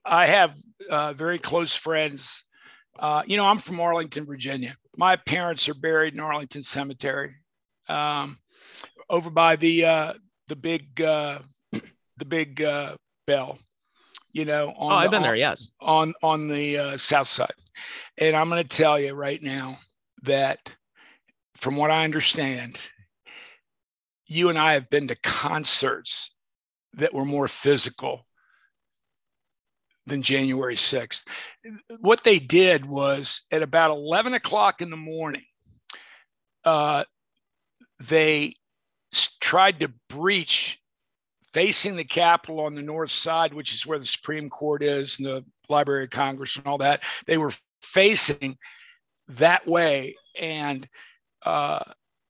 I 0.03 0.25
have 0.25 0.55
uh, 0.89 1.13
very 1.13 1.37
close 1.37 1.75
friends. 1.75 2.43
Uh, 2.97 3.23
you 3.25 3.37
know, 3.37 3.45
I'm 3.45 3.59
from 3.59 3.79
Arlington, 3.79 4.25
Virginia. 4.25 4.75
My 4.97 5.15
parents 5.15 5.67
are 5.69 5.73
buried 5.73 6.13
in 6.13 6.19
Arlington 6.19 6.61
Cemetery, 6.61 7.35
um, 7.87 8.39
over 9.09 9.29
by 9.29 9.55
the 9.55 9.85
uh, 9.85 10.13
the 10.47 10.55
big 10.55 11.01
uh, 11.01 11.39
the 11.71 12.25
big 12.25 12.61
uh, 12.61 12.95
bell. 13.25 13.59
You 14.33 14.45
know, 14.45 14.73
oh, 14.77 14.87
I've 14.87 15.11
the, 15.11 15.17
been 15.17 15.23
there. 15.23 15.35
Yes, 15.35 15.71
on 15.79 16.13
on 16.21 16.47
the 16.47 16.77
uh, 16.77 16.97
south 16.97 17.27
side, 17.27 17.53
and 18.17 18.35
I'm 18.35 18.49
going 18.49 18.63
to 18.63 18.77
tell 18.77 18.99
you 18.99 19.13
right 19.13 19.41
now 19.41 19.79
that, 20.23 20.75
from 21.57 21.75
what 21.75 21.91
I 21.91 22.03
understand, 22.03 22.77
you 24.27 24.49
and 24.49 24.57
I 24.57 24.73
have 24.73 24.89
been 24.89 25.07
to 25.07 25.15
concerts 25.15 26.33
that 26.93 27.13
were 27.13 27.25
more 27.25 27.47
physical 27.47 28.25
than 30.07 30.21
January 30.21 30.75
6th. 30.75 31.23
What 31.99 32.23
they 32.23 32.39
did 32.39 32.85
was 32.85 33.41
at 33.51 33.61
about 33.61 33.91
11 33.91 34.33
o'clock 34.33 34.81
in 34.81 34.89
the 34.89 34.97
morning, 34.97 35.45
uh, 36.65 37.03
they 37.99 38.55
tried 39.39 39.79
to 39.81 39.91
breach 40.09 40.79
facing 41.53 41.95
the 41.95 42.03
Capitol 42.03 42.61
on 42.61 42.75
the 42.75 42.81
north 42.81 43.11
side, 43.11 43.53
which 43.53 43.73
is 43.73 43.85
where 43.85 43.99
the 43.99 44.05
Supreme 44.05 44.49
Court 44.49 44.81
is 44.81 45.17
and 45.19 45.27
the 45.27 45.45
Library 45.69 46.05
of 46.05 46.09
Congress 46.09 46.55
and 46.55 46.65
all 46.65 46.77
that. 46.77 47.03
They 47.27 47.37
were 47.37 47.53
facing 47.81 48.57
that 49.27 49.67
way. 49.67 50.15
And 50.39 50.87
uh, 51.45 51.79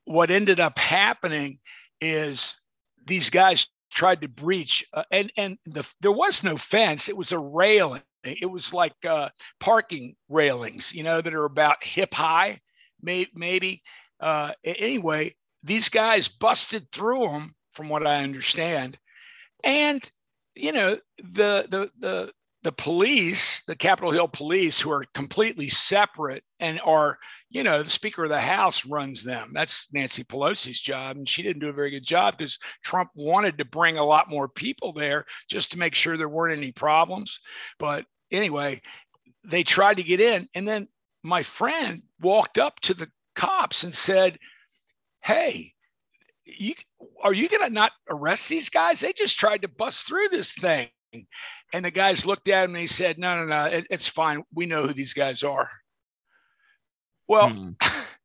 what 0.05 0.31
ended 0.31 0.59
up 0.59 0.79
happening 0.79 1.59
is 1.99 2.57
these 3.05 3.29
guys 3.29 3.67
tried 3.91 4.21
to 4.21 4.27
breach, 4.27 4.85
uh, 4.93 5.03
and 5.11 5.31
and 5.37 5.57
the, 5.65 5.85
there 6.01 6.11
was 6.11 6.43
no 6.43 6.57
fence; 6.57 7.09
it 7.09 7.17
was 7.17 7.31
a 7.31 7.39
railing. 7.39 8.01
It 8.23 8.49
was 8.49 8.73
like 8.73 8.93
uh, 9.07 9.29
parking 9.59 10.15
railings, 10.29 10.93
you 10.93 11.03
know, 11.03 11.21
that 11.21 11.33
are 11.33 11.45
about 11.45 11.83
hip 11.83 12.13
high, 12.13 12.61
may, 13.01 13.27
maybe. 13.33 13.81
Uh, 14.19 14.53
anyway, 14.63 15.35
these 15.63 15.89
guys 15.89 16.27
busted 16.27 16.91
through 16.91 17.21
them, 17.21 17.55
from 17.73 17.89
what 17.89 18.05
I 18.05 18.23
understand, 18.23 18.97
and 19.63 20.09
you 20.55 20.71
know 20.71 20.97
the 21.17 21.67
the 21.69 21.91
the 21.99 22.31
the 22.63 22.71
police, 22.71 23.63
the 23.65 23.75
Capitol 23.75 24.11
Hill 24.11 24.27
police, 24.27 24.79
who 24.79 24.91
are 24.91 25.05
completely 25.15 25.67
separate 25.67 26.43
and 26.59 26.79
are, 26.85 27.17
you 27.49 27.63
know, 27.63 27.81
the 27.81 27.89
Speaker 27.89 28.23
of 28.25 28.29
the 28.29 28.39
House 28.39 28.85
runs 28.85 29.23
them. 29.23 29.51
That's 29.53 29.91
Nancy 29.91 30.23
Pelosi's 30.23 30.79
job. 30.79 31.17
And 31.17 31.27
she 31.27 31.41
didn't 31.41 31.61
do 31.61 31.69
a 31.69 31.73
very 31.73 31.89
good 31.89 32.05
job 32.05 32.37
because 32.37 32.59
Trump 32.83 33.09
wanted 33.15 33.57
to 33.57 33.65
bring 33.65 33.97
a 33.97 34.05
lot 34.05 34.29
more 34.29 34.47
people 34.47 34.93
there 34.93 35.25
just 35.49 35.71
to 35.71 35.79
make 35.79 35.95
sure 35.95 36.17
there 36.17 36.29
weren't 36.29 36.57
any 36.57 36.71
problems. 36.71 37.39
But 37.79 38.05
anyway, 38.31 38.81
they 39.43 39.63
tried 39.63 39.97
to 39.97 40.03
get 40.03 40.21
in. 40.21 40.47
And 40.53 40.67
then 40.67 40.87
my 41.23 41.41
friend 41.41 42.03
walked 42.19 42.59
up 42.59 42.79
to 42.81 42.93
the 42.93 43.09
cops 43.35 43.83
and 43.83 43.93
said, 43.93 44.37
Hey, 45.23 45.73
you, 46.45 46.75
are 47.23 47.33
you 47.33 47.49
going 47.49 47.67
to 47.67 47.73
not 47.73 47.91
arrest 48.07 48.49
these 48.49 48.69
guys? 48.69 48.99
They 48.99 49.13
just 49.13 49.39
tried 49.39 49.63
to 49.63 49.67
bust 49.67 50.07
through 50.07 50.29
this 50.29 50.53
thing. 50.53 50.89
And 51.73 51.85
the 51.85 51.91
guys 51.91 52.25
looked 52.25 52.47
at 52.47 52.65
him 52.65 52.75
and 52.75 52.81
he 52.81 52.87
said, 52.87 53.17
No, 53.17 53.35
no, 53.37 53.45
no, 53.45 53.65
it, 53.65 53.87
it's 53.89 54.07
fine. 54.07 54.43
We 54.53 54.65
know 54.65 54.87
who 54.87 54.93
these 54.93 55.13
guys 55.13 55.43
are. 55.43 55.69
Well, 57.27 57.49
hmm. 57.49 57.71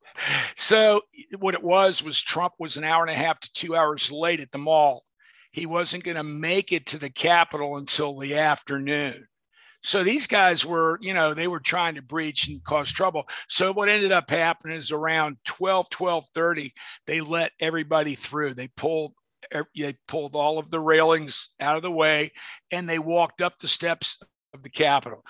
so 0.55 1.01
what 1.39 1.53
it 1.53 1.63
was 1.63 2.03
was 2.03 2.21
Trump 2.21 2.53
was 2.59 2.77
an 2.77 2.83
hour 2.83 3.03
and 3.03 3.11
a 3.11 3.17
half 3.17 3.39
to 3.41 3.53
two 3.53 3.75
hours 3.75 4.11
late 4.11 4.39
at 4.39 4.51
the 4.51 4.57
mall. 4.57 5.03
He 5.51 5.65
wasn't 5.65 6.03
going 6.03 6.17
to 6.17 6.23
make 6.23 6.71
it 6.71 6.85
to 6.87 6.99
the 6.99 7.09
Capitol 7.09 7.77
until 7.77 8.17
the 8.19 8.35
afternoon. 8.35 9.27
So 9.83 10.03
these 10.03 10.27
guys 10.27 10.65
were, 10.65 10.99
you 11.01 11.13
know, 11.13 11.33
they 11.33 11.47
were 11.47 11.59
trying 11.59 11.95
to 11.95 12.01
breach 12.01 12.47
and 12.47 12.63
cause 12.63 12.91
trouble. 12.91 13.27
So 13.47 13.71
what 13.71 13.89
ended 13.89 14.11
up 14.11 14.29
happening 14.29 14.75
is 14.75 14.91
around 14.91 15.37
12, 15.45 15.89
12 15.89 16.25
30, 16.33 16.73
they 17.05 17.21
let 17.21 17.53
everybody 17.59 18.15
through. 18.15 18.53
They 18.53 18.67
pulled 18.67 19.13
they 19.75 19.97
pulled 20.07 20.35
all 20.35 20.59
of 20.59 20.71
the 20.71 20.79
railings 20.79 21.49
out 21.59 21.75
of 21.75 21.81
the 21.81 21.91
way 21.91 22.31
and 22.71 22.87
they 22.87 22.99
walked 22.99 23.41
up 23.41 23.59
the 23.59 23.67
steps 23.67 24.17
of 24.53 24.63
the 24.63 24.69
Capitol. 24.69 25.23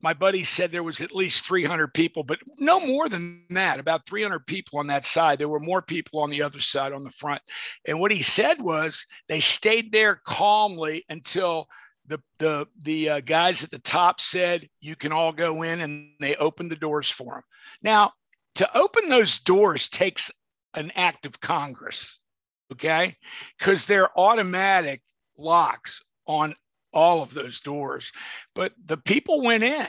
My 0.00 0.12
buddy 0.12 0.44
said 0.44 0.70
there 0.70 0.82
was 0.82 1.00
at 1.00 1.14
least 1.14 1.46
300 1.46 1.94
people, 1.94 2.24
but 2.24 2.38
no 2.58 2.78
more 2.78 3.08
than 3.08 3.44
that, 3.50 3.80
about 3.80 4.06
300 4.06 4.46
people 4.46 4.78
on 4.78 4.88
that 4.88 5.06
side. 5.06 5.38
There 5.38 5.48
were 5.48 5.60
more 5.60 5.80
people 5.80 6.20
on 6.20 6.28
the 6.28 6.42
other 6.42 6.60
side 6.60 6.92
on 6.92 7.04
the 7.04 7.10
front. 7.10 7.40
And 7.88 7.98
what 7.98 8.12
he 8.12 8.20
said 8.20 8.60
was 8.60 9.06
they 9.28 9.40
stayed 9.40 9.92
there 9.92 10.20
calmly 10.22 11.04
until 11.08 11.68
the 12.06 12.20
the 12.38 12.66
the 12.82 13.08
uh, 13.08 13.20
guys 13.20 13.64
at 13.64 13.70
the 13.70 13.78
top 13.78 14.20
said 14.20 14.68
you 14.80 14.94
can 14.94 15.10
all 15.10 15.32
go 15.32 15.62
in 15.62 15.80
and 15.80 16.10
they 16.20 16.36
opened 16.36 16.70
the 16.70 16.76
doors 16.76 17.08
for 17.08 17.36
them. 17.36 17.42
Now, 17.82 18.12
to 18.56 18.76
open 18.76 19.08
those 19.08 19.38
doors 19.38 19.88
takes 19.88 20.30
an 20.74 20.92
act 20.94 21.24
of 21.24 21.40
Congress 21.40 22.20
okay? 22.72 23.16
Because 23.58 23.86
they're 23.86 24.16
automatic 24.18 25.02
locks 25.36 26.02
on 26.26 26.54
all 26.92 27.22
of 27.22 27.34
those 27.34 27.60
doors. 27.60 28.12
But 28.54 28.72
the 28.82 28.96
people 28.96 29.42
went 29.42 29.64
in. 29.64 29.86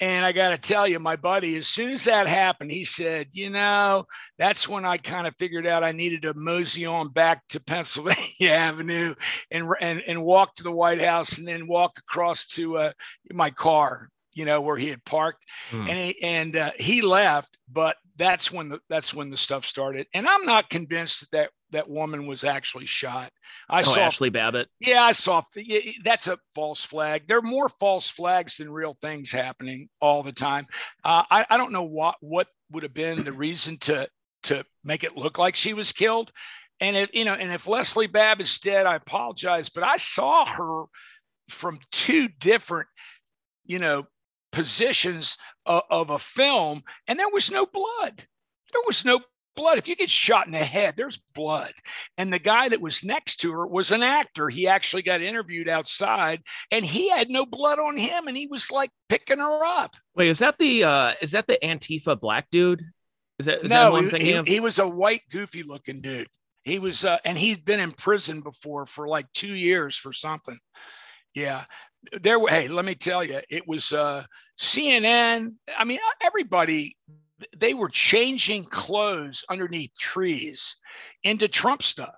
And 0.00 0.24
I 0.24 0.30
got 0.30 0.50
to 0.50 0.58
tell 0.58 0.86
you, 0.86 1.00
my 1.00 1.16
buddy, 1.16 1.56
as 1.56 1.66
soon 1.66 1.90
as 1.90 2.04
that 2.04 2.28
happened, 2.28 2.70
he 2.70 2.84
said, 2.84 3.28
You 3.32 3.50
know, 3.50 4.06
that's 4.38 4.68
when 4.68 4.84
I 4.84 4.96
kind 4.96 5.26
of 5.26 5.34
figured 5.40 5.66
out 5.66 5.82
I 5.82 5.90
needed 5.90 6.22
to 6.22 6.34
mosey 6.34 6.86
on 6.86 7.08
back 7.08 7.42
to 7.48 7.60
Pennsylvania 7.66 8.52
Avenue 8.52 9.16
and, 9.50 9.68
and, 9.80 10.00
and 10.06 10.22
walk 10.22 10.54
to 10.56 10.62
the 10.62 10.70
White 10.70 11.02
House 11.02 11.38
and 11.38 11.48
then 11.48 11.66
walk 11.66 11.98
across 11.98 12.46
to 12.50 12.78
uh, 12.78 12.92
my 13.32 13.50
car, 13.50 14.08
you 14.34 14.44
know, 14.44 14.60
where 14.60 14.76
he 14.76 14.88
had 14.88 15.04
parked. 15.04 15.44
Hmm. 15.70 15.88
And, 15.88 15.98
he, 15.98 16.22
and 16.22 16.56
uh, 16.56 16.70
he 16.78 17.02
left, 17.02 17.58
but 17.68 17.96
that's 18.16 18.52
when 18.52 18.68
the, 18.68 18.80
that's 18.88 19.12
when 19.12 19.30
the 19.30 19.36
stuff 19.36 19.64
started. 19.64 20.06
And 20.14 20.28
I'm 20.28 20.44
not 20.44 20.70
convinced 20.70 21.26
that 21.32 21.50
that 21.70 21.88
woman 21.88 22.26
was 22.26 22.44
actually 22.44 22.86
shot. 22.86 23.32
I 23.68 23.80
oh, 23.80 23.82
saw 23.82 23.96
Ashli 23.96 24.32
Babbitt. 24.32 24.68
Yeah, 24.80 25.02
I 25.02 25.12
saw. 25.12 25.42
That's 26.04 26.26
a 26.26 26.38
false 26.54 26.84
flag. 26.84 27.24
There 27.28 27.38
are 27.38 27.42
more 27.42 27.68
false 27.68 28.08
flags 28.08 28.56
than 28.56 28.70
real 28.70 28.96
things 29.00 29.30
happening 29.30 29.88
all 30.00 30.22
the 30.22 30.32
time. 30.32 30.66
Uh, 31.04 31.24
I, 31.30 31.46
I 31.50 31.56
don't 31.56 31.72
know 31.72 31.82
what 31.82 32.16
what 32.20 32.48
would 32.70 32.82
have 32.82 32.94
been 32.94 33.24
the 33.24 33.32
reason 33.32 33.78
to 33.78 34.08
to 34.44 34.64
make 34.84 35.04
it 35.04 35.16
look 35.16 35.38
like 35.38 35.56
she 35.56 35.74
was 35.74 35.92
killed. 35.92 36.32
And 36.80 36.96
if 36.96 37.10
you 37.12 37.24
know, 37.24 37.34
and 37.34 37.52
if 37.52 37.66
Leslie 37.66 38.06
Babbitt's 38.06 38.58
dead, 38.58 38.86
I 38.86 38.96
apologize, 38.96 39.68
but 39.68 39.82
I 39.82 39.96
saw 39.96 40.46
her 40.46 40.84
from 41.50 41.80
two 41.90 42.28
different, 42.28 42.88
you 43.64 43.78
know, 43.78 44.06
positions 44.52 45.36
of, 45.66 45.82
of 45.90 46.10
a 46.10 46.18
film, 46.18 46.82
and 47.06 47.18
there 47.18 47.28
was 47.28 47.50
no 47.50 47.66
blood. 47.66 48.26
There 48.72 48.82
was 48.86 49.04
no 49.04 49.20
blood. 49.58 49.76
If 49.76 49.88
you 49.88 49.96
get 49.96 50.08
shot 50.08 50.46
in 50.46 50.52
the 50.52 50.58
head, 50.58 50.94
there's 50.96 51.20
blood. 51.34 51.72
And 52.16 52.32
the 52.32 52.38
guy 52.38 52.68
that 52.68 52.80
was 52.80 53.02
next 53.02 53.36
to 53.38 53.52
her 53.52 53.66
was 53.66 53.90
an 53.90 54.02
actor. 54.02 54.48
He 54.48 54.68
actually 54.68 55.02
got 55.02 55.20
interviewed 55.20 55.68
outside 55.68 56.42
and 56.70 56.86
he 56.86 57.10
had 57.10 57.28
no 57.28 57.44
blood 57.44 57.78
on 57.78 57.96
him 57.96 58.28
and 58.28 58.36
he 58.36 58.46
was 58.46 58.70
like 58.70 58.90
picking 59.08 59.38
her 59.38 59.64
up. 59.64 59.96
Wait, 60.14 60.28
is 60.28 60.38
that 60.38 60.58
the 60.58 60.84
uh 60.84 61.12
is 61.20 61.32
that 61.32 61.46
the 61.46 61.58
Antifa 61.62 62.18
black 62.18 62.46
dude? 62.50 62.82
Is 63.38 63.46
that 63.46 63.64
is 63.64 63.70
no, 63.70 64.00
that 64.00 64.22
he, 64.22 64.32
he, 64.32 64.42
he 64.46 64.60
was 64.60 64.78
a 64.78 64.86
white 64.86 65.22
goofy 65.30 65.62
looking 65.64 66.00
dude. 66.00 66.28
He 66.62 66.78
was 66.78 67.04
uh 67.04 67.18
and 67.24 67.36
he'd 67.36 67.64
been 67.64 67.80
in 67.80 67.92
prison 67.92 68.40
before 68.40 68.86
for 68.86 69.08
like 69.08 69.26
2 69.34 69.48
years 69.48 69.96
for 69.96 70.12
something. 70.12 70.58
Yeah. 71.34 71.64
There 72.20 72.38
hey, 72.48 72.68
let 72.68 72.84
me 72.84 72.94
tell 72.94 73.24
you, 73.24 73.40
it 73.50 73.66
was 73.66 73.92
uh 73.92 74.24
CNN, 74.60 75.54
I 75.76 75.84
mean 75.84 75.98
everybody 76.22 76.96
they 77.56 77.74
were 77.74 77.88
changing 77.88 78.64
clothes 78.64 79.44
underneath 79.48 79.92
trees 79.98 80.76
into 81.22 81.48
Trump 81.48 81.82
stuff. 81.82 82.14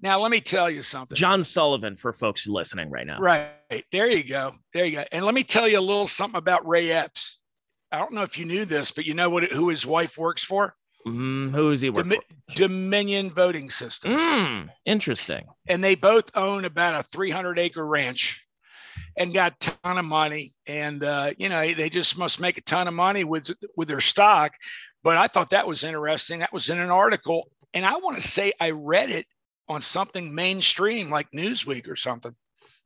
Now, 0.00 0.20
let 0.20 0.30
me 0.30 0.40
tell 0.40 0.70
you 0.70 0.82
something. 0.82 1.16
John 1.16 1.42
Sullivan, 1.44 1.96
for 1.96 2.12
folks 2.12 2.46
listening 2.46 2.90
right 2.90 3.06
now. 3.06 3.18
Right. 3.18 3.84
There 3.92 4.08
you 4.08 4.22
go. 4.22 4.54
There 4.72 4.84
you 4.84 4.96
go. 4.98 5.04
And 5.12 5.24
let 5.24 5.34
me 5.34 5.44
tell 5.44 5.68
you 5.68 5.78
a 5.78 5.80
little 5.80 6.06
something 6.06 6.38
about 6.38 6.66
Ray 6.66 6.90
Epps. 6.90 7.38
I 7.92 7.98
don't 7.98 8.12
know 8.12 8.22
if 8.22 8.38
you 8.38 8.44
knew 8.44 8.64
this, 8.64 8.92
but 8.92 9.04
you 9.04 9.14
know 9.14 9.30
what 9.30 9.44
who 9.44 9.68
his 9.68 9.84
wife 9.84 10.16
works 10.16 10.44
for? 10.44 10.74
Mm, 11.06 11.50
who 11.50 11.70
is 11.70 11.80
he 11.80 11.90
working 11.90 12.12
for? 12.12 12.54
Dominion 12.54 13.30
Voting 13.30 13.70
Systems. 13.70 14.20
Mm, 14.20 14.68
interesting. 14.84 15.46
And 15.66 15.82
they 15.82 15.94
both 15.94 16.30
own 16.34 16.64
about 16.64 17.00
a 17.00 17.08
300 17.10 17.58
acre 17.58 17.84
ranch 17.84 18.44
and 19.20 19.34
got 19.34 19.52
a 19.52 19.70
ton 19.82 19.98
of 19.98 20.04
money. 20.06 20.54
And 20.66 21.04
uh, 21.04 21.32
you 21.36 21.48
know, 21.48 21.72
they 21.74 21.90
just 21.90 22.18
must 22.18 22.40
make 22.40 22.58
a 22.58 22.62
ton 22.62 22.88
of 22.88 22.94
money 22.94 23.22
with 23.22 23.50
with 23.76 23.86
their 23.86 24.00
stock. 24.00 24.54
But 25.04 25.16
I 25.16 25.28
thought 25.28 25.50
that 25.50 25.68
was 25.68 25.84
interesting. 25.84 26.40
That 26.40 26.52
was 26.52 26.68
in 26.70 26.80
an 26.80 26.90
article, 26.90 27.50
and 27.72 27.84
I 27.84 27.96
want 27.98 28.20
to 28.20 28.26
say 28.26 28.52
I 28.58 28.70
read 28.70 29.10
it 29.10 29.26
on 29.68 29.82
something 29.82 30.34
mainstream 30.34 31.10
like 31.10 31.30
Newsweek 31.32 31.88
or 31.88 31.96
something. 31.96 32.34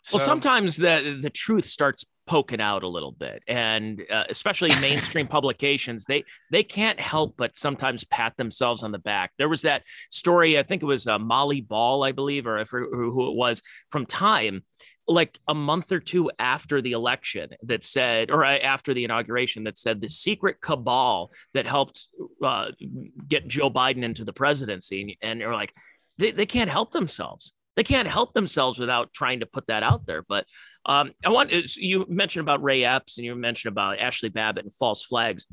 So, 0.02 0.18
well, 0.18 0.26
sometimes 0.26 0.76
the 0.76 1.18
the 1.22 1.30
truth 1.30 1.64
starts 1.64 2.04
poking 2.26 2.60
out 2.60 2.82
a 2.82 2.88
little 2.88 3.12
bit 3.12 3.42
and 3.46 4.02
uh, 4.10 4.24
especially 4.30 4.70
mainstream 4.80 5.26
publications 5.28 6.06
they 6.06 6.24
they 6.50 6.62
can't 6.62 6.98
help 6.98 7.34
but 7.36 7.54
sometimes 7.54 8.04
pat 8.04 8.34
themselves 8.38 8.82
on 8.82 8.92
the 8.92 8.98
back 8.98 9.32
there 9.36 9.48
was 9.48 9.60
that 9.60 9.82
story 10.10 10.58
i 10.58 10.62
think 10.62 10.82
it 10.82 10.86
was 10.86 11.06
uh, 11.06 11.18
molly 11.18 11.60
ball 11.60 12.02
i 12.02 12.12
believe 12.12 12.46
or 12.46 12.64
who 12.64 13.28
it 13.28 13.36
was 13.36 13.60
from 13.90 14.06
time 14.06 14.62
like 15.06 15.38
a 15.48 15.54
month 15.54 15.92
or 15.92 16.00
two 16.00 16.30
after 16.38 16.80
the 16.80 16.92
election 16.92 17.50
that 17.62 17.84
said 17.84 18.30
or 18.30 18.44
uh, 18.44 18.56
after 18.56 18.94
the 18.94 19.04
inauguration 19.04 19.64
that 19.64 19.76
said 19.76 20.00
the 20.00 20.08
secret 20.08 20.60
cabal 20.60 21.30
that 21.52 21.66
helped 21.66 22.08
uh, 22.42 22.68
get 23.28 23.46
joe 23.46 23.70
biden 23.70 24.02
into 24.02 24.24
the 24.24 24.32
presidency 24.32 25.18
and 25.20 25.40
you're 25.40 25.54
like 25.54 25.74
they, 26.16 26.30
they 26.30 26.46
can't 26.46 26.70
help 26.70 26.92
themselves 26.92 27.52
they 27.76 27.84
can't 27.84 28.08
help 28.08 28.32
themselves 28.32 28.78
without 28.78 29.12
trying 29.12 29.40
to 29.40 29.46
put 29.46 29.66
that 29.66 29.82
out 29.82 30.06
there 30.06 30.22
but 30.26 30.46
um, 30.86 31.12
I 31.24 31.30
want 31.30 31.50
you 31.76 32.04
mentioned 32.08 32.42
about 32.42 32.62
Ray 32.62 32.84
Epps 32.84 33.18
and 33.18 33.24
you 33.24 33.34
mentioned 33.34 33.72
about 33.72 33.98
Ashli 33.98 34.32
Babbitt 34.32 34.64
and 34.64 34.74
false 34.74 35.02
flags. 35.02 35.46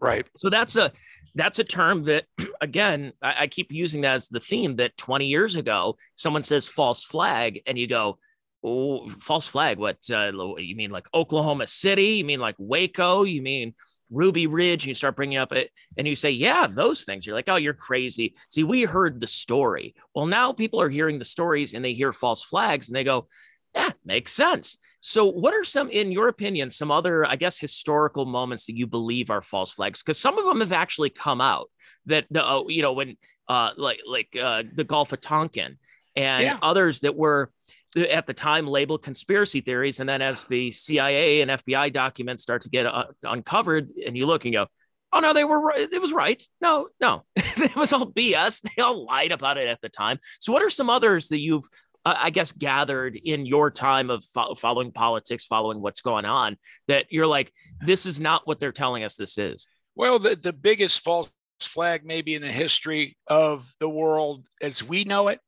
Right. 0.00 0.26
So 0.36 0.50
that's 0.50 0.76
a 0.76 0.92
that's 1.34 1.58
a 1.58 1.64
term 1.64 2.04
that 2.04 2.24
again 2.60 3.12
I, 3.22 3.34
I, 3.40 3.46
keep 3.46 3.72
using 3.72 4.02
that 4.02 4.14
as 4.14 4.28
the 4.28 4.40
theme 4.40 4.76
that 4.76 4.96
20 4.96 5.26
years 5.26 5.56
ago 5.56 5.96
someone 6.14 6.42
says 6.42 6.68
false 6.68 7.02
flag 7.02 7.62
and 7.66 7.78
you 7.78 7.86
go 7.86 8.18
oh 8.66 9.08
false 9.08 9.46
flag 9.46 9.78
what 9.78 9.98
uh, 10.10 10.30
you 10.58 10.76
mean 10.76 10.90
like 10.90 11.06
Oklahoma 11.14 11.66
City 11.66 12.16
you 12.16 12.24
mean 12.24 12.40
like 12.40 12.56
Waco 12.58 13.24
you 13.24 13.40
mean 13.40 13.74
Ruby 14.10 14.46
Ridge 14.46 14.84
and 14.84 14.88
you 14.88 14.94
start 14.94 15.16
bringing 15.16 15.38
up 15.38 15.52
it 15.52 15.70
and 15.96 16.06
you 16.06 16.16
say 16.16 16.30
yeah 16.30 16.66
those 16.66 17.04
things 17.04 17.26
you're 17.26 17.36
like 17.36 17.48
oh 17.48 17.56
you're 17.56 17.74
crazy 17.74 18.34
see 18.50 18.64
we 18.64 18.82
heard 18.82 19.20
the 19.20 19.26
story 19.26 19.94
well 20.14 20.26
now 20.26 20.52
people 20.52 20.80
are 20.80 20.88
hearing 20.88 21.18
the 21.18 21.24
stories 21.24 21.74
and 21.74 21.84
they 21.84 21.92
hear 21.92 22.12
false 22.12 22.42
flags 22.42 22.88
and 22.88 22.96
they 22.96 23.04
go 23.04 23.28
yeah, 23.76 23.90
makes 24.04 24.32
sense. 24.32 24.78
So, 25.00 25.26
what 25.26 25.54
are 25.54 25.64
some, 25.64 25.90
in 25.90 26.10
your 26.10 26.28
opinion, 26.28 26.70
some 26.70 26.90
other, 26.90 27.24
I 27.26 27.36
guess, 27.36 27.58
historical 27.58 28.24
moments 28.24 28.66
that 28.66 28.76
you 28.76 28.86
believe 28.86 29.30
are 29.30 29.42
false 29.42 29.72
flags? 29.72 30.02
Because 30.02 30.18
some 30.18 30.38
of 30.38 30.46
them 30.46 30.60
have 30.60 30.72
actually 30.72 31.10
come 31.10 31.40
out 31.40 31.70
that 32.06 32.24
the, 32.30 32.44
uh, 32.44 32.64
you 32.68 32.82
know, 32.82 32.94
when 32.94 33.16
uh, 33.48 33.70
like 33.76 34.00
like 34.06 34.36
uh, 34.40 34.62
the 34.74 34.84
Gulf 34.84 35.12
of 35.12 35.20
Tonkin 35.20 35.78
and 36.16 36.42
yeah. 36.42 36.58
others 36.62 37.00
that 37.00 37.14
were 37.14 37.52
at 37.96 38.26
the 38.26 38.34
time 38.34 38.66
labeled 38.66 39.02
conspiracy 39.02 39.60
theories, 39.60 40.00
and 40.00 40.08
then 40.08 40.22
as 40.22 40.46
the 40.46 40.70
CIA 40.70 41.40
and 41.40 41.50
FBI 41.50 41.92
documents 41.92 42.42
start 42.42 42.62
to 42.62 42.68
get 42.68 42.86
uh, 42.86 43.06
uncovered, 43.22 43.90
and 44.04 44.16
you 44.16 44.26
look 44.26 44.44
and 44.44 44.54
go, 44.54 44.66
oh 45.12 45.20
no, 45.20 45.32
they 45.32 45.44
were 45.44 45.60
right. 45.60 45.88
It 45.90 46.00
was 46.00 46.12
right. 46.12 46.42
No, 46.60 46.88
no, 47.00 47.24
it 47.36 47.74
was 47.76 47.92
all 47.92 48.12
BS. 48.12 48.62
They 48.62 48.82
all 48.82 49.06
lied 49.06 49.32
about 49.32 49.58
it 49.58 49.68
at 49.68 49.80
the 49.80 49.88
time. 49.88 50.18
So, 50.40 50.52
what 50.52 50.62
are 50.62 50.70
some 50.70 50.90
others 50.90 51.28
that 51.28 51.40
you've 51.40 51.68
uh, 52.06 52.14
I 52.16 52.30
guess, 52.30 52.52
gathered 52.52 53.16
in 53.16 53.46
your 53.46 53.68
time 53.68 54.10
of 54.10 54.24
fo- 54.24 54.54
following 54.54 54.92
politics, 54.92 55.44
following 55.44 55.82
what's 55.82 56.00
going 56.00 56.24
on, 56.24 56.56
that 56.86 57.06
you're 57.10 57.26
like, 57.26 57.52
this 57.80 58.06
is 58.06 58.20
not 58.20 58.46
what 58.46 58.60
they're 58.60 58.70
telling 58.70 59.02
us 59.02 59.16
this 59.16 59.36
is? 59.38 59.66
Well, 59.96 60.20
the, 60.20 60.36
the 60.36 60.52
biggest 60.52 61.00
false 61.00 61.28
flag, 61.60 62.06
maybe 62.06 62.36
in 62.36 62.42
the 62.42 62.52
history 62.52 63.16
of 63.26 63.68
the 63.80 63.88
world 63.88 64.46
as 64.62 64.84
we 64.84 65.02
know 65.02 65.26
it, 65.28 65.40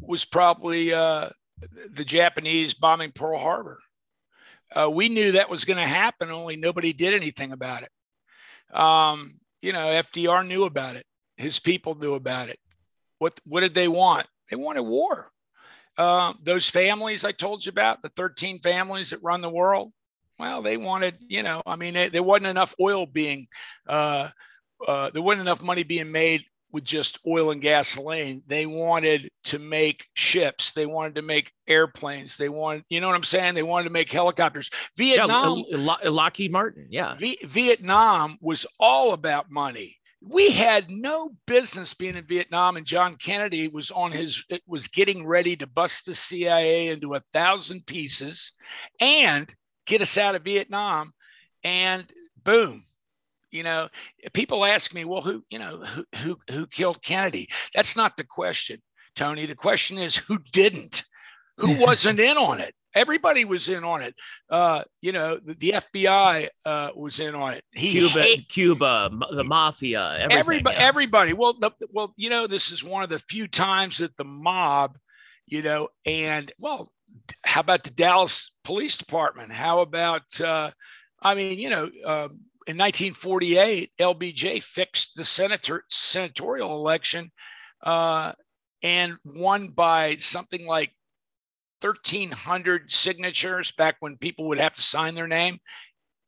was 0.00 0.24
probably 0.24 0.94
uh, 0.94 1.28
the 1.90 2.04
Japanese 2.04 2.74
bombing 2.74 3.12
Pearl 3.12 3.38
Harbor. 3.38 3.78
Uh, 4.74 4.90
we 4.90 5.08
knew 5.08 5.32
that 5.32 5.50
was 5.50 5.64
going 5.64 5.78
to 5.78 5.86
happen, 5.86 6.30
only 6.30 6.56
nobody 6.56 6.92
did 6.92 7.14
anything 7.14 7.52
about 7.52 7.84
it. 7.84 8.76
Um, 8.76 9.38
you 9.62 9.72
know, 9.72 9.86
FDR 9.86 10.46
knew 10.46 10.64
about 10.64 10.96
it. 10.96 11.06
His 11.36 11.58
people 11.58 11.94
knew 11.94 12.14
about 12.14 12.48
it. 12.48 12.58
What 13.18 13.38
what 13.44 13.60
did 13.60 13.74
they 13.74 13.88
want? 13.88 14.26
They 14.50 14.56
wanted 14.56 14.82
war. 14.82 15.30
Uh, 15.96 16.34
those 16.42 16.68
families 16.68 17.24
I 17.24 17.32
told 17.32 17.64
you 17.64 17.70
about, 17.70 18.02
the 18.02 18.10
13 18.16 18.60
families 18.60 19.10
that 19.10 19.22
run 19.22 19.40
the 19.40 19.48
world, 19.48 19.92
well, 20.38 20.60
they 20.60 20.76
wanted, 20.76 21.16
you 21.26 21.42
know, 21.42 21.62
I 21.64 21.76
mean, 21.76 21.94
there 21.94 22.22
wasn't 22.22 22.48
enough 22.48 22.74
oil 22.78 23.06
being, 23.06 23.48
uh, 23.86 24.28
uh, 24.86 25.10
there 25.10 25.22
wasn't 25.22 25.42
enough 25.42 25.62
money 25.62 25.84
being 25.84 26.12
made 26.12 26.44
with 26.76 26.84
just 26.84 27.18
oil 27.26 27.50
and 27.50 27.62
gasoline. 27.62 28.42
They 28.46 28.66
wanted 28.66 29.30
to 29.44 29.58
make 29.58 30.04
ships. 30.12 30.74
They 30.74 30.84
wanted 30.84 31.14
to 31.14 31.22
make 31.22 31.50
airplanes. 31.66 32.36
They 32.36 32.50
wanted, 32.50 32.84
you 32.90 33.00
know 33.00 33.06
what 33.06 33.16
I'm 33.16 33.24
saying? 33.24 33.54
They 33.54 33.62
wanted 33.62 33.84
to 33.84 33.90
make 33.90 34.12
helicopters. 34.12 34.68
Vietnam, 34.98 35.64
yeah, 35.68 35.96
Lockheed 36.04 36.52
Martin, 36.52 36.88
yeah. 36.90 37.14
V- 37.16 37.38
Vietnam 37.44 38.36
was 38.42 38.66
all 38.78 39.14
about 39.14 39.50
money 39.50 39.96
we 40.20 40.50
had 40.50 40.90
no 40.90 41.30
business 41.46 41.94
being 41.94 42.16
in 42.16 42.24
Vietnam, 42.26 42.76
and 42.76 42.84
John 42.84 43.16
Kennedy 43.16 43.68
was 43.68 43.90
on 43.90 44.12
his 44.12 44.44
it 44.48 44.62
was 44.66 44.88
getting 44.88 45.26
ready 45.26 45.56
to 45.56 45.66
bust 45.66 46.06
the 46.06 46.14
CIA 46.14 46.88
into 46.88 47.14
a 47.14 47.22
thousand 47.32 47.86
pieces 47.86 48.52
and 49.00 49.52
get 49.86 50.02
us 50.02 50.18
out 50.18 50.34
of 50.34 50.42
Vietnam. 50.42 51.12
And 51.62 52.10
boom, 52.42 52.84
you 53.50 53.62
know, 53.62 53.88
people 54.32 54.64
ask 54.64 54.92
me, 54.94 55.04
well, 55.04 55.22
who, 55.22 55.44
you 55.50 55.58
know, 55.58 55.84
who 55.84 56.04
who 56.16 56.38
who 56.50 56.66
killed 56.66 57.02
Kennedy? 57.02 57.48
That's 57.74 57.96
not 57.96 58.16
the 58.16 58.24
question, 58.24 58.82
Tony. 59.14 59.46
The 59.46 59.54
question 59.54 59.98
is 59.98 60.16
who 60.16 60.38
didn't, 60.52 61.04
who 61.58 61.78
wasn't 61.80 62.20
in 62.20 62.36
on 62.36 62.60
it. 62.60 62.74
Everybody 62.94 63.44
was 63.44 63.68
in 63.68 63.84
on 63.84 64.00
it. 64.00 64.14
Uh, 64.48 64.82
you 65.02 65.12
know, 65.12 65.38
the, 65.44 65.54
the 65.54 65.74
FBI 65.94 66.48
uh, 66.64 66.90
was 66.96 67.20
in 67.20 67.34
on 67.34 67.52
it. 67.52 67.64
He 67.72 67.92
Cuba, 67.92 68.22
hate, 68.22 68.48
Cuba, 68.48 69.10
the 69.32 69.44
mafia, 69.44 70.26
everybody, 70.30 70.76
yeah. 70.76 70.82
everybody. 70.82 71.32
Well, 71.34 71.54
the, 71.60 71.72
well, 71.90 72.14
you 72.16 72.30
know, 72.30 72.46
this 72.46 72.70
is 72.70 72.82
one 72.82 73.02
of 73.02 73.10
the 73.10 73.18
few 73.18 73.48
times 73.48 73.98
that 73.98 74.16
the 74.16 74.24
mob, 74.24 74.96
you 75.46 75.60
know, 75.60 75.88
and 76.06 76.50
well, 76.58 76.90
how 77.44 77.60
about 77.60 77.84
the 77.84 77.90
Dallas 77.90 78.52
Police 78.64 78.96
Department? 78.96 79.52
How 79.52 79.80
about, 79.80 80.40
uh, 80.40 80.70
I 81.20 81.34
mean, 81.34 81.58
you 81.58 81.70
know, 81.70 81.90
um, 82.04 82.40
in 82.66 82.76
1948, 82.76 83.92
LBJ 83.98 84.62
fixed 84.62 85.14
the 85.14 85.24
senator 85.24 85.84
senatorial 85.88 86.74
election 86.74 87.30
uh, 87.82 88.32
and 88.82 89.16
won 89.24 89.68
by 89.68 90.16
something 90.16 90.66
like 90.66 90.92
1,300 91.80 92.90
signatures 92.90 93.72
back 93.72 93.96
when 94.00 94.16
people 94.16 94.48
would 94.48 94.58
have 94.58 94.74
to 94.74 94.82
sign 94.82 95.14
their 95.14 95.28
name, 95.28 95.58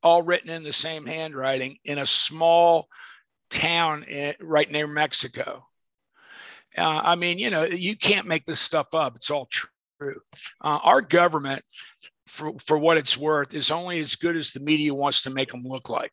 all 0.02 0.22
written 0.22 0.50
in 0.50 0.62
the 0.62 0.72
same 0.72 1.06
handwriting 1.06 1.78
in 1.84 1.98
a 1.98 2.06
small 2.06 2.88
town 3.50 4.04
right 4.40 4.70
near 4.70 4.86
Mexico. 4.86 5.66
Uh, 6.76 7.00
I 7.02 7.14
mean, 7.16 7.38
you 7.38 7.50
know, 7.50 7.64
you 7.64 7.96
can't 7.96 8.28
make 8.28 8.46
this 8.46 8.60
stuff 8.60 8.94
up. 8.94 9.16
It's 9.16 9.30
all 9.30 9.48
true. 9.50 10.20
Uh, 10.60 10.78
our 10.82 11.00
government, 11.00 11.62
for, 12.26 12.52
for 12.64 12.78
what 12.78 12.98
it's 12.98 13.16
worth, 13.16 13.54
is 13.54 13.70
only 13.70 14.00
as 14.00 14.14
good 14.14 14.36
as 14.36 14.52
the 14.52 14.60
media 14.60 14.94
wants 14.94 15.22
to 15.22 15.30
make 15.30 15.50
them 15.50 15.62
look 15.64 15.88
like. 15.88 16.12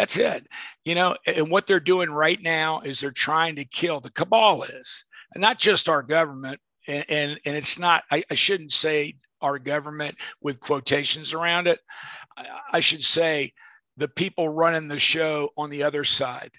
That's 0.00 0.16
it. 0.16 0.46
You 0.82 0.94
know, 0.94 1.14
and 1.26 1.50
what 1.50 1.66
they're 1.66 1.78
doing 1.78 2.10
right 2.10 2.40
now 2.40 2.80
is 2.80 3.00
they're 3.00 3.10
trying 3.10 3.56
to 3.56 3.66
kill 3.66 4.00
the 4.00 4.10
cabal 4.10 4.62
is, 4.62 5.04
and 5.34 5.42
not 5.42 5.58
just 5.58 5.90
our 5.90 6.02
government, 6.02 6.58
and 6.88 7.04
and, 7.10 7.40
and 7.44 7.54
it's 7.54 7.78
not 7.78 8.04
I, 8.10 8.24
I, 8.30 8.34
shouldn't 8.34 8.72
say 8.72 9.16
our 9.42 9.58
government 9.58 10.16
with 10.40 10.58
quotations 10.58 11.34
around 11.34 11.66
it. 11.66 11.80
I, 12.34 12.46
I 12.72 12.80
should 12.80 13.04
say 13.04 13.52
the 13.98 14.08
people 14.08 14.48
running 14.48 14.88
the 14.88 14.98
show 14.98 15.50
on 15.58 15.68
the 15.68 15.82
other 15.82 16.04
side 16.04 16.52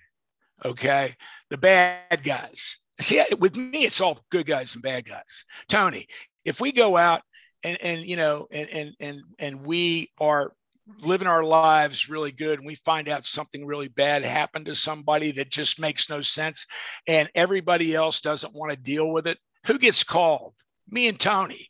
okay? 0.64 1.16
The 1.50 1.58
bad 1.58 2.22
guys. 2.24 2.78
See 3.00 3.24
with 3.40 3.56
me 3.56 3.86
it's 3.86 4.00
all 4.00 4.20
good 4.30 4.46
guys 4.46 4.76
and 4.76 4.84
bad 4.84 5.08
guys. 5.08 5.46
Tony 5.68 6.06
if 6.46 6.62
we 6.62 6.72
go 6.72 6.96
out 6.96 7.24
and 7.64 7.76
and 7.82 8.02
you 8.02 8.16
know 8.16 8.48
and 8.52 8.70
and 8.70 8.96
and, 9.00 9.22
and 9.40 9.66
we 9.66 10.12
are 10.20 10.54
living 11.00 11.28
our 11.28 11.44
lives 11.44 12.10
really 12.10 12.32
good 12.32 12.58
and 12.60 12.68
we 12.68 12.76
find 12.76 13.08
out 13.08 13.26
something 13.26 13.66
really 13.66 13.88
bad 13.88 14.24
happened 14.24 14.66
to 14.66 14.76
somebody 14.76 15.32
that 15.32 15.50
just 15.50 15.80
makes 15.80 16.10
no 16.10 16.22
sense 16.22 16.66
and 17.08 17.30
everybody 17.36 17.96
else 17.96 18.20
doesn't 18.20 18.54
want 18.54 18.72
to 18.72 18.76
deal 18.76 19.10
with 19.10 19.28
it 19.28 19.38
who 19.66 19.78
gets 19.78 20.04
called? 20.04 20.54
Me 20.90 21.08
and 21.08 21.20
Tony, 21.20 21.70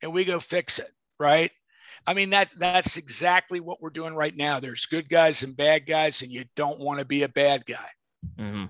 and 0.00 0.12
we 0.12 0.24
go 0.24 0.40
fix 0.40 0.78
it, 0.78 0.90
right? 1.18 1.50
I 2.06 2.14
mean 2.14 2.30
that 2.30 2.50
that's 2.56 2.96
exactly 2.96 3.60
what 3.60 3.80
we're 3.80 3.90
doing 3.90 4.14
right 4.14 4.36
now. 4.36 4.58
There's 4.58 4.86
good 4.86 5.08
guys 5.08 5.42
and 5.42 5.56
bad 5.56 5.86
guys, 5.86 6.22
and 6.22 6.32
you 6.32 6.44
don't 6.56 6.80
want 6.80 6.98
to 6.98 7.04
be 7.04 7.22
a 7.22 7.28
bad 7.28 7.64
guy. 7.66 7.88
Mm-hmm. 8.38 8.64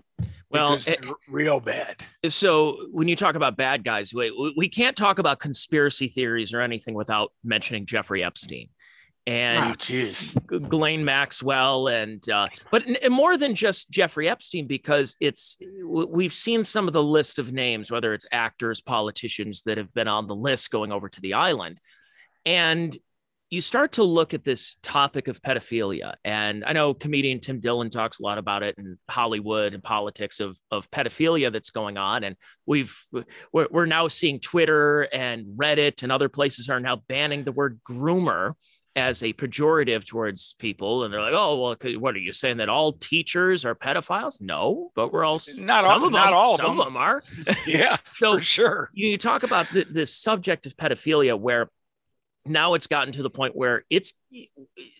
Well, 0.51 0.79
it, 0.87 1.03
real 1.29 1.61
bad. 1.61 2.05
So 2.29 2.87
when 2.91 3.09
you 3.09 3.17
talk 3.17 3.37
about 3.37 3.57
bad 3.57 3.85
guys, 3.85 4.13
we, 4.13 4.53
we 4.55 4.69
can't 4.69 4.95
talk 4.95 5.19
about 5.19 5.39
conspiracy 5.39 6.09
theories 6.09 6.53
or 6.53 6.61
anything 6.61 6.93
without 6.93 7.33
mentioning 7.43 7.87
Jeffrey 7.87 8.23
Epstein 8.23 8.69
and 9.27 9.77
oh, 9.81 10.59
Ghislaine 10.59 11.05
Maxwell, 11.05 11.89
and 11.89 12.29
uh, 12.29 12.49
but 12.71 12.85
more 13.09 13.37
than 13.37 13.55
just 13.55 13.91
Jeffrey 13.91 14.29
Epstein, 14.29 14.67
because 14.67 15.17
it's 15.21 15.57
we've 15.85 16.33
seen 16.33 16.65
some 16.65 16.89
of 16.89 16.93
the 16.93 17.03
list 17.03 17.39
of 17.39 17.53
names, 17.53 17.91
whether 17.91 18.15
it's 18.15 18.27
actors, 18.33 18.81
politicians 18.81 19.63
that 19.63 19.79
have 19.79 19.95
been 19.95 20.09
on 20.09 20.27
the 20.27 20.35
list 20.35 20.71
going 20.71 20.91
over 20.91 21.09
to 21.09 21.21
the 21.21 21.35
island, 21.35 21.81
and 22.45 22.97
you 23.49 23.61
start 23.61 23.93
to 23.93 24.03
look 24.03 24.33
at 24.33 24.45
this 24.45 24.77
topic 24.83 25.29
of 25.29 25.41
pedophilia, 25.41 26.15
and 26.25 26.65
I 26.65 26.73
know 26.73 26.93
comedian 26.93 27.39
Tim 27.39 27.61
Dillon 27.61 27.91
talks 27.91 28.19
a 28.19 28.25
lot 28.25 28.39
about 28.39 28.65
it 28.65 28.75
in 28.77 28.99
Hollywood 29.09 29.73
and 29.73 29.85
politics 29.85 30.41
of 30.41 30.59
of 30.73 30.91
pedophilia 30.91 31.53
that's 31.53 31.71
going 31.71 31.97
on, 31.97 32.25
and 32.25 32.35
we've 32.67 32.99
we're, 33.53 33.69
we're 33.71 33.87
now 33.87 34.09
seeing 34.09 34.41
Twitter 34.41 35.03
and 35.03 35.47
Reddit 35.57 36.03
and 36.03 36.11
other 36.11 36.29
places 36.29 36.69
are 36.69 36.81
now 36.81 36.97
banning 36.97 37.45
the 37.45 37.53
word 37.53 37.79
groomer 37.89 38.55
as 38.95 39.23
a 39.23 39.33
pejorative 39.33 40.07
towards 40.07 40.55
people 40.59 41.05
and 41.05 41.13
they're 41.13 41.23
like 41.23 41.33
oh 41.35 41.57
well 41.59 41.77
what 41.99 42.15
are 42.15 42.19
you 42.19 42.33
saying 42.33 42.59
that 42.59 42.69
all 42.69 42.93
teachers 42.93 43.65
are 43.65 43.75
pedophiles? 43.75 44.41
No 44.41 44.91
but 44.95 45.13
we're 45.13 45.25
all 45.25 45.41
not 45.57 45.85
all 45.85 46.05
of 46.05 46.13
not 46.13 46.27
them, 46.27 46.35
all 46.35 46.55
of 46.55 46.61
some 46.61 46.77
them. 46.77 46.81
of 46.81 46.87
them 46.87 46.97
are. 46.97 47.23
Yeah 47.67 47.97
so 48.07 48.37
for 48.37 48.43
sure. 48.43 48.91
you 48.93 49.17
talk 49.17 49.43
about 49.43 49.67
the, 49.73 49.85
this 49.85 50.15
subject 50.15 50.67
of 50.67 50.77
pedophilia 50.77 51.39
where 51.39 51.71
now 52.45 52.75
it's 52.75 52.87
gotten 52.87 53.13
to 53.15 53.23
the 53.23 53.31
point 53.31 53.57
where 53.57 53.85
it's 53.89 54.15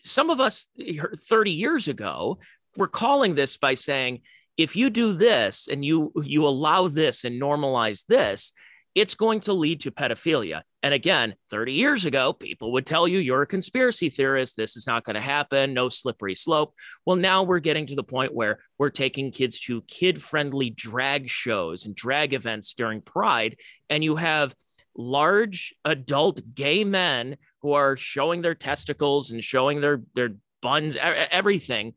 some 0.03 0.29
of 0.29 0.39
us 0.39 0.67
30 0.79 1.51
years 1.51 1.87
ago 1.87 2.39
were 2.77 2.87
calling 2.87 3.35
this 3.35 3.57
by 3.57 3.73
saying 3.73 4.21
if 4.57 4.75
you 4.75 4.89
do 4.89 5.13
this 5.13 5.67
and 5.67 5.83
you 5.83 6.11
you 6.23 6.47
allow 6.47 6.87
this 6.87 7.23
and 7.25 7.41
normalize 7.41 8.05
this 8.05 8.53
it's 8.95 9.15
going 9.15 9.39
to 9.41 9.53
lead 9.53 9.81
to 9.81 9.91
pedophilia. 9.91 10.61
And 10.83 10.93
again, 10.93 11.35
30 11.49 11.73
years 11.73 12.05
ago, 12.05 12.33
people 12.33 12.73
would 12.73 12.85
tell 12.85 13.07
you 13.07 13.19
you're 13.19 13.41
a 13.41 13.47
conspiracy 13.47 14.09
theorist. 14.09 14.55
This 14.55 14.75
is 14.75 14.85
not 14.85 15.03
going 15.03 15.15
to 15.15 15.21
happen. 15.21 15.73
No 15.73 15.89
slippery 15.89 16.35
slope. 16.35 16.73
Well, 17.05 17.15
now 17.15 17.43
we're 17.43 17.59
getting 17.59 17.87
to 17.87 17.95
the 17.95 18.03
point 18.03 18.33
where 18.33 18.59
we're 18.77 18.89
taking 18.89 19.31
kids 19.31 19.59
to 19.61 19.81
kid 19.83 20.21
friendly 20.21 20.69
drag 20.69 21.29
shows 21.29 21.85
and 21.85 21.95
drag 21.95 22.33
events 22.33 22.73
during 22.73 23.01
Pride. 23.01 23.57
And 23.89 24.03
you 24.03 24.17
have 24.17 24.53
large 24.95 25.73
adult 25.85 26.41
gay 26.53 26.83
men 26.83 27.37
who 27.61 27.73
are 27.73 27.97
showing 27.97 28.41
their 28.41 28.53
testicles 28.53 29.31
and 29.31 29.43
showing 29.43 29.81
their, 29.81 30.01
their 30.15 30.35
buns, 30.63 30.95
everything, 30.99 31.93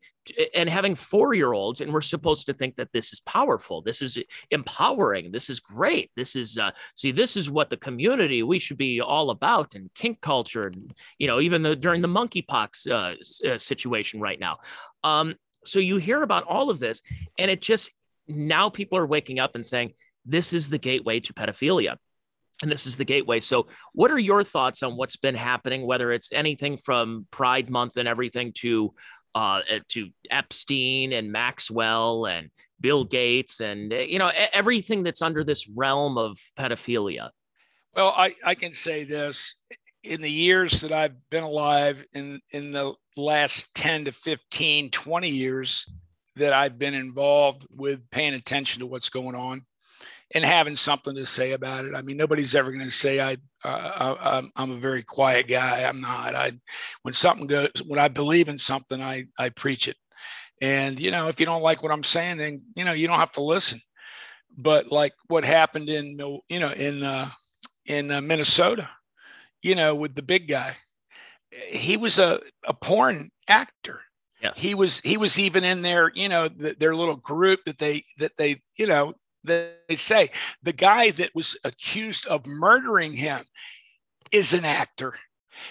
and 0.53 0.69
having 0.69 0.93
four 0.93 1.33
year 1.33 1.53
olds. 1.53 1.79
And 1.81 1.91
we're 1.91 2.01
supposed 2.01 2.45
to 2.47 2.53
think 2.53 2.75
that 2.75 2.91
this 2.91 3.13
is 3.13 3.21
powerful. 3.21 3.81
This 3.81 4.01
is 4.01 4.17
empowering. 4.51 5.31
This 5.31 5.49
is 5.49 5.61
great. 5.61 6.11
This 6.17 6.35
is, 6.35 6.57
uh, 6.57 6.71
see, 6.93 7.11
this 7.11 7.37
is 7.37 7.49
what 7.49 7.69
the 7.69 7.77
community 7.77 8.43
we 8.43 8.59
should 8.59 8.77
be 8.77 8.99
all 8.99 9.29
about 9.29 9.73
and 9.73 9.89
kink 9.95 10.19
culture. 10.19 10.67
And, 10.67 10.93
you 11.17 11.27
know, 11.27 11.39
even 11.39 11.63
the, 11.63 11.75
during 11.75 12.01
the 12.01 12.09
monkeypox 12.09 12.91
uh, 12.91 13.49
uh, 13.49 13.57
situation 13.57 14.19
right 14.19 14.39
now. 14.39 14.57
Um, 15.03 15.35
so 15.65 15.79
you 15.79 15.97
hear 15.97 16.21
about 16.21 16.43
all 16.43 16.69
of 16.69 16.79
this, 16.79 17.01
and 17.39 17.49
it 17.49 17.61
just 17.61 17.91
now 18.27 18.69
people 18.69 18.97
are 18.97 19.07
waking 19.07 19.39
up 19.39 19.55
and 19.55 19.65
saying, 19.65 19.93
this 20.25 20.51
is 20.51 20.69
the 20.69 20.77
gateway 20.77 21.21
to 21.21 21.33
pedophilia 21.33 21.95
and 22.61 22.71
this 22.71 22.87
is 22.87 22.97
the 22.97 23.05
gateway. 23.05 23.39
So, 23.39 23.67
what 23.93 24.11
are 24.11 24.19
your 24.19 24.43
thoughts 24.43 24.83
on 24.83 24.97
what's 24.97 25.15
been 25.15 25.35
happening? 25.35 25.85
Whether 25.85 26.11
it's 26.11 26.31
anything 26.31 26.77
from 26.77 27.27
Pride 27.31 27.69
Month 27.69 27.97
and 27.97 28.07
everything 28.07 28.53
to 28.57 28.93
uh, 29.35 29.61
uh 29.71 29.79
to 29.89 30.09
Epstein 30.31 31.13
and 31.13 31.31
Maxwell 31.31 32.25
and 32.25 32.49
Bill 32.79 33.03
Gates 33.03 33.59
and 33.59 33.93
uh, 33.93 33.97
you 33.97 34.19
know 34.19 34.31
everything 34.53 35.03
that's 35.03 35.21
under 35.21 35.43
this 35.43 35.69
realm 35.69 36.17
of 36.17 36.37
pedophilia. 36.57 37.29
Well, 37.95 38.13
I, 38.15 38.35
I 38.45 38.55
can 38.55 38.71
say 38.71 39.03
this 39.03 39.55
in 40.03 40.21
the 40.21 40.31
years 40.31 40.81
that 40.81 40.91
I've 40.91 41.29
been 41.29 41.43
alive 41.43 42.03
in 42.13 42.39
in 42.51 42.71
the 42.71 42.93
last 43.15 43.73
10 43.75 44.05
to 44.05 44.11
15 44.11 44.91
20 44.91 45.29
years 45.29 45.85
that 46.35 46.53
I've 46.53 46.77
been 46.77 46.93
involved 46.93 47.65
with 47.75 48.09
paying 48.11 48.35
attention 48.35 48.79
to 48.79 48.85
what's 48.85 49.09
going 49.09 49.35
on 49.35 49.65
and 50.33 50.43
having 50.43 50.75
something 50.75 51.15
to 51.15 51.25
say 51.25 51.53
about 51.53 51.85
it. 51.85 51.95
I 51.95 52.01
mean, 52.01 52.17
nobody's 52.17 52.55
ever 52.55 52.71
going 52.71 52.83
to 52.83 52.91
say 52.91 53.19
I, 53.19 53.37
uh, 53.63 54.15
I 54.19 54.49
I'm 54.55 54.71
a 54.71 54.77
very 54.77 55.03
quiet 55.03 55.47
guy. 55.47 55.83
I'm 55.83 56.01
not. 56.01 56.35
I 56.35 56.53
when 57.03 57.13
something 57.13 57.47
goes 57.47 57.69
when 57.85 57.99
I 57.99 58.07
believe 58.07 58.49
in 58.49 58.57
something, 58.57 59.01
I 59.01 59.25
I 59.37 59.49
preach 59.49 59.87
it. 59.87 59.97
And 60.61 60.99
you 60.99 61.11
know, 61.11 61.27
if 61.27 61.39
you 61.39 61.45
don't 61.45 61.61
like 61.61 61.83
what 61.83 61.91
I'm 61.91 62.03
saying, 62.03 62.37
then 62.37 62.61
you 62.75 62.83
know 62.83 62.93
you 62.93 63.07
don't 63.07 63.19
have 63.19 63.31
to 63.33 63.41
listen. 63.41 63.81
But 64.57 64.91
like 64.91 65.13
what 65.27 65.43
happened 65.43 65.89
in 65.89 66.19
you 66.49 66.59
know 66.59 66.71
in 66.71 67.03
uh, 67.03 67.29
in 67.85 68.11
uh, 68.11 68.21
Minnesota, 68.21 68.89
you 69.61 69.75
know, 69.75 69.95
with 69.95 70.15
the 70.15 70.21
big 70.21 70.47
guy, 70.47 70.75
he 71.69 71.95
was 71.95 72.19
a 72.19 72.41
a 72.65 72.73
porn 72.73 73.31
actor. 73.47 74.01
Yes. 74.41 74.59
He 74.59 74.75
was 74.75 74.99
he 74.99 75.17
was 75.17 75.39
even 75.39 75.63
in 75.63 75.81
their 75.81 76.11
you 76.13 76.29
know 76.29 76.47
the, 76.47 76.75
their 76.79 76.95
little 76.95 77.15
group 77.15 77.61
that 77.65 77.79
they 77.79 78.03
that 78.19 78.33
they 78.37 78.61
you 78.75 78.87
know 78.87 79.13
they 79.43 79.95
say 79.95 80.31
the 80.63 80.73
guy 80.73 81.11
that 81.11 81.33
was 81.33 81.57
accused 81.63 82.25
of 82.27 82.45
murdering 82.45 83.13
him 83.13 83.43
is 84.31 84.53
an 84.53 84.65
actor. 84.65 85.13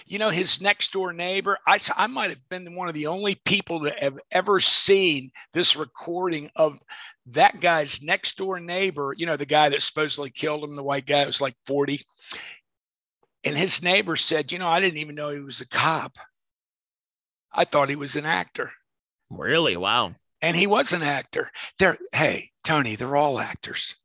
You 0.05 0.19
know, 0.19 0.31
his 0.31 0.59
next 0.59 0.91
door 0.91 1.13
neighbor, 1.13 1.57
I, 1.65 1.79
I 1.95 2.07
might 2.07 2.29
have 2.29 2.49
been 2.49 2.75
one 2.75 2.89
of 2.89 2.93
the 2.93 3.07
only 3.07 3.35
people 3.35 3.81
that 3.81 4.03
have 4.03 4.19
ever 4.31 4.59
seen 4.59 5.31
this 5.53 5.77
recording 5.77 6.49
of 6.57 6.77
that 7.27 7.61
guy's 7.61 8.01
next 8.01 8.37
door 8.37 8.59
neighbor, 8.59 9.13
you 9.17 9.25
know, 9.25 9.37
the 9.37 9.45
guy 9.45 9.69
that 9.69 9.81
supposedly 9.81 10.29
killed 10.29 10.63
him, 10.63 10.75
the 10.75 10.83
white 10.83 11.05
guy 11.05 11.25
was 11.25 11.39
like 11.39 11.55
40. 11.65 12.05
And 13.45 13.57
his 13.57 13.81
neighbor 13.81 14.17
said, 14.17 14.51
You 14.51 14.59
know, 14.59 14.67
I 14.67 14.81
didn't 14.81 14.97
even 14.97 15.15
know 15.15 15.29
he 15.29 15.39
was 15.39 15.61
a 15.61 15.67
cop. 15.67 16.17
I 17.53 17.63
thought 17.63 17.89
he 17.89 17.95
was 17.95 18.17
an 18.17 18.25
actor. 18.25 18.71
Really? 19.29 19.77
Wow 19.77 20.15
and 20.41 20.55
he 20.55 20.67
was 20.67 20.93
an 20.93 21.03
actor. 21.03 21.51
They're, 21.79 21.97
hey, 22.11 22.51
Tony, 22.67 22.97
they're 22.97 23.15
all 23.15 23.39
actors. 23.39 23.95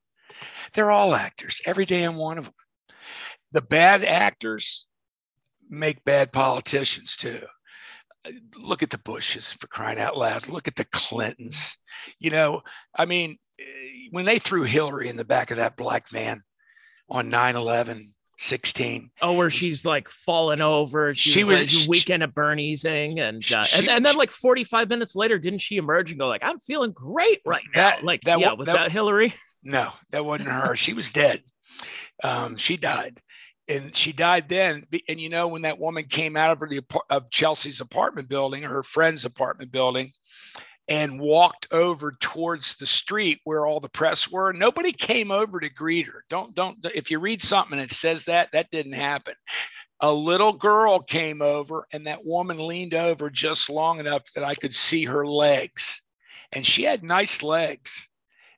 They're 0.73 0.93
all 0.93 1.17
actors, 1.17 1.61
every 1.67 1.85
damn 1.85 2.15
one 2.15 2.39
of 2.39 2.45
them. 2.45 2.55
The 3.51 3.61
bad 3.61 4.05
actors 4.05 4.87
make 5.69 6.05
bad 6.05 6.33
politicians 6.33 7.17
too. 7.17 7.41
Uh, 8.25 8.31
look 8.57 8.85
at 8.85 8.91
the 8.91 8.99
Bushes 8.99 9.51
for 9.51 9.67
crying 9.67 9.99
out 9.99 10.17
loud. 10.17 10.49
Look 10.49 10.69
at 10.69 10.77
the 10.77 10.85
Clintons. 10.85 11.77
You 12.21 12.31
know, 12.31 12.63
I 12.95 13.05
mean, 13.05 13.39
eh, 13.59 13.65
when 14.13 14.27
they 14.27 14.39
threw 14.39 14.63
Hillary 14.63 15.09
in 15.09 15.17
the 15.17 15.25
back 15.25 15.51
of 15.51 15.57
that 15.57 15.77
black 15.77 16.09
van 16.09 16.45
on 17.11 17.31
9 17.31 17.57
11, 17.57 18.15
16. 18.43 19.11
Oh, 19.23 19.35
where 19.35 19.51
she's 19.51 19.85
like 19.85 20.09
falling 20.09 20.61
over. 20.61 21.15
She, 21.15 21.31
she 21.31 21.45
was, 21.45 21.63
was 21.63 21.81
like, 21.81 21.89
weekend 21.89 22.23
at 22.25 22.35
Bernie'sing, 22.35 23.21
and 23.21 23.45
uh, 23.53 23.63
she, 23.63 23.79
and, 23.79 23.89
and 23.89 24.05
then 24.05 24.17
like 24.17 24.31
45 24.31 24.89
minutes 24.89 25.15
later, 25.15 25.39
didn't 25.39 25.61
she 25.61 25.77
emerge 25.77 26.11
and 26.11 26.19
go 26.19 26.27
like, 26.27 26.43
"I'm 26.45 26.59
feeling 26.59 26.91
great 26.91 27.41
right 27.47 27.63
now"? 27.75 27.99
like, 28.03 28.23
that, 28.23 28.41
yeah, 28.41 28.53
was 28.53 28.67
that, 28.67 28.77
that 28.77 28.93
Hillary? 28.93 29.35
No, 29.65 29.93
that 30.11 30.25
wasn't 30.25 30.49
her. 30.49 30.75
she 30.75 30.93
was 30.93 31.13
dead. 31.13 31.41
Um, 32.25 32.57
she 32.57 32.77
died, 32.77 33.21
and 33.69 33.95
she 33.95 34.13
died 34.13 34.49
then. 34.49 34.87
And 35.09 35.21
you 35.21 35.29
know, 35.29 35.47
when 35.47 35.63
that 35.63 35.79
woman 35.79 36.07
came 36.07 36.37
out 36.37 36.51
of 36.51 36.59
her, 36.59 36.67
the 36.67 36.83
of 37.09 37.31
Chelsea's 37.31 37.81
apartment 37.81 38.29
building 38.29 38.65
or 38.65 38.71
her 38.71 38.83
friend's 38.83 39.25
apartment 39.25 39.71
building, 39.71 40.11
and 40.89 41.21
walked 41.21 41.69
over 41.71 42.13
towards 42.13 42.75
the 42.77 42.87
street 42.87 43.41
where 43.45 43.67
all 43.67 43.81
the 43.81 43.89
press 43.89 44.31
were. 44.31 44.53
Nobody 44.53 44.93
came 44.93 45.31
over 45.31 45.61
to 45.61 45.71
greet 45.71 46.07
her. 46.07 46.25
Don't 46.29 46.55
don't 46.55 46.79
if 46.95 47.11
you 47.11 47.19
read 47.19 47.43
something 47.43 47.79
and 47.79 47.91
it 47.91 47.95
says 47.95 48.25
that 48.25 48.51
that 48.53 48.71
didn't 48.71 48.93
happen. 48.93 49.35
A 50.01 50.13
little 50.13 50.53
girl 50.53 50.99
came 51.01 51.41
over 51.41 51.87
and 51.93 52.07
that 52.07 52.25
woman 52.25 52.59
leaned 52.59 52.95
over 52.95 53.31
just 53.31 53.71
long 53.71 54.01
enough 54.01 54.23
that 54.35 54.43
I 54.43 54.55
could 54.55 54.75
see 54.75 55.05
her 55.05 55.27
legs. 55.27 56.03
And 56.51 56.67
she 56.67 56.83
had 56.83 57.05
nice 57.05 57.43
legs. 57.43 58.09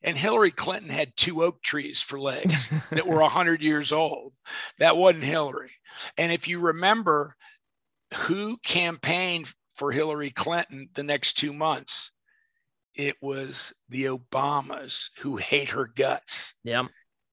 And 0.03 0.19
Hillary 0.19 0.51
Clinton 0.51 0.91
had 0.91 1.17
two 1.17 1.43
oak 1.43 1.63
trees 1.63 2.01
for 2.01 2.21
legs 2.21 2.71
that 2.91 3.07
were 3.07 3.21
100 3.21 3.63
years 3.63 3.93
old. 3.93 4.33
That 4.79 4.97
wasn't 4.97 5.25
Hillary. 5.25 5.73
And 6.17 6.33
if 6.33 6.49
you 6.49 6.59
remember 6.61 7.37
who 8.15 8.59
campaigned 8.63 9.53
for 9.75 9.93
Hillary 9.93 10.31
Clinton 10.31 10.89
the 10.95 11.03
next 11.03 11.35
two 11.35 11.53
months, 11.53 12.11
it 12.95 13.17
was 13.21 13.73
the 13.89 14.05
Obamas 14.05 15.09
who 15.19 15.37
hate 15.37 15.71
her 15.71 15.87
guts. 15.87 16.55
Yeah. 16.63 16.87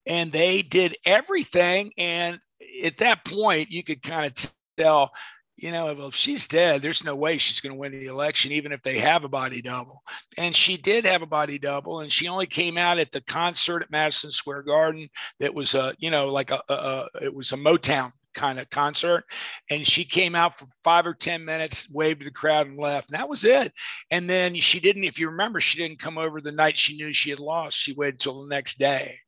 And 0.05 0.31
they 0.31 0.61
did 0.61 0.97
everything. 1.05 1.91
And 1.97 2.39
at 2.83 2.97
that 2.97 3.23
point, 3.25 3.71
you 3.71 3.83
could 3.83 4.01
kind 4.01 4.25
of 4.25 4.51
tell, 4.77 5.11
you 5.57 5.71
know, 5.71 5.93
well, 5.93 6.07
if 6.07 6.15
she's 6.15 6.47
dead, 6.47 6.81
there's 6.81 7.03
no 7.03 7.15
way 7.15 7.37
she's 7.37 7.59
going 7.59 7.73
to 7.73 7.79
win 7.79 7.91
the 7.91 8.07
election, 8.07 8.51
even 8.51 8.71
if 8.71 8.81
they 8.81 8.97
have 8.97 9.23
a 9.23 9.29
body 9.29 9.61
double. 9.61 10.01
And 10.37 10.55
she 10.55 10.77
did 10.77 11.05
have 11.05 11.21
a 11.21 11.27
body 11.27 11.59
double, 11.59 11.99
and 11.99 12.11
she 12.11 12.27
only 12.27 12.47
came 12.47 12.77
out 12.77 12.97
at 12.97 13.11
the 13.11 13.21
concert 13.21 13.83
at 13.83 13.91
Madison 13.91 14.31
Square 14.31 14.63
Garden. 14.63 15.07
That 15.39 15.53
was 15.53 15.75
a, 15.75 15.93
you 15.99 16.09
know, 16.09 16.29
like 16.29 16.49
a, 16.49 16.61
a, 16.67 16.73
a 16.73 17.07
it 17.21 17.35
was 17.35 17.51
a 17.51 17.57
Motown 17.57 18.11
kind 18.33 18.59
of 18.59 18.69
concert. 18.69 19.25
And 19.69 19.85
she 19.85 20.03
came 20.03 20.35
out 20.35 20.57
for 20.57 20.67
five 20.83 21.05
or 21.05 21.13
10 21.13 21.45
minutes, 21.45 21.89
waved 21.89 22.21
to 22.21 22.25
the 22.25 22.31
crowd 22.31 22.67
and 22.67 22.77
left. 22.77 23.09
And 23.09 23.19
that 23.19 23.29
was 23.29 23.43
it. 23.43 23.73
And 24.09 24.29
then 24.29 24.55
she 24.55 24.79
didn't, 24.79 25.03
if 25.03 25.19
you 25.19 25.29
remember, 25.29 25.59
she 25.59 25.77
didn't 25.77 25.99
come 25.99 26.17
over 26.17 26.41
the 26.41 26.51
night 26.51 26.77
she 26.77 26.95
knew 26.95 27.13
she 27.13 27.29
had 27.29 27.39
lost. 27.39 27.77
She 27.77 27.93
waited 27.93 28.19
till 28.19 28.41
the 28.41 28.49
next 28.49 28.77
day. 28.77 29.19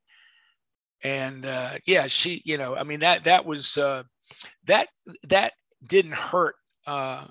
And 1.04 1.46
uh, 1.46 1.72
yeah, 1.86 2.08
she, 2.08 2.42
you 2.46 2.58
know, 2.58 2.76
I 2.76 2.84
mean, 2.84 3.02
that, 3.02 3.26
that 3.26 3.46
was, 3.46 3.78
uh, 3.78 4.04
that, 4.66 4.88
that 5.28 5.54
didn't 5.86 6.14
hurt 6.14 6.56
uh, 6.88 7.26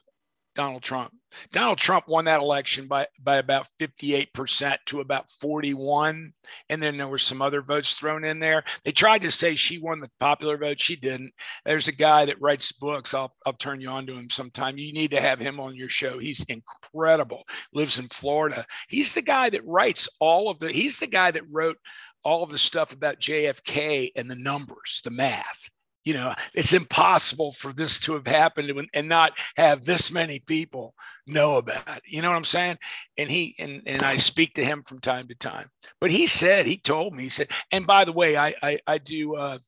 Donald 0.54 0.82
Trump. 0.82 1.12
Donald 1.50 1.78
Trump 1.78 2.06
won 2.08 2.26
that 2.26 2.40
election 2.40 2.86
by, 2.86 3.06
by 3.22 3.36
about 3.36 3.66
58% 3.80 4.76
to 4.86 5.00
about 5.00 5.30
41. 5.40 6.32
And 6.68 6.82
then 6.82 6.96
there 6.96 7.08
were 7.08 7.18
some 7.18 7.40
other 7.40 7.62
votes 7.62 7.94
thrown 7.94 8.24
in 8.24 8.38
there. 8.38 8.64
They 8.84 8.92
tried 8.92 9.22
to 9.22 9.30
say 9.30 9.54
she 9.54 9.78
won 9.78 10.00
the 10.00 10.10
popular 10.18 10.58
vote. 10.58 10.80
She 10.80 10.96
didn't. 10.96 11.32
There's 11.64 11.88
a 11.88 11.92
guy 11.92 12.26
that 12.26 12.40
writes 12.40 12.72
books. 12.72 13.14
I'll, 13.14 13.34
I'll 13.46 13.54
turn 13.54 13.80
you 13.80 13.88
on 13.88 14.06
to 14.06 14.14
him 14.14 14.30
sometime. 14.30 14.78
You 14.78 14.92
need 14.92 15.12
to 15.12 15.20
have 15.20 15.38
him 15.38 15.58
on 15.58 15.74
your 15.74 15.88
show. 15.88 16.18
He's 16.18 16.44
incredible. 16.44 17.44
Lives 17.72 17.98
in 17.98 18.08
Florida. 18.08 18.66
He's 18.88 19.14
the 19.14 19.22
guy 19.22 19.50
that 19.50 19.66
writes 19.66 20.08
all 20.20 20.50
of 20.50 20.58
the, 20.58 20.70
he's 20.70 20.98
the 20.98 21.06
guy 21.06 21.30
that 21.30 21.50
wrote 21.50 21.78
all 22.24 22.44
of 22.44 22.50
the 22.50 22.58
stuff 22.58 22.92
about 22.92 23.20
JFK 23.20 24.12
and 24.16 24.30
the 24.30 24.36
numbers, 24.36 25.00
the 25.02 25.10
math. 25.10 25.70
You 26.04 26.14
know 26.14 26.34
it's 26.54 26.72
impossible 26.72 27.52
for 27.52 27.72
this 27.72 28.00
to 28.00 28.14
have 28.14 28.26
happened 28.26 28.88
and 28.94 29.08
not 29.08 29.32
have 29.56 29.84
this 29.84 30.10
many 30.10 30.38
people 30.38 30.94
know 31.26 31.56
about 31.56 31.96
it 31.96 32.02
you 32.06 32.22
know 32.22 32.28
what 32.28 32.36
i'm 32.36 32.44
saying? 32.44 32.78
And 33.18 33.30
he 33.30 33.54
and, 33.58 33.82
and 33.86 34.02
i 34.02 34.16
speak 34.16 34.54
to 34.54 34.64
him 34.64 34.82
from 34.82 35.00
time 35.00 35.28
to 35.28 35.34
time. 35.34 35.70
But 36.00 36.10
he 36.10 36.26
said 36.26 36.66
he 36.66 36.78
told 36.78 37.14
me 37.14 37.24
he 37.24 37.28
said 37.28 37.50
and 37.70 37.86
by 37.86 38.04
the 38.04 38.12
way 38.12 38.36
i 38.36 38.54
i, 38.62 38.78
I 38.86 38.98
do 38.98 39.36
uh 39.36 39.58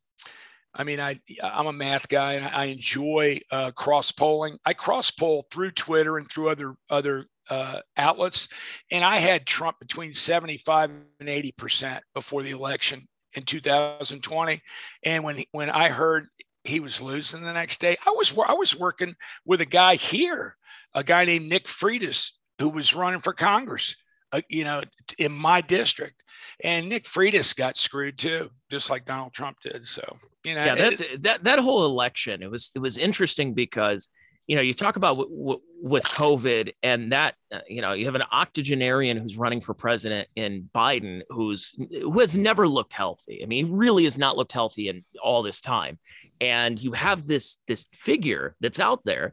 I 0.74 0.84
mean, 0.84 1.00
I 1.00 1.20
I'm 1.42 1.68
a 1.68 1.72
math 1.72 2.08
guy 2.08 2.34
and 2.34 2.46
I 2.46 2.64
enjoy 2.64 3.38
uh, 3.50 3.70
cross 3.70 4.10
polling. 4.10 4.58
I 4.64 4.74
cross 4.74 5.10
poll 5.10 5.46
through 5.50 5.70
Twitter 5.72 6.18
and 6.18 6.28
through 6.28 6.48
other 6.48 6.74
other 6.90 7.26
uh, 7.48 7.80
outlets, 7.96 8.48
and 8.90 9.04
I 9.04 9.18
had 9.18 9.46
Trump 9.46 9.78
between 9.78 10.12
75 10.12 10.90
and 11.20 11.28
80 11.28 11.52
percent 11.52 12.04
before 12.12 12.42
the 12.42 12.50
election 12.50 13.06
in 13.34 13.44
2020. 13.44 14.62
And 15.04 15.24
when 15.24 15.44
when 15.52 15.70
I 15.70 15.88
heard 15.88 16.26
he 16.64 16.80
was 16.80 17.00
losing 17.00 17.42
the 17.42 17.52
next 17.52 17.80
day, 17.80 17.96
I 18.04 18.10
was 18.10 18.32
I 18.36 18.54
was 18.54 18.78
working 18.78 19.14
with 19.44 19.60
a 19.60 19.66
guy 19.66 19.96
here, 19.96 20.56
a 20.94 21.04
guy 21.04 21.24
named 21.24 21.48
Nick 21.48 21.66
Freitas, 21.66 22.30
who 22.58 22.68
was 22.68 22.94
running 22.94 23.20
for 23.20 23.32
Congress, 23.32 23.96
uh, 24.32 24.40
you 24.48 24.64
know, 24.64 24.82
in 25.18 25.32
my 25.32 25.60
district. 25.60 26.22
And 26.62 26.88
Nick 26.88 27.06
Freitas 27.06 27.56
got 27.56 27.76
screwed 27.76 28.18
too, 28.18 28.50
just 28.70 28.90
like 28.90 29.06
Donald 29.06 29.32
Trump 29.32 29.58
did. 29.62 29.84
So 29.84 30.02
you 30.44 30.54
know, 30.54 30.64
yeah, 30.64 30.74
that 30.74 31.22
that 31.22 31.44
that 31.44 31.58
whole 31.58 31.84
election 31.84 32.42
it 32.42 32.50
was 32.50 32.70
it 32.74 32.78
was 32.78 32.98
interesting 32.98 33.54
because 33.54 34.08
you 34.46 34.56
know, 34.56 34.62
you 34.62 34.74
talk 34.74 34.96
about 34.96 35.16
w- 35.16 35.36
w- 35.36 35.60
with 35.82 36.04
COVID 36.04 36.74
and 36.82 37.12
that, 37.12 37.34
uh, 37.52 37.60
you 37.68 37.80
know, 37.80 37.92
you 37.92 38.04
have 38.06 38.14
an 38.14 38.24
octogenarian 38.30 39.16
who's 39.16 39.36
running 39.36 39.60
for 39.60 39.74
president 39.74 40.28
in 40.36 40.68
Biden, 40.74 41.22
who's 41.30 41.74
who 42.02 42.20
has 42.20 42.36
never 42.36 42.68
looked 42.68 42.92
healthy. 42.92 43.42
I 43.42 43.46
mean, 43.46 43.66
he 43.66 43.72
really 43.72 44.04
has 44.04 44.18
not 44.18 44.36
looked 44.36 44.52
healthy 44.52 44.88
in 44.88 45.04
all 45.22 45.42
this 45.42 45.60
time. 45.60 45.98
And 46.40 46.80
you 46.80 46.92
have 46.92 47.26
this 47.26 47.56
this 47.66 47.86
figure 47.92 48.54
that's 48.60 48.80
out 48.80 49.00
there, 49.04 49.32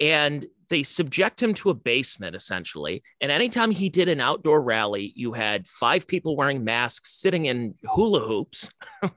and 0.00 0.46
they 0.68 0.82
subject 0.82 1.42
him 1.42 1.54
to 1.54 1.70
a 1.70 1.74
basement 1.74 2.36
essentially. 2.36 3.02
And 3.20 3.30
anytime 3.30 3.70
he 3.70 3.88
did 3.88 4.08
an 4.08 4.20
outdoor 4.20 4.62
rally, 4.62 5.12
you 5.14 5.32
had 5.32 5.66
five 5.66 6.06
people 6.06 6.36
wearing 6.36 6.64
masks 6.64 7.12
sitting 7.12 7.46
in 7.46 7.74
hula 7.84 8.20
hoops 8.20 8.70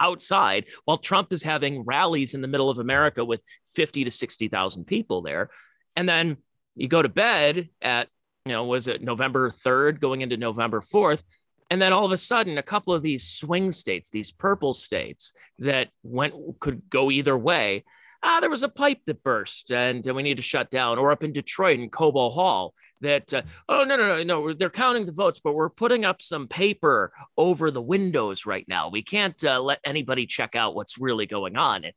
outside 0.00 0.66
while 0.84 0.98
Trump 0.98 1.32
is 1.32 1.42
having 1.42 1.84
rallies 1.84 2.34
in 2.34 2.40
the 2.40 2.48
middle 2.48 2.70
of 2.70 2.78
America 2.78 3.24
with 3.24 3.40
50 3.74 4.04
to 4.04 4.10
60,000 4.10 4.84
people 4.84 5.22
there. 5.22 5.50
And 5.96 6.08
then 6.08 6.38
you 6.74 6.88
go 6.88 7.02
to 7.02 7.08
bed 7.08 7.68
at, 7.82 8.08
you 8.44 8.52
know, 8.52 8.64
was 8.64 8.88
it 8.88 9.02
November 9.02 9.50
3rd 9.50 10.00
going 10.00 10.22
into 10.22 10.36
November 10.36 10.80
4th? 10.80 11.22
And 11.70 11.80
then 11.80 11.92
all 11.92 12.04
of 12.04 12.12
a 12.12 12.18
sudden, 12.18 12.58
a 12.58 12.62
couple 12.62 12.92
of 12.94 13.02
these 13.02 13.28
swing 13.28 13.72
states, 13.72 14.10
these 14.10 14.30
purple 14.30 14.74
states 14.74 15.32
that 15.58 15.88
went 16.02 16.34
could 16.60 16.82
go 16.90 17.10
either 17.10 17.36
way, 17.36 17.84
ah, 18.24 18.40
there 18.40 18.50
was 18.50 18.62
a 18.62 18.68
pipe 18.68 19.00
that 19.06 19.22
burst 19.22 19.70
and 19.70 20.04
we 20.04 20.22
need 20.22 20.36
to 20.38 20.42
shut 20.42 20.70
down. 20.70 20.98
Or 20.98 21.12
up 21.12 21.22
in 21.22 21.32
Detroit 21.32 21.78
in 21.78 21.90
Cobo 21.90 22.30
Hall, 22.30 22.74
that, 23.02 23.32
uh, 23.32 23.42
oh, 23.68 23.84
no, 23.84 23.96
no, 23.96 24.16
no, 24.16 24.22
no, 24.22 24.54
they're 24.54 24.70
counting 24.70 25.06
the 25.06 25.12
votes, 25.12 25.40
but 25.44 25.52
we're 25.52 25.68
putting 25.68 26.04
up 26.04 26.22
some 26.22 26.48
paper 26.48 27.12
over 27.36 27.70
the 27.70 27.82
windows 27.82 28.46
right 28.46 28.66
now. 28.66 28.88
We 28.88 29.02
can't 29.02 29.42
uh, 29.44 29.60
let 29.60 29.80
anybody 29.84 30.26
check 30.26 30.56
out 30.56 30.74
what's 30.74 30.98
really 30.98 31.26
going 31.26 31.56
on. 31.56 31.84
And 31.84 31.92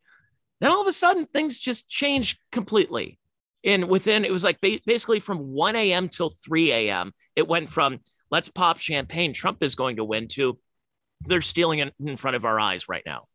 then 0.59 0.71
all 0.71 0.81
of 0.81 0.87
a 0.87 0.93
sudden, 0.93 1.25
things 1.25 1.59
just 1.59 1.89
changed 1.89 2.39
completely. 2.51 3.19
And 3.63 3.87
within, 3.87 4.25
it 4.25 4.31
was 4.31 4.43
like 4.43 4.59
ba- 4.61 4.79
basically 4.85 5.19
from 5.19 5.39
1 5.39 5.75
a.m. 5.75 6.09
till 6.09 6.29
3 6.29 6.71
a.m., 6.71 7.13
it 7.35 7.47
went 7.47 7.69
from 7.69 7.99
let's 8.29 8.49
pop 8.49 8.77
champagne, 8.79 9.33
Trump 9.33 9.63
is 9.63 9.75
going 9.75 9.95
to 9.95 10.03
win, 10.03 10.27
to 10.29 10.59
they're 11.25 11.41
stealing 11.41 11.79
it 11.79 11.93
in 11.99 12.17
front 12.17 12.35
of 12.35 12.45
our 12.45 12.59
eyes 12.59 12.87
right 12.87 13.03
now. 13.05 13.27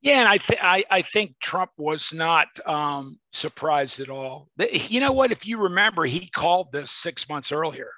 Yeah, 0.00 0.20
and 0.20 0.28
I, 0.28 0.38
th- 0.38 0.60
I 0.62 0.84
I 0.90 1.02
think 1.02 1.34
Trump 1.40 1.72
was 1.76 2.12
not 2.12 2.46
um, 2.66 3.18
surprised 3.32 3.98
at 3.98 4.08
all. 4.08 4.48
You 4.58 5.00
know 5.00 5.12
what? 5.12 5.32
If 5.32 5.44
you 5.44 5.58
remember, 5.58 6.04
he 6.04 6.28
called 6.28 6.70
this 6.72 6.90
six 6.90 7.28
months 7.28 7.50
earlier. 7.50 7.90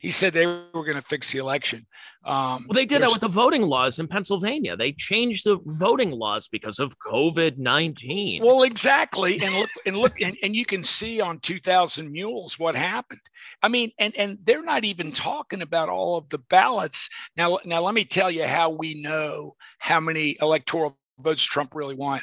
He 0.00 0.10
said 0.10 0.34
they 0.34 0.44
were 0.46 0.84
going 0.84 0.96
to 0.96 1.02
fix 1.02 1.32
the 1.32 1.38
election. 1.38 1.86
Um, 2.26 2.66
well, 2.68 2.74
they 2.74 2.84
did 2.84 3.00
that 3.00 3.10
with 3.10 3.22
the 3.22 3.28
voting 3.28 3.62
laws 3.62 3.98
in 3.98 4.06
Pennsylvania. 4.06 4.76
They 4.76 4.92
changed 4.92 5.46
the 5.46 5.58
voting 5.64 6.10
laws 6.10 6.46
because 6.48 6.78
of 6.78 6.98
COVID 6.98 7.56
nineteen. 7.56 8.42
Well, 8.44 8.64
exactly, 8.64 9.40
and 9.40 9.54
look 9.54 9.70
and 9.86 9.96
look, 9.96 10.20
and, 10.20 10.36
and 10.42 10.56
you 10.56 10.66
can 10.66 10.82
see 10.82 11.20
on 11.20 11.38
two 11.38 11.60
thousand 11.60 12.10
mules 12.10 12.58
what 12.58 12.74
happened. 12.74 13.20
I 13.62 13.68
mean, 13.68 13.92
and 13.98 14.14
and 14.16 14.38
they're 14.44 14.60
not 14.62 14.84
even 14.84 15.12
talking 15.12 15.62
about 15.62 15.88
all 15.88 16.16
of 16.16 16.28
the 16.28 16.38
ballots 16.38 17.08
now. 17.36 17.60
Now, 17.64 17.80
let 17.80 17.94
me 17.94 18.04
tell 18.04 18.30
you 18.30 18.46
how 18.46 18.70
we 18.70 19.00
know 19.00 19.54
how 19.78 20.00
many 20.00 20.36
electoral 20.42 20.98
votes 21.18 21.42
Trump 21.42 21.74
really 21.74 21.94
won. 21.94 22.20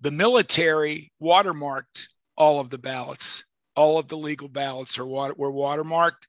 The 0.00 0.10
military 0.10 1.12
watermarked 1.22 2.06
all 2.36 2.60
of 2.60 2.70
the 2.70 2.78
ballots. 2.78 3.44
All 3.76 3.98
of 3.98 4.08
the 4.08 4.16
legal 4.16 4.48
ballots 4.48 4.98
are 4.98 5.06
water, 5.06 5.34
were 5.36 5.52
watermarked, 5.52 6.26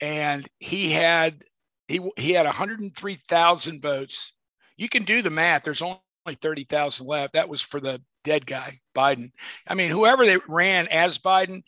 and 0.00 0.46
he 0.58 0.92
had 0.92 1.42
he 1.86 2.00
he 2.16 2.32
had 2.32 2.46
103,000 2.46 3.82
votes. 3.82 4.32
You 4.76 4.88
can 4.88 5.04
do 5.04 5.22
the 5.22 5.30
math. 5.30 5.64
There's 5.64 5.82
only 5.82 5.98
30,000 6.40 7.06
left. 7.06 7.34
That 7.34 7.48
was 7.48 7.60
for 7.60 7.80
the 7.80 8.00
dead 8.24 8.46
guy, 8.46 8.80
Biden. 8.96 9.32
I 9.66 9.74
mean, 9.74 9.90
whoever 9.90 10.24
they 10.24 10.38
ran 10.48 10.88
as 10.88 11.18
Biden, 11.18 11.62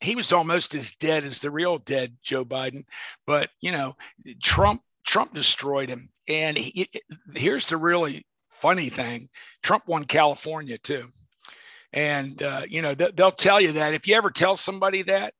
he 0.00 0.14
was 0.14 0.32
almost 0.32 0.74
as 0.74 0.92
dead 0.92 1.24
as 1.24 1.38
the 1.38 1.50
real 1.50 1.78
dead 1.78 2.16
Joe 2.22 2.44
Biden. 2.44 2.84
But 3.26 3.50
you 3.60 3.72
know, 3.72 3.96
Trump 4.42 4.82
Trump 5.04 5.34
destroyed 5.34 5.88
him. 5.88 6.10
And 6.28 6.56
he, 6.56 6.88
here's 7.34 7.68
the 7.68 7.76
really 7.76 8.26
funny 8.60 8.88
thing 8.88 9.28
Trump 9.62 9.86
won 9.86 10.04
California 10.04 10.78
too. 10.78 11.08
And, 11.92 12.42
uh, 12.42 12.62
you 12.68 12.82
know, 12.82 12.94
they'll 12.94 13.30
tell 13.30 13.60
you 13.60 13.72
that 13.72 13.94
if 13.94 14.08
you 14.08 14.16
ever 14.16 14.30
tell 14.30 14.56
somebody 14.56 15.02
that 15.02 15.34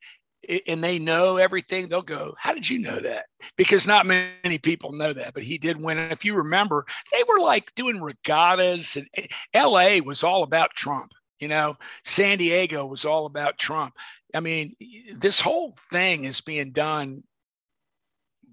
and 0.67 0.85
they 0.85 0.99
know 0.99 1.37
everything, 1.37 1.89
they'll 1.89 2.03
go, 2.03 2.35
How 2.39 2.55
did 2.55 2.69
you 2.69 2.79
know 2.79 2.99
that? 3.01 3.27
Because 3.57 3.87
not 3.87 4.07
many 4.07 4.59
people 4.59 4.93
know 4.93 5.13
that, 5.13 5.35
but 5.35 5.43
he 5.43 5.59
did 5.59 5.83
win. 5.83 5.99
And 5.99 6.13
if 6.13 6.25
you 6.25 6.35
remember, 6.35 6.87
they 7.13 7.23
were 7.29 7.41
like 7.41 7.75
doing 7.75 8.01
regattas, 8.01 8.97
and 8.97 9.09
eh, 9.17 9.27
LA 9.55 9.99
was 10.05 10.23
all 10.23 10.43
about 10.43 10.75
Trump. 10.77 11.13
You 11.41 11.49
know, 11.49 11.77
San 12.05 12.39
Diego 12.39 12.87
was 12.87 13.05
all 13.05 13.27
about 13.27 13.59
Trump. 13.59 13.95
I 14.35 14.41
mean, 14.41 14.75
this 15.15 15.41
whole 15.41 15.77
thing 15.91 16.25
is 16.25 16.41
being 16.41 16.71
done 16.71 17.25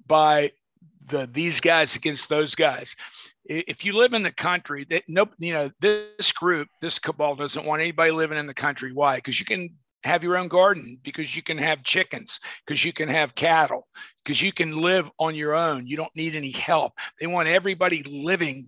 by 0.07 0.51
the 1.07 1.30
these 1.32 1.59
guys 1.59 1.95
against 1.95 2.30
those 2.30 2.55
guys 2.55 2.95
if 3.45 3.83
you 3.83 3.93
live 3.93 4.13
in 4.13 4.23
the 4.23 4.31
country 4.31 4.85
that 4.89 5.03
no 5.07 5.27
you 5.37 5.53
know 5.53 5.71
this 5.79 6.31
group 6.31 6.67
this 6.81 6.99
cabal 6.99 7.35
doesn't 7.35 7.65
want 7.65 7.81
anybody 7.81 8.11
living 8.11 8.37
in 8.37 8.47
the 8.47 8.53
country. 8.53 8.93
Why? 8.93 9.15
Because 9.17 9.39
you 9.39 9.45
can 9.45 9.75
have 10.03 10.23
your 10.23 10.37
own 10.37 10.47
garden 10.47 10.99
because 11.03 11.35
you 11.35 11.43
can 11.43 11.57
have 11.57 11.83
chickens 11.83 12.39
because 12.65 12.83
you 12.83 12.91
can 12.91 13.07
have 13.07 13.35
cattle 13.35 13.87
because 14.23 14.41
you 14.41 14.51
can 14.51 14.81
live 14.81 15.09
on 15.19 15.35
your 15.35 15.53
own. 15.53 15.85
You 15.85 15.97
don't 15.97 16.15
need 16.15 16.35
any 16.35 16.51
help. 16.51 16.93
They 17.19 17.27
want 17.27 17.47
everybody 17.47 18.03
living 18.03 18.67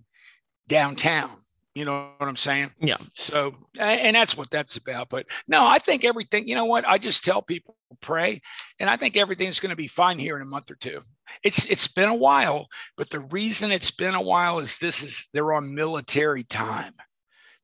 downtown 0.68 1.43
you 1.74 1.84
know 1.84 2.10
what 2.18 2.28
i'm 2.28 2.36
saying 2.36 2.70
yeah 2.80 2.96
so 3.14 3.54
and 3.78 4.14
that's 4.14 4.36
what 4.36 4.50
that's 4.50 4.76
about 4.76 5.08
but 5.08 5.26
no 5.48 5.66
i 5.66 5.78
think 5.78 6.04
everything 6.04 6.46
you 6.46 6.54
know 6.54 6.64
what 6.64 6.86
i 6.86 6.98
just 6.98 7.24
tell 7.24 7.42
people 7.42 7.76
pray 8.00 8.40
and 8.78 8.88
i 8.88 8.96
think 8.96 9.16
everything's 9.16 9.60
going 9.60 9.70
to 9.70 9.76
be 9.76 9.88
fine 9.88 10.18
here 10.18 10.36
in 10.36 10.42
a 10.42 10.46
month 10.46 10.70
or 10.70 10.76
two 10.76 11.00
it's 11.42 11.64
it's 11.66 11.88
been 11.88 12.08
a 12.08 12.14
while, 12.14 12.68
but 12.96 13.10
the 13.10 13.20
reason 13.20 13.72
it's 13.72 13.90
been 13.90 14.14
a 14.14 14.22
while 14.22 14.58
is 14.58 14.78
this 14.78 15.02
is 15.02 15.28
they're 15.32 15.52
on 15.52 15.74
military 15.74 16.44
time. 16.44 16.94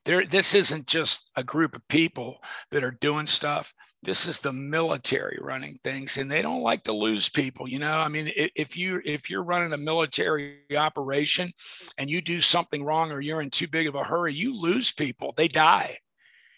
There, 0.06 0.24
this 0.24 0.54
isn't 0.54 0.86
just 0.86 1.30
a 1.36 1.44
group 1.44 1.74
of 1.74 1.86
people 1.88 2.38
that 2.70 2.84
are 2.84 2.90
doing 2.90 3.26
stuff. 3.26 3.74
This 4.02 4.26
is 4.26 4.38
the 4.40 4.52
military 4.52 5.38
running 5.42 5.78
things, 5.84 6.16
and 6.16 6.30
they 6.30 6.40
don't 6.40 6.62
like 6.62 6.84
to 6.84 6.92
lose 6.92 7.28
people. 7.28 7.68
You 7.68 7.78
know, 7.78 7.98
I 7.98 8.08
mean, 8.08 8.30
if 8.34 8.76
you 8.76 9.02
if 9.04 9.28
you're 9.28 9.42
running 9.42 9.74
a 9.74 9.78
military 9.78 10.60
operation 10.74 11.52
and 11.98 12.08
you 12.08 12.22
do 12.22 12.40
something 12.40 12.82
wrong 12.82 13.12
or 13.12 13.20
you're 13.20 13.42
in 13.42 13.50
too 13.50 13.68
big 13.68 13.86
of 13.86 13.94
a 13.94 14.04
hurry, 14.04 14.32
you 14.34 14.58
lose 14.58 14.90
people. 14.90 15.34
They 15.36 15.48
die. 15.48 15.98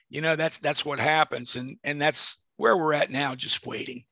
You 0.08 0.20
know, 0.20 0.36
that's 0.36 0.58
that's 0.60 0.84
what 0.84 1.00
happens, 1.00 1.56
and 1.56 1.78
and 1.82 2.00
that's 2.00 2.38
where 2.58 2.76
we're 2.76 2.94
at 2.94 3.10
now, 3.10 3.34
just 3.34 3.66
waiting 3.66 4.04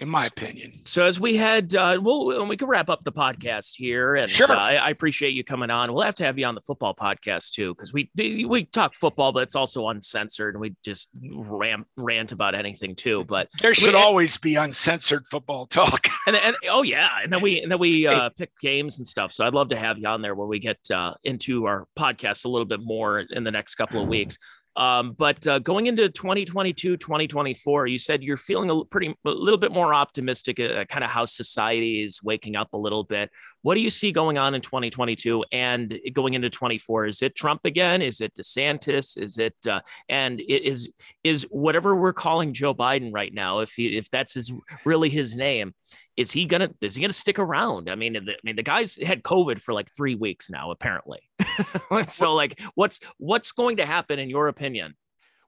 in 0.00 0.08
my 0.08 0.26
opinion. 0.26 0.80
So 0.86 1.04
as 1.04 1.20
we 1.20 1.36
had, 1.36 1.74
uh, 1.74 1.98
we'll 2.00 2.46
we 2.46 2.56
can 2.56 2.68
wrap 2.68 2.88
up 2.88 3.04
the 3.04 3.12
podcast 3.12 3.72
here, 3.76 4.16
and 4.16 4.30
sure. 4.30 4.50
uh, 4.50 4.58
I, 4.58 4.74
I, 4.76 4.90
appreciate 4.90 5.34
you 5.34 5.44
coming 5.44 5.70
on. 5.70 5.92
We'll 5.92 6.04
have 6.04 6.14
to 6.16 6.24
have 6.24 6.38
you 6.38 6.46
on 6.46 6.54
the 6.54 6.62
football 6.62 6.94
podcast 6.94 7.52
too, 7.52 7.74
because 7.74 7.92
we 7.92 8.10
we 8.16 8.64
talk 8.64 8.94
football, 8.94 9.32
but 9.32 9.42
it's 9.42 9.54
also 9.54 9.88
uncensored, 9.88 10.54
and 10.54 10.60
we 10.60 10.74
just 10.82 11.08
ram, 11.32 11.84
rant 11.96 12.32
about 12.32 12.54
anything 12.54 12.96
too. 12.96 13.24
But 13.28 13.48
there 13.60 13.74
should 13.74 13.94
we, 13.94 14.00
always 14.00 14.38
be 14.38 14.56
uncensored 14.56 15.26
football 15.30 15.66
talk. 15.66 16.08
and, 16.26 16.36
and 16.36 16.56
oh 16.70 16.82
yeah, 16.82 17.10
and 17.22 17.32
then 17.32 17.42
we 17.42 17.60
and 17.60 17.70
then 17.70 17.78
we 17.78 18.06
uh, 18.06 18.30
pick 18.30 18.50
games 18.60 18.98
and 18.98 19.06
stuff. 19.06 19.32
So 19.32 19.46
I'd 19.46 19.54
love 19.54 19.68
to 19.68 19.76
have 19.76 19.98
you 19.98 20.08
on 20.08 20.22
there 20.22 20.34
when 20.34 20.48
we 20.48 20.58
get 20.58 20.78
uh, 20.90 21.14
into 21.24 21.66
our 21.66 21.86
podcast 21.98 22.46
a 22.46 22.48
little 22.48 22.66
bit 22.66 22.80
more 22.82 23.20
in 23.20 23.44
the 23.44 23.50
next 23.50 23.74
couple 23.74 24.02
of 24.02 24.08
weeks. 24.08 24.38
Um, 24.76 25.12
but 25.12 25.44
uh, 25.46 25.58
going 25.58 25.86
into 25.86 26.08
2022, 26.08 26.96
2024, 26.96 27.86
you 27.88 27.98
said 27.98 28.22
you're 28.22 28.36
feeling 28.36 28.70
a 28.70 28.84
pretty 28.84 29.14
a 29.24 29.30
little 29.30 29.58
bit 29.58 29.72
more 29.72 29.92
optimistic, 29.92 30.60
uh, 30.60 30.84
kind 30.84 31.02
of 31.02 31.10
how 31.10 31.24
society 31.24 32.02
is 32.04 32.22
waking 32.22 32.56
up 32.56 32.72
a 32.72 32.76
little 32.76 33.02
bit. 33.02 33.30
What 33.62 33.74
do 33.74 33.80
you 33.80 33.90
see 33.90 34.12
going 34.12 34.38
on 34.38 34.54
in 34.54 34.60
2022 34.60 35.44
and 35.52 35.98
going 36.12 36.34
into 36.34 36.50
24? 36.50 37.06
Is 37.06 37.22
it 37.22 37.34
Trump 37.34 37.62
again? 37.64 38.00
Is 38.00 38.20
it 38.20 38.34
DeSantis? 38.34 39.20
Is 39.20 39.38
it 39.38 39.56
uh, 39.68 39.80
and 40.08 40.40
it 40.40 40.64
is 40.64 40.88
is 41.24 41.46
whatever 41.50 41.96
we're 41.96 42.12
calling 42.12 42.54
Joe 42.54 42.74
Biden 42.74 43.10
right 43.12 43.34
now? 43.34 43.58
If 43.60 43.72
he 43.72 43.98
if 43.98 44.08
that's 44.08 44.34
his 44.34 44.52
really 44.84 45.08
his 45.08 45.34
name, 45.34 45.74
is 46.16 46.32
he 46.32 46.44
gonna 46.44 46.70
is 46.80 46.94
he 46.94 47.00
gonna 47.00 47.12
stick 47.12 47.38
around? 47.38 47.90
I 47.90 47.94
mean, 47.94 48.12
the, 48.12 48.32
I 48.32 48.38
mean, 48.44 48.56
the 48.56 48.62
guy's 48.62 49.02
had 49.02 49.22
COVID 49.22 49.60
for 49.60 49.74
like 49.74 49.90
three 49.90 50.14
weeks 50.14 50.50
now, 50.50 50.70
apparently. 50.70 51.20
so, 52.08 52.34
like, 52.34 52.60
what's 52.74 53.00
what's 53.18 53.52
going 53.52 53.78
to 53.78 53.86
happen 53.86 54.18
in 54.18 54.30
your 54.30 54.48
opinion? 54.48 54.96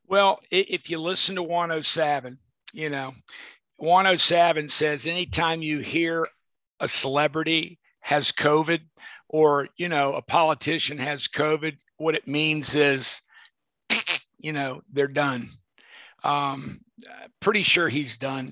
Well, 0.06 0.40
if 0.50 0.90
you 0.90 0.98
listen 0.98 1.36
to 1.36 1.42
107, 1.42 2.38
you 2.72 2.90
know, 2.90 3.14
107 3.76 4.68
says 4.68 5.06
anytime 5.06 5.62
you 5.62 5.80
hear 5.80 6.26
a 6.80 6.88
celebrity 6.88 7.78
has 8.00 8.32
COVID 8.32 8.80
or 9.28 9.68
you 9.76 9.88
know 9.88 10.14
a 10.14 10.22
politician 10.22 10.98
has 10.98 11.28
COVID, 11.28 11.76
what 11.96 12.14
it 12.14 12.28
means 12.28 12.74
is, 12.74 13.22
you 14.38 14.52
know, 14.52 14.82
they're 14.92 15.08
done. 15.08 15.50
Um, 16.24 16.80
pretty 17.40 17.62
sure 17.62 17.88
he's 17.88 18.16
done. 18.16 18.50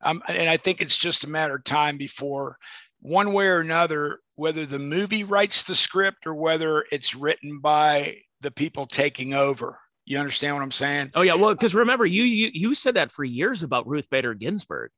Um, 0.00 0.22
and 0.28 0.48
I 0.48 0.56
think 0.56 0.80
it's 0.80 0.96
just 0.96 1.24
a 1.24 1.28
matter 1.28 1.56
of 1.56 1.64
time 1.64 1.98
before 1.98 2.58
one 3.00 3.32
way 3.32 3.46
or 3.46 3.60
another, 3.60 4.20
whether 4.34 4.66
the 4.66 4.78
movie 4.78 5.24
writes 5.24 5.62
the 5.64 5.76
script 5.76 6.26
or 6.26 6.34
whether 6.34 6.84
it's 6.90 7.14
written 7.14 7.60
by 7.60 8.18
the 8.40 8.50
people 8.50 8.86
taking 8.86 9.34
over. 9.34 9.78
You 10.04 10.18
understand 10.18 10.54
what 10.54 10.62
I'm 10.62 10.70
saying? 10.72 11.10
Oh 11.14 11.20
yeah, 11.20 11.34
well, 11.34 11.54
because 11.54 11.74
remember, 11.74 12.06
you, 12.06 12.22
you 12.22 12.50
you 12.54 12.74
said 12.74 12.94
that 12.94 13.12
for 13.12 13.24
years 13.24 13.62
about 13.62 13.86
Ruth 13.86 14.08
Bader 14.08 14.32
Ginsburg. 14.32 14.90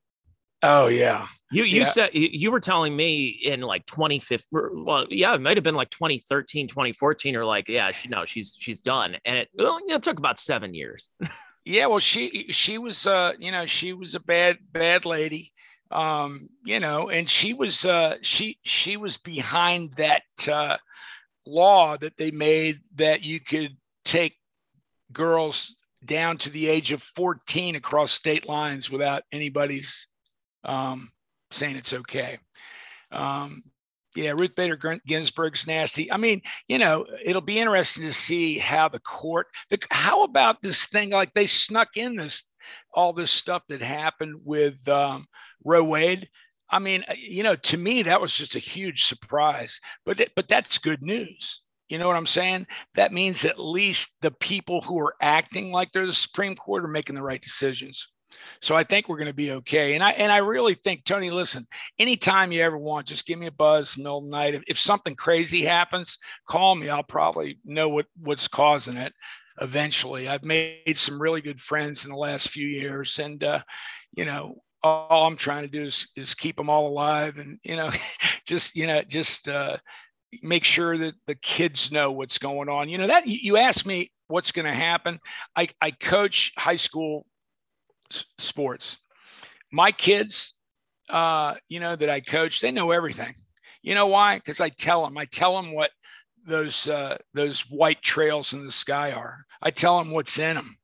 Oh 0.62 0.86
yeah, 0.86 1.26
you 1.50 1.64
you 1.64 1.80
yeah. 1.80 1.84
said 1.84 2.10
you 2.12 2.52
were 2.52 2.60
telling 2.60 2.94
me 2.94 3.26
in 3.26 3.60
like 3.62 3.86
2015. 3.86 4.84
Well, 4.84 5.06
yeah, 5.10 5.34
it 5.34 5.40
might 5.40 5.56
have 5.56 5.64
been 5.64 5.74
like 5.74 5.90
2013, 5.90 6.68
2014, 6.68 7.34
or 7.34 7.44
like 7.44 7.68
yeah, 7.68 7.90
she 7.90 8.08
no, 8.08 8.24
she's 8.24 8.56
she's 8.56 8.82
done, 8.82 9.16
and 9.24 9.38
it, 9.38 9.48
well, 9.58 9.80
it 9.84 10.02
took 10.02 10.18
about 10.18 10.38
seven 10.38 10.74
years. 10.74 11.08
Yeah, 11.64 11.86
well, 11.86 11.98
she 11.98 12.46
she 12.52 12.78
was 12.78 13.06
uh, 13.06 13.32
you 13.38 13.52
know, 13.52 13.66
she 13.66 13.92
was 13.92 14.14
a 14.14 14.20
bad 14.20 14.58
bad 14.72 15.04
lady. 15.04 15.52
Um, 15.90 16.48
you 16.64 16.78
know, 16.78 17.08
and 17.08 17.28
she 17.28 17.52
was 17.52 17.84
uh 17.84 18.16
she 18.22 18.58
she 18.62 18.96
was 18.96 19.16
behind 19.16 19.94
that 19.96 20.22
uh 20.48 20.76
law 21.46 21.96
that 21.96 22.16
they 22.16 22.30
made 22.30 22.80
that 22.94 23.22
you 23.22 23.40
could 23.40 23.76
take 24.04 24.36
girls 25.12 25.74
down 26.04 26.38
to 26.38 26.50
the 26.50 26.68
age 26.68 26.92
of 26.92 27.02
14 27.02 27.76
across 27.76 28.12
state 28.12 28.48
lines 28.48 28.90
without 28.90 29.24
anybody's 29.32 30.06
um, 30.64 31.10
saying 31.50 31.76
it's 31.76 31.92
okay. 31.92 32.38
Um, 33.10 33.62
yeah, 34.16 34.32
Ruth 34.32 34.54
Bader 34.56 35.00
Ginsburg's 35.06 35.66
nasty. 35.66 36.10
I 36.10 36.16
mean, 36.16 36.42
you 36.66 36.78
know, 36.78 37.06
it'll 37.24 37.40
be 37.40 37.60
interesting 37.60 38.04
to 38.04 38.12
see 38.12 38.58
how 38.58 38.88
the 38.88 38.98
court. 38.98 39.46
The, 39.68 39.78
how 39.90 40.24
about 40.24 40.62
this 40.62 40.86
thing? 40.86 41.10
Like 41.10 41.32
they 41.34 41.46
snuck 41.46 41.96
in 41.96 42.16
this 42.16 42.44
all 42.92 43.12
this 43.12 43.30
stuff 43.30 43.62
that 43.68 43.82
happened 43.82 44.40
with 44.44 44.88
um, 44.88 45.26
Roe 45.64 45.84
Wade. 45.84 46.28
I 46.68 46.78
mean, 46.78 47.04
uh, 47.08 47.14
you 47.16 47.42
know, 47.42 47.56
to 47.56 47.76
me 47.76 48.02
that 48.02 48.20
was 48.20 48.34
just 48.34 48.54
a 48.54 48.60
huge 48.60 49.04
surprise. 49.04 49.80
But 50.04 50.30
but 50.36 50.48
that's 50.48 50.78
good 50.78 51.02
news. 51.02 51.62
You 51.88 51.98
know 51.98 52.06
what 52.06 52.16
I'm 52.16 52.26
saying? 52.26 52.68
That 52.94 53.12
means 53.12 53.44
at 53.44 53.58
least 53.58 54.16
the 54.22 54.30
people 54.30 54.80
who 54.80 54.98
are 55.00 55.14
acting 55.20 55.72
like 55.72 55.90
they're 55.92 56.06
the 56.06 56.12
Supreme 56.12 56.54
Court 56.54 56.84
are 56.84 56.88
making 56.88 57.16
the 57.16 57.22
right 57.22 57.42
decisions. 57.42 58.06
So 58.62 58.76
I 58.76 58.84
think 58.84 59.08
we're 59.08 59.16
going 59.16 59.26
to 59.26 59.34
be 59.34 59.50
okay. 59.52 59.94
And 59.94 60.04
I 60.04 60.12
and 60.12 60.30
I 60.30 60.36
really 60.38 60.74
think 60.74 61.04
Tony, 61.04 61.30
listen, 61.30 61.66
anytime 61.98 62.52
you 62.52 62.62
ever 62.62 62.78
want, 62.78 63.08
just 63.08 63.26
give 63.26 63.40
me 63.40 63.46
a 63.46 63.52
buzz 63.52 63.96
middle 63.96 64.18
of 64.18 64.24
the 64.24 64.30
night. 64.30 64.54
If, 64.54 64.62
if 64.68 64.78
something 64.78 65.16
crazy 65.16 65.62
happens, 65.62 66.16
call 66.48 66.76
me. 66.76 66.88
I'll 66.88 67.02
probably 67.02 67.58
know 67.64 67.88
what 67.88 68.06
what's 68.16 68.46
causing 68.46 68.96
it 68.96 69.12
eventually. 69.60 70.28
I've 70.28 70.44
made 70.44 70.96
some 70.96 71.20
really 71.20 71.40
good 71.40 71.60
friends 71.60 72.04
in 72.04 72.10
the 72.10 72.16
last 72.16 72.48
few 72.48 72.66
years, 72.66 73.18
and 73.18 73.42
uh, 73.42 73.60
you 74.16 74.24
know, 74.24 74.62
all 74.82 75.26
I'm 75.26 75.36
trying 75.36 75.62
to 75.62 75.68
do 75.68 75.84
is 75.84 76.08
is 76.16 76.34
keep 76.34 76.56
them 76.56 76.70
all 76.70 76.88
alive, 76.88 77.38
and 77.38 77.58
you 77.62 77.76
know, 77.76 77.90
just 78.46 78.76
you 78.76 78.86
know, 78.86 79.02
just 79.02 79.48
uh, 79.48 79.76
make 80.42 80.64
sure 80.64 80.96
that 80.98 81.14
the 81.26 81.34
kids 81.34 81.92
know 81.92 82.10
what's 82.12 82.38
going 82.38 82.68
on. 82.68 82.88
You 82.88 82.98
know, 82.98 83.06
that 83.06 83.26
you, 83.26 83.56
asked 83.56 83.86
me 83.86 84.12
what's 84.28 84.52
going 84.52 84.66
to 84.66 84.72
happen. 84.72 85.20
I 85.56 85.68
I 85.80 85.90
coach 85.90 86.52
high 86.56 86.76
school 86.76 87.26
sports. 88.38 88.98
My 89.72 89.92
kids, 89.92 90.54
uh, 91.08 91.54
you 91.68 91.80
know, 91.80 91.94
that 91.94 92.10
I 92.10 92.20
coach, 92.20 92.60
they 92.60 92.72
know 92.72 92.90
everything. 92.90 93.34
You 93.82 93.94
know 93.94 94.06
why? 94.06 94.36
Because 94.36 94.60
I 94.60 94.68
tell 94.68 95.04
them, 95.04 95.16
I 95.16 95.24
tell 95.24 95.56
them 95.56 95.74
what 95.74 95.90
those 96.46 96.88
uh, 96.88 97.18
those 97.34 97.60
white 97.62 98.02
trails 98.02 98.52
in 98.52 98.64
the 98.64 98.72
sky 98.72 99.12
are. 99.12 99.44
I 99.62 99.70
tell 99.70 99.98
them 99.98 100.10
what's 100.10 100.38
in 100.38 100.56
them. 100.56 100.78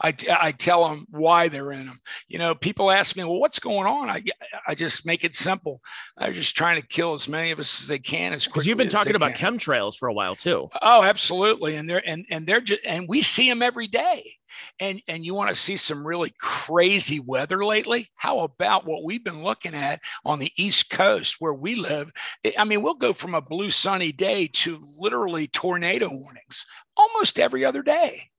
I, 0.00 0.14
I 0.30 0.52
tell 0.52 0.88
them 0.88 1.06
why 1.10 1.48
they're 1.48 1.72
in 1.72 1.86
them. 1.86 1.98
You 2.28 2.38
know, 2.38 2.54
people 2.54 2.90
ask 2.90 3.16
me, 3.16 3.24
well, 3.24 3.40
what's 3.40 3.58
going 3.58 3.86
on? 3.86 4.08
I, 4.08 4.22
I 4.66 4.74
just 4.76 5.04
make 5.04 5.24
it 5.24 5.34
simple. 5.34 5.80
I'm 6.16 6.34
just 6.34 6.56
trying 6.56 6.80
to 6.80 6.86
kill 6.86 7.14
as 7.14 7.26
many 7.26 7.50
of 7.50 7.58
us 7.58 7.82
as 7.82 7.88
they 7.88 7.98
can. 7.98 8.32
As 8.32 8.46
because 8.46 8.64
you've 8.64 8.78
been 8.78 8.88
talking 8.88 9.16
about 9.16 9.34
can. 9.34 9.58
chemtrails 9.58 9.96
for 9.96 10.08
a 10.08 10.12
while 10.12 10.36
too. 10.36 10.68
Oh, 10.80 11.02
absolutely. 11.02 11.74
And 11.74 11.90
they're 11.90 12.06
and 12.06 12.26
and 12.30 12.46
they're 12.46 12.60
just 12.60 12.80
and 12.84 13.08
we 13.08 13.22
see 13.22 13.48
them 13.48 13.62
every 13.62 13.88
day. 13.88 14.37
And 14.80 15.00
and 15.08 15.24
you 15.24 15.34
want 15.34 15.50
to 15.50 15.56
see 15.56 15.76
some 15.76 16.06
really 16.06 16.32
crazy 16.38 17.20
weather 17.20 17.64
lately? 17.64 18.10
How 18.16 18.40
about 18.40 18.86
what 18.86 19.04
we've 19.04 19.24
been 19.24 19.42
looking 19.42 19.74
at 19.74 20.00
on 20.24 20.38
the 20.38 20.52
East 20.56 20.90
Coast 20.90 21.36
where 21.38 21.54
we 21.54 21.74
live? 21.74 22.12
I 22.56 22.64
mean, 22.64 22.82
we'll 22.82 22.94
go 22.94 23.12
from 23.12 23.34
a 23.34 23.40
blue 23.40 23.70
sunny 23.70 24.12
day 24.12 24.48
to 24.54 24.84
literally 24.98 25.48
tornado 25.48 26.08
warnings 26.08 26.64
almost 26.96 27.38
every 27.38 27.64
other 27.64 27.82
day. 27.82 28.30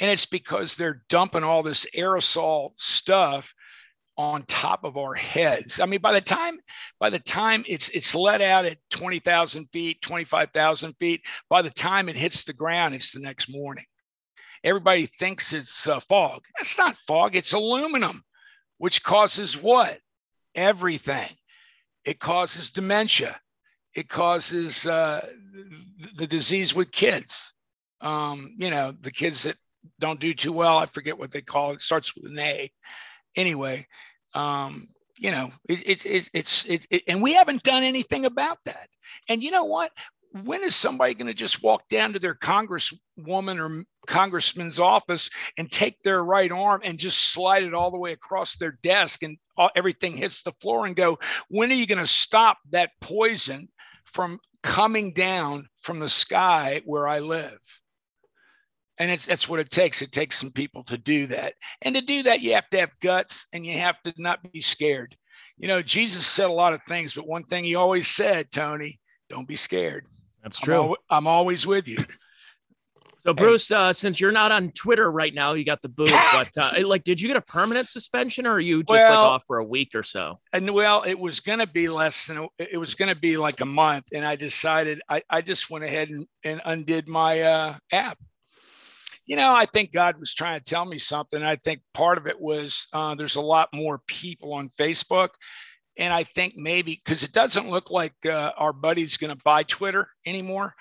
And 0.00 0.10
it's 0.10 0.26
because 0.26 0.74
they're 0.74 1.02
dumping 1.08 1.44
all 1.44 1.62
this 1.62 1.86
aerosol 1.96 2.70
stuff 2.76 3.54
on 4.16 4.42
top 4.42 4.84
of 4.84 4.96
our 4.96 5.14
heads. 5.14 5.80
I 5.80 5.86
mean, 5.86 6.00
by 6.00 6.12
the 6.12 6.20
time 6.20 6.58
by 7.00 7.10
the 7.10 7.18
time 7.18 7.64
it's 7.66 7.88
it's 7.90 8.14
let 8.14 8.40
out 8.40 8.64
at 8.66 8.78
20,000 8.90 9.68
feet, 9.72 10.02
25,000 10.02 10.94
feet, 10.98 11.22
by 11.48 11.62
the 11.62 11.70
time 11.70 12.08
it 12.08 12.16
hits 12.16 12.44
the 12.44 12.52
ground, 12.52 12.94
it's 12.94 13.12
the 13.12 13.20
next 13.20 13.48
morning. 13.48 13.84
Everybody 14.64 15.06
thinks 15.06 15.52
it's 15.52 15.88
uh, 15.88 16.00
fog. 16.00 16.42
It's 16.60 16.78
not 16.78 16.96
fog, 17.06 17.34
it's 17.34 17.52
aluminum, 17.52 18.24
which 18.78 19.02
causes 19.02 19.56
what? 19.56 19.98
Everything. 20.54 21.30
It 22.04 22.20
causes 22.20 22.70
dementia. 22.70 23.40
It 23.94 24.08
causes 24.08 24.86
uh, 24.86 25.26
the 26.16 26.26
disease 26.26 26.74
with 26.74 26.92
kids. 26.92 27.52
Um, 28.00 28.54
you 28.58 28.70
know, 28.70 28.94
the 29.00 29.10
kids 29.10 29.44
that 29.44 29.56
don't 30.00 30.20
do 30.20 30.34
too 30.34 30.52
well. 30.52 30.78
I 30.78 30.86
forget 30.86 31.18
what 31.18 31.30
they 31.32 31.40
call 31.42 31.70
it. 31.70 31.74
it 31.74 31.80
starts 31.80 32.14
with 32.14 32.32
an 32.32 32.38
A. 32.38 32.70
Anyway, 33.36 33.86
um, 34.34 34.88
you 35.18 35.30
know, 35.30 35.52
it's 35.68 35.82
it's 36.06 36.30
it's 36.32 36.64
it's 36.66 36.86
it, 36.90 37.02
and 37.06 37.22
we 37.22 37.34
haven't 37.34 37.62
done 37.62 37.82
anything 37.82 38.24
about 38.24 38.58
that. 38.64 38.88
And 39.28 39.42
you 39.42 39.50
know 39.50 39.64
what? 39.64 39.92
When 40.32 40.64
is 40.64 40.74
somebody 40.74 41.14
going 41.14 41.26
to 41.26 41.34
just 41.34 41.62
walk 41.62 41.88
down 41.88 42.14
to 42.14 42.18
their 42.18 42.34
congresswoman 42.34 43.58
or 43.58 43.84
congressman's 44.06 44.78
office 44.78 45.28
and 45.58 45.70
take 45.70 46.02
their 46.02 46.24
right 46.24 46.50
arm 46.50 46.80
and 46.84 46.98
just 46.98 47.18
slide 47.32 47.64
it 47.64 47.74
all 47.74 47.90
the 47.90 47.98
way 47.98 48.12
across 48.12 48.56
their 48.56 48.78
desk 48.82 49.22
and 49.22 49.36
everything 49.76 50.16
hits 50.16 50.42
the 50.42 50.52
floor 50.60 50.86
and 50.86 50.96
go, 50.96 51.18
when 51.48 51.70
are 51.70 51.74
you 51.74 51.86
going 51.86 51.98
to 51.98 52.06
stop 52.06 52.58
that 52.70 52.90
poison 53.00 53.68
from 54.04 54.38
coming 54.62 55.12
down 55.12 55.68
from 55.80 55.98
the 55.98 56.08
sky 56.08 56.80
where 56.84 57.06
I 57.06 57.20
live? 57.20 57.58
and 58.98 59.10
it's 59.10 59.24
that's 59.24 59.48
what 59.48 59.58
it 59.58 59.70
takes. 59.70 60.02
It 60.02 60.12
takes 60.12 60.38
some 60.38 60.52
people 60.52 60.84
to 60.84 60.98
do 60.98 61.26
that. 61.28 61.54
And 61.80 61.94
to 61.94 62.02
do 62.02 62.22
that 62.24 62.42
you 62.42 62.52
have 62.54 62.68
to 62.70 62.78
have 62.78 62.90
guts 63.00 63.46
and 63.52 63.64
you 63.64 63.78
have 63.78 64.00
to 64.02 64.12
not 64.18 64.52
be 64.52 64.60
scared. 64.60 65.16
You 65.58 65.68
know 65.68 65.82
jesus 65.82 66.26
said 66.26 66.46
a 66.46 66.52
lot 66.52 66.72
of 66.72 66.80
things 66.88 67.14
but 67.14 67.26
one 67.26 67.44
thing 67.44 67.62
he 67.62 67.76
always 67.76 68.08
said 68.08 68.50
tony 68.50 68.98
don't 69.28 69.46
be 69.46 69.54
scared 69.54 70.06
that's 70.42 70.58
true 70.58 70.82
i'm, 70.82 70.88
al- 70.88 70.96
I'm 71.10 71.26
always 71.26 71.66
with 71.66 71.88
you 71.88 71.98
so 73.20 73.32
bruce 73.32 73.70
uh, 73.70 73.92
since 73.92 74.20
you're 74.20 74.32
not 74.32 74.52
on 74.52 74.70
twitter 74.72 75.10
right 75.10 75.32
now 75.32 75.52
you 75.54 75.64
got 75.64 75.82
the 75.82 75.88
boot 75.88 76.10
but 76.32 76.50
uh, 76.58 76.72
like 76.86 77.04
did 77.04 77.20
you 77.20 77.28
get 77.28 77.36
a 77.36 77.42
permanent 77.42 77.88
suspension 77.88 78.46
or 78.46 78.52
are 78.52 78.60
you 78.60 78.82
just 78.82 78.90
well, 78.90 79.10
like 79.10 79.18
off 79.18 79.42
for 79.46 79.58
a 79.58 79.64
week 79.64 79.94
or 79.94 80.02
so 80.02 80.38
and 80.52 80.68
well 80.70 81.02
it 81.02 81.18
was 81.18 81.40
going 81.40 81.58
to 81.58 81.66
be 81.66 81.88
less 81.88 82.26
than 82.26 82.48
it 82.58 82.78
was 82.78 82.94
going 82.94 83.08
to 83.08 83.20
be 83.20 83.36
like 83.36 83.60
a 83.60 83.66
month 83.66 84.06
and 84.12 84.24
i 84.24 84.36
decided 84.36 85.00
i, 85.08 85.22
I 85.30 85.40
just 85.40 85.70
went 85.70 85.84
ahead 85.84 86.10
and, 86.10 86.26
and 86.44 86.60
undid 86.64 87.08
my 87.08 87.40
uh, 87.40 87.76
app 87.92 88.18
you 89.26 89.36
know, 89.36 89.54
I 89.54 89.66
think 89.66 89.92
God 89.92 90.18
was 90.18 90.34
trying 90.34 90.58
to 90.58 90.64
tell 90.64 90.84
me 90.84 90.98
something. 90.98 91.42
I 91.42 91.56
think 91.56 91.80
part 91.94 92.18
of 92.18 92.26
it 92.26 92.40
was 92.40 92.86
uh, 92.92 93.14
there's 93.14 93.36
a 93.36 93.40
lot 93.40 93.68
more 93.72 94.00
people 94.06 94.52
on 94.54 94.68
Facebook. 94.70 95.30
And 95.98 96.12
I 96.12 96.24
think 96.24 96.54
maybe 96.56 97.00
because 97.04 97.22
it 97.22 97.32
doesn't 97.32 97.68
look 97.68 97.90
like 97.90 98.14
uh, 98.24 98.52
our 98.56 98.72
buddy's 98.72 99.16
going 99.16 99.34
to 99.34 99.42
buy 99.44 99.62
Twitter 99.62 100.08
anymore. 100.24 100.74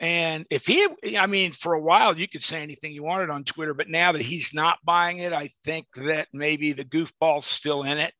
And 0.00 0.46
if 0.50 0.66
he, 0.66 0.86
I 1.18 1.26
mean, 1.26 1.52
for 1.52 1.72
a 1.72 1.80
while 1.80 2.16
you 2.16 2.28
could 2.28 2.42
say 2.42 2.62
anything 2.62 2.92
you 2.92 3.02
wanted 3.02 3.30
on 3.30 3.44
Twitter, 3.44 3.74
but 3.74 3.88
now 3.88 4.12
that 4.12 4.22
he's 4.22 4.54
not 4.54 4.78
buying 4.84 5.18
it, 5.18 5.32
I 5.32 5.50
think 5.64 5.86
that 5.96 6.28
maybe 6.32 6.72
the 6.72 6.84
goofball's 6.84 7.46
still 7.46 7.82
in 7.82 7.98
it. 7.98 8.14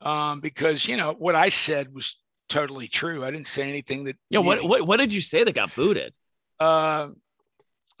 Um, 0.00 0.40
because 0.40 0.88
you 0.88 0.96
know 0.96 1.14
what 1.16 1.36
I 1.36 1.48
said 1.48 1.94
was 1.94 2.16
totally 2.48 2.88
true. 2.88 3.24
I 3.24 3.30
didn't 3.30 3.46
say 3.46 3.68
anything 3.68 4.04
that. 4.04 4.16
Yeah. 4.30 4.40
What, 4.40 4.64
what 4.64 4.86
What 4.86 4.96
did 4.98 5.14
you 5.14 5.20
say 5.20 5.44
that 5.44 5.54
got 5.54 5.74
booted? 5.76 6.12
Uh, 6.58 7.10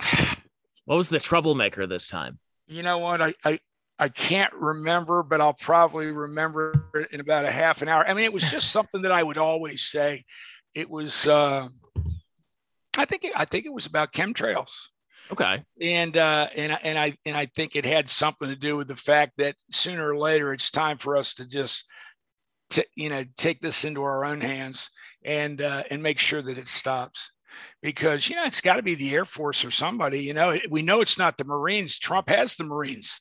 what 0.84 0.96
was 0.96 1.08
the 1.08 1.20
troublemaker 1.20 1.86
this 1.86 2.08
time? 2.08 2.38
You 2.66 2.82
know 2.82 2.98
what? 2.98 3.22
I, 3.22 3.34
I 3.44 3.60
I 4.02 4.08
can't 4.08 4.52
remember, 4.54 5.22
but 5.22 5.40
I'll 5.40 5.52
probably 5.52 6.06
remember 6.06 6.90
it 6.92 7.12
in 7.12 7.20
about 7.20 7.44
a 7.44 7.52
half 7.52 7.82
an 7.82 7.88
hour. 7.88 8.04
I 8.04 8.14
mean, 8.14 8.24
it 8.24 8.32
was 8.32 8.42
just 8.50 8.72
something 8.72 9.02
that 9.02 9.12
I 9.12 9.22
would 9.22 9.38
always 9.38 9.84
say. 9.84 10.24
It 10.74 10.90
was. 10.90 11.24
Uh, 11.24 11.68
I 12.98 13.04
think 13.04 13.22
it, 13.22 13.32
I 13.36 13.44
think 13.44 13.64
it 13.64 13.72
was 13.72 13.86
about 13.86 14.12
chemtrails. 14.12 14.72
Okay. 15.30 15.62
And 15.80 16.16
uh, 16.16 16.48
and 16.56 16.76
and 16.82 16.98
I 16.98 17.16
and 17.24 17.36
I 17.36 17.46
think 17.46 17.76
it 17.76 17.84
had 17.84 18.10
something 18.10 18.48
to 18.48 18.56
do 18.56 18.76
with 18.76 18.88
the 18.88 18.96
fact 18.96 19.34
that 19.38 19.54
sooner 19.70 20.08
or 20.08 20.18
later 20.18 20.52
it's 20.52 20.68
time 20.68 20.98
for 20.98 21.16
us 21.16 21.34
to 21.36 21.46
just, 21.46 21.84
to, 22.70 22.84
you 22.96 23.08
know, 23.08 23.24
take 23.36 23.60
this 23.60 23.84
into 23.84 24.02
our 24.02 24.24
own 24.24 24.40
hands 24.40 24.90
and 25.24 25.62
uh, 25.62 25.84
and 25.92 26.02
make 26.02 26.18
sure 26.18 26.42
that 26.42 26.58
it 26.58 26.66
stops, 26.66 27.30
because 27.80 28.28
you 28.28 28.34
know 28.34 28.46
it's 28.46 28.60
got 28.60 28.76
to 28.76 28.82
be 28.82 28.96
the 28.96 29.14
Air 29.14 29.26
Force 29.26 29.64
or 29.64 29.70
somebody. 29.70 30.22
You 30.22 30.34
know, 30.34 30.58
we 30.68 30.82
know 30.82 31.02
it's 31.02 31.18
not 31.18 31.36
the 31.36 31.44
Marines. 31.44 32.00
Trump 32.00 32.28
has 32.28 32.56
the 32.56 32.64
Marines. 32.64 33.20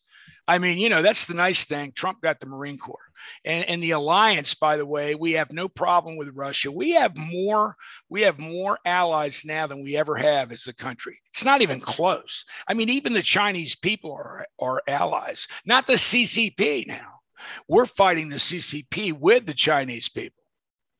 I 0.51 0.57
mean, 0.57 0.79
you 0.79 0.89
know, 0.89 1.01
that's 1.01 1.27
the 1.27 1.33
nice 1.33 1.63
thing. 1.63 1.93
Trump 1.93 2.21
got 2.21 2.41
the 2.41 2.45
Marine 2.45 2.77
Corps. 2.77 2.99
And, 3.45 3.63
and 3.69 3.81
the 3.81 3.91
alliance, 3.91 4.53
by 4.53 4.75
the 4.75 4.85
way, 4.85 5.15
we 5.15 5.33
have 5.33 5.53
no 5.53 5.69
problem 5.69 6.17
with 6.17 6.35
Russia. 6.35 6.69
We 6.69 6.91
have 6.91 7.15
more, 7.15 7.77
we 8.09 8.23
have 8.23 8.37
more 8.37 8.77
allies 8.83 9.45
now 9.45 9.65
than 9.67 9.81
we 9.81 9.95
ever 9.95 10.17
have 10.17 10.51
as 10.51 10.67
a 10.67 10.73
country. 10.73 11.21
It's 11.29 11.45
not 11.45 11.61
even 11.61 11.79
close. 11.79 12.43
I 12.67 12.73
mean, 12.73 12.89
even 12.89 13.13
the 13.13 13.21
Chinese 13.21 13.75
people 13.75 14.11
are, 14.11 14.45
are 14.59 14.81
allies, 14.89 15.47
not 15.65 15.87
the 15.87 15.93
CCP 15.93 16.85
now. 16.85 17.21
We're 17.69 17.85
fighting 17.85 18.27
the 18.27 18.35
CCP 18.35 19.13
with 19.17 19.45
the 19.45 19.53
Chinese 19.53 20.09
people. 20.09 20.40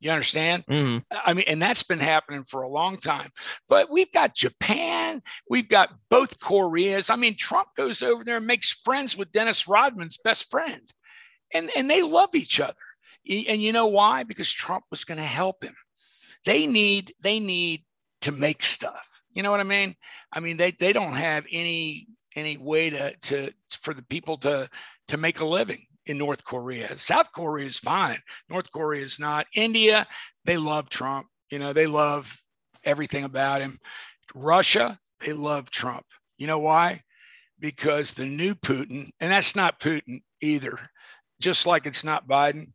You 0.01 0.09
understand? 0.09 0.65
Mm-hmm. 0.65 1.15
I 1.23 1.33
mean, 1.33 1.45
and 1.47 1.61
that's 1.61 1.83
been 1.83 1.99
happening 1.99 2.43
for 2.43 2.63
a 2.63 2.67
long 2.67 2.97
time. 2.97 3.29
But 3.69 3.91
we've 3.91 4.11
got 4.11 4.33
Japan, 4.33 5.21
we've 5.47 5.69
got 5.69 5.93
both 6.09 6.39
Koreas. 6.39 7.11
I 7.11 7.15
mean, 7.15 7.37
Trump 7.37 7.69
goes 7.77 8.01
over 8.01 8.23
there 8.23 8.37
and 8.37 8.47
makes 8.47 8.71
friends 8.83 9.15
with 9.15 9.31
Dennis 9.31 9.67
Rodman's 9.67 10.17
best 10.17 10.49
friend, 10.49 10.81
and 11.53 11.69
and 11.75 11.87
they 11.87 12.01
love 12.01 12.33
each 12.33 12.59
other. 12.59 12.73
And 13.29 13.61
you 13.61 13.71
know 13.71 13.85
why? 13.85 14.23
Because 14.23 14.51
Trump 14.51 14.85
was 14.89 15.03
going 15.03 15.19
to 15.19 15.23
help 15.23 15.63
him. 15.63 15.75
They 16.47 16.65
need 16.65 17.13
they 17.21 17.39
need 17.39 17.85
to 18.21 18.31
make 18.31 18.65
stuff. 18.65 19.07
You 19.33 19.43
know 19.43 19.51
what 19.51 19.59
I 19.59 19.63
mean? 19.63 19.95
I 20.33 20.39
mean, 20.39 20.57
they 20.57 20.71
they 20.71 20.93
don't 20.93 21.13
have 21.13 21.45
any 21.51 22.07
any 22.35 22.57
way 22.57 22.89
to 22.89 23.15
to 23.15 23.51
for 23.83 23.93
the 23.93 24.01
people 24.01 24.37
to 24.39 24.67
to 25.09 25.17
make 25.17 25.41
a 25.41 25.45
living 25.45 25.85
in 26.05 26.17
North 26.17 26.43
Korea. 26.43 26.97
South 26.97 27.31
Korea 27.33 27.67
is 27.67 27.77
fine. 27.77 28.19
North 28.49 28.71
Korea 28.71 29.05
is 29.05 29.19
not. 29.19 29.47
India, 29.53 30.07
they 30.45 30.57
love 30.57 30.89
Trump. 30.89 31.27
You 31.49 31.59
know, 31.59 31.73
they 31.73 31.87
love 31.87 32.37
everything 32.83 33.23
about 33.23 33.61
him. 33.61 33.79
Russia, 34.33 34.99
they 35.19 35.33
love 35.33 35.69
Trump. 35.69 36.05
You 36.37 36.47
know 36.47 36.59
why? 36.59 37.03
Because 37.59 38.13
the 38.13 38.25
new 38.25 38.55
Putin, 38.55 39.09
and 39.19 39.31
that's 39.31 39.55
not 39.55 39.79
Putin 39.79 40.23
either, 40.41 40.79
just 41.39 41.65
like 41.65 41.85
it's 41.85 42.03
not 42.03 42.27
Biden. 42.27 42.71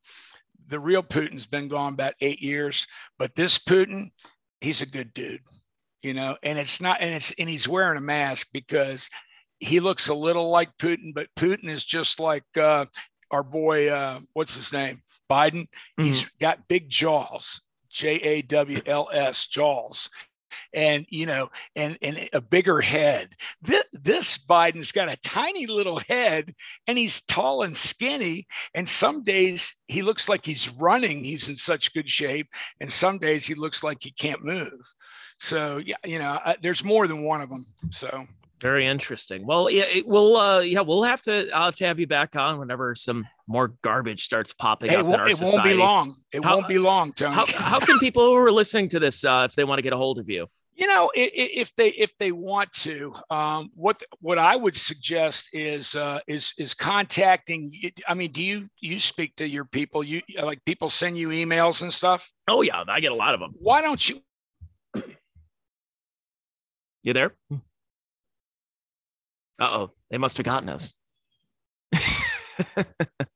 The 0.68 0.78
real 0.78 1.02
Putin's 1.02 1.46
been 1.46 1.68
gone 1.68 1.94
about 1.94 2.14
eight 2.20 2.40
years, 2.40 2.86
but 3.18 3.34
this 3.34 3.58
Putin, 3.58 4.10
he's 4.60 4.82
a 4.82 4.86
good 4.86 5.14
dude, 5.14 5.42
you 6.02 6.14
know, 6.14 6.36
and 6.42 6.58
it's 6.58 6.80
not, 6.80 6.98
and 7.00 7.14
it's, 7.14 7.32
and 7.38 7.48
he's 7.48 7.66
wearing 7.66 7.98
a 7.98 8.00
mask 8.00 8.48
because 8.52 9.08
he 9.58 9.80
looks 9.80 10.08
a 10.08 10.14
little 10.14 10.50
like 10.50 10.76
Putin, 10.78 11.14
but 11.14 11.28
Putin 11.38 11.68
is 11.68 11.84
just 11.84 12.20
like 12.20 12.44
uh, 12.60 12.86
our 13.30 13.42
boy, 13.42 13.88
uh, 13.88 14.20
what's 14.32 14.56
his 14.56 14.72
name? 14.72 15.02
Biden. 15.30 15.68
Mm-hmm. 15.98 16.04
He's 16.04 16.26
got 16.40 16.68
big 16.68 16.88
jaws, 16.88 17.60
J 17.90 18.16
A 18.16 18.42
W 18.42 18.80
L 18.86 19.08
S, 19.12 19.46
jaws. 19.46 20.08
And 20.72 21.04
you 21.10 21.26
know, 21.26 21.50
and 21.74 21.98
and 22.00 22.30
a 22.32 22.40
bigger 22.40 22.80
head. 22.80 23.34
This, 23.60 23.84
this 23.92 24.38
Biden's 24.38 24.92
got 24.92 25.12
a 25.12 25.16
tiny 25.18 25.66
little 25.66 26.00
head, 26.08 26.54
and 26.86 26.96
he's 26.96 27.20
tall 27.22 27.62
and 27.62 27.76
skinny. 27.76 28.46
And 28.72 28.88
some 28.88 29.22
days 29.22 29.74
he 29.86 30.02
looks 30.02 30.28
like 30.28 30.46
he's 30.46 30.70
running. 30.70 31.24
He's 31.24 31.48
in 31.48 31.56
such 31.56 31.92
good 31.92 32.08
shape, 32.08 32.48
and 32.80 32.90
some 32.90 33.18
days 33.18 33.44
he 33.44 33.54
looks 33.54 33.82
like 33.82 33.98
he 34.02 34.12
can't 34.12 34.44
move. 34.44 34.80
So 35.38 35.76
yeah, 35.76 35.96
you 36.04 36.18
know, 36.18 36.38
uh, 36.42 36.54
there's 36.62 36.84
more 36.84 37.06
than 37.06 37.24
one 37.24 37.42
of 37.42 37.50
them. 37.50 37.66
So 37.90 38.26
very 38.60 38.86
interesting. 38.86 39.46
Well, 39.46 39.70
yeah, 39.70 39.84
it, 39.84 40.06
we'll 40.06 40.36
uh, 40.36 40.60
yeah, 40.60 40.80
we'll 40.80 41.02
have 41.02 41.22
to. 41.22 41.50
I'll 41.50 41.66
have 41.66 41.76
to 41.76 41.86
have 41.86 41.98
you 41.98 42.06
back 42.06 42.36
on 42.36 42.58
whenever 42.58 42.94
some 42.94 43.26
more 43.46 43.74
garbage 43.82 44.24
starts 44.24 44.52
popping 44.52 44.90
hey, 44.90 44.96
up. 44.96 45.04
It, 45.04 45.08
won't, 45.08 45.30
it 45.30 45.40
won't 45.40 45.64
be 45.64 45.74
long. 45.74 46.16
It 46.32 46.44
how, 46.44 46.56
won't 46.56 46.68
be 46.68 46.78
long, 46.78 47.12
Tony. 47.12 47.34
How, 47.34 47.46
how 47.46 47.80
can 47.80 47.98
people 47.98 48.24
who 48.24 48.34
are 48.34 48.50
listening 48.50 48.88
to 48.90 48.98
this, 48.98 49.24
uh, 49.24 49.46
if 49.48 49.54
they 49.54 49.64
want 49.64 49.78
to 49.78 49.82
get 49.82 49.92
a 49.92 49.96
hold 49.96 50.18
of 50.18 50.28
you? 50.28 50.46
You 50.74 50.86
know, 50.86 51.10
if 51.14 51.74
they 51.76 51.88
if 51.88 52.12
they 52.18 52.32
want 52.32 52.70
to, 52.72 53.14
um, 53.30 53.70
what 53.74 54.02
what 54.20 54.38
I 54.38 54.56
would 54.56 54.76
suggest 54.76 55.48
is 55.54 55.94
uh, 55.94 56.20
is 56.26 56.52
is 56.58 56.74
contacting. 56.74 57.72
I 58.06 58.12
mean, 58.12 58.30
do 58.32 58.42
you 58.42 58.68
you 58.80 59.00
speak 59.00 59.36
to 59.36 59.48
your 59.48 59.64
people? 59.64 60.04
You 60.04 60.20
like 60.42 60.62
people 60.66 60.90
send 60.90 61.16
you 61.16 61.28
emails 61.28 61.80
and 61.80 61.92
stuff? 61.92 62.30
Oh 62.46 62.60
yeah, 62.60 62.84
I 62.88 63.00
get 63.00 63.12
a 63.12 63.14
lot 63.14 63.32
of 63.32 63.40
them. 63.40 63.54
Why 63.58 63.80
don't 63.80 64.06
you? 64.06 64.20
You 67.02 67.12
there? 67.12 67.32
Uh 69.58 69.64
oh, 69.70 69.90
they 70.10 70.18
must 70.18 70.36
have 70.36 70.46
gotten 70.46 70.68
us. 70.68 70.94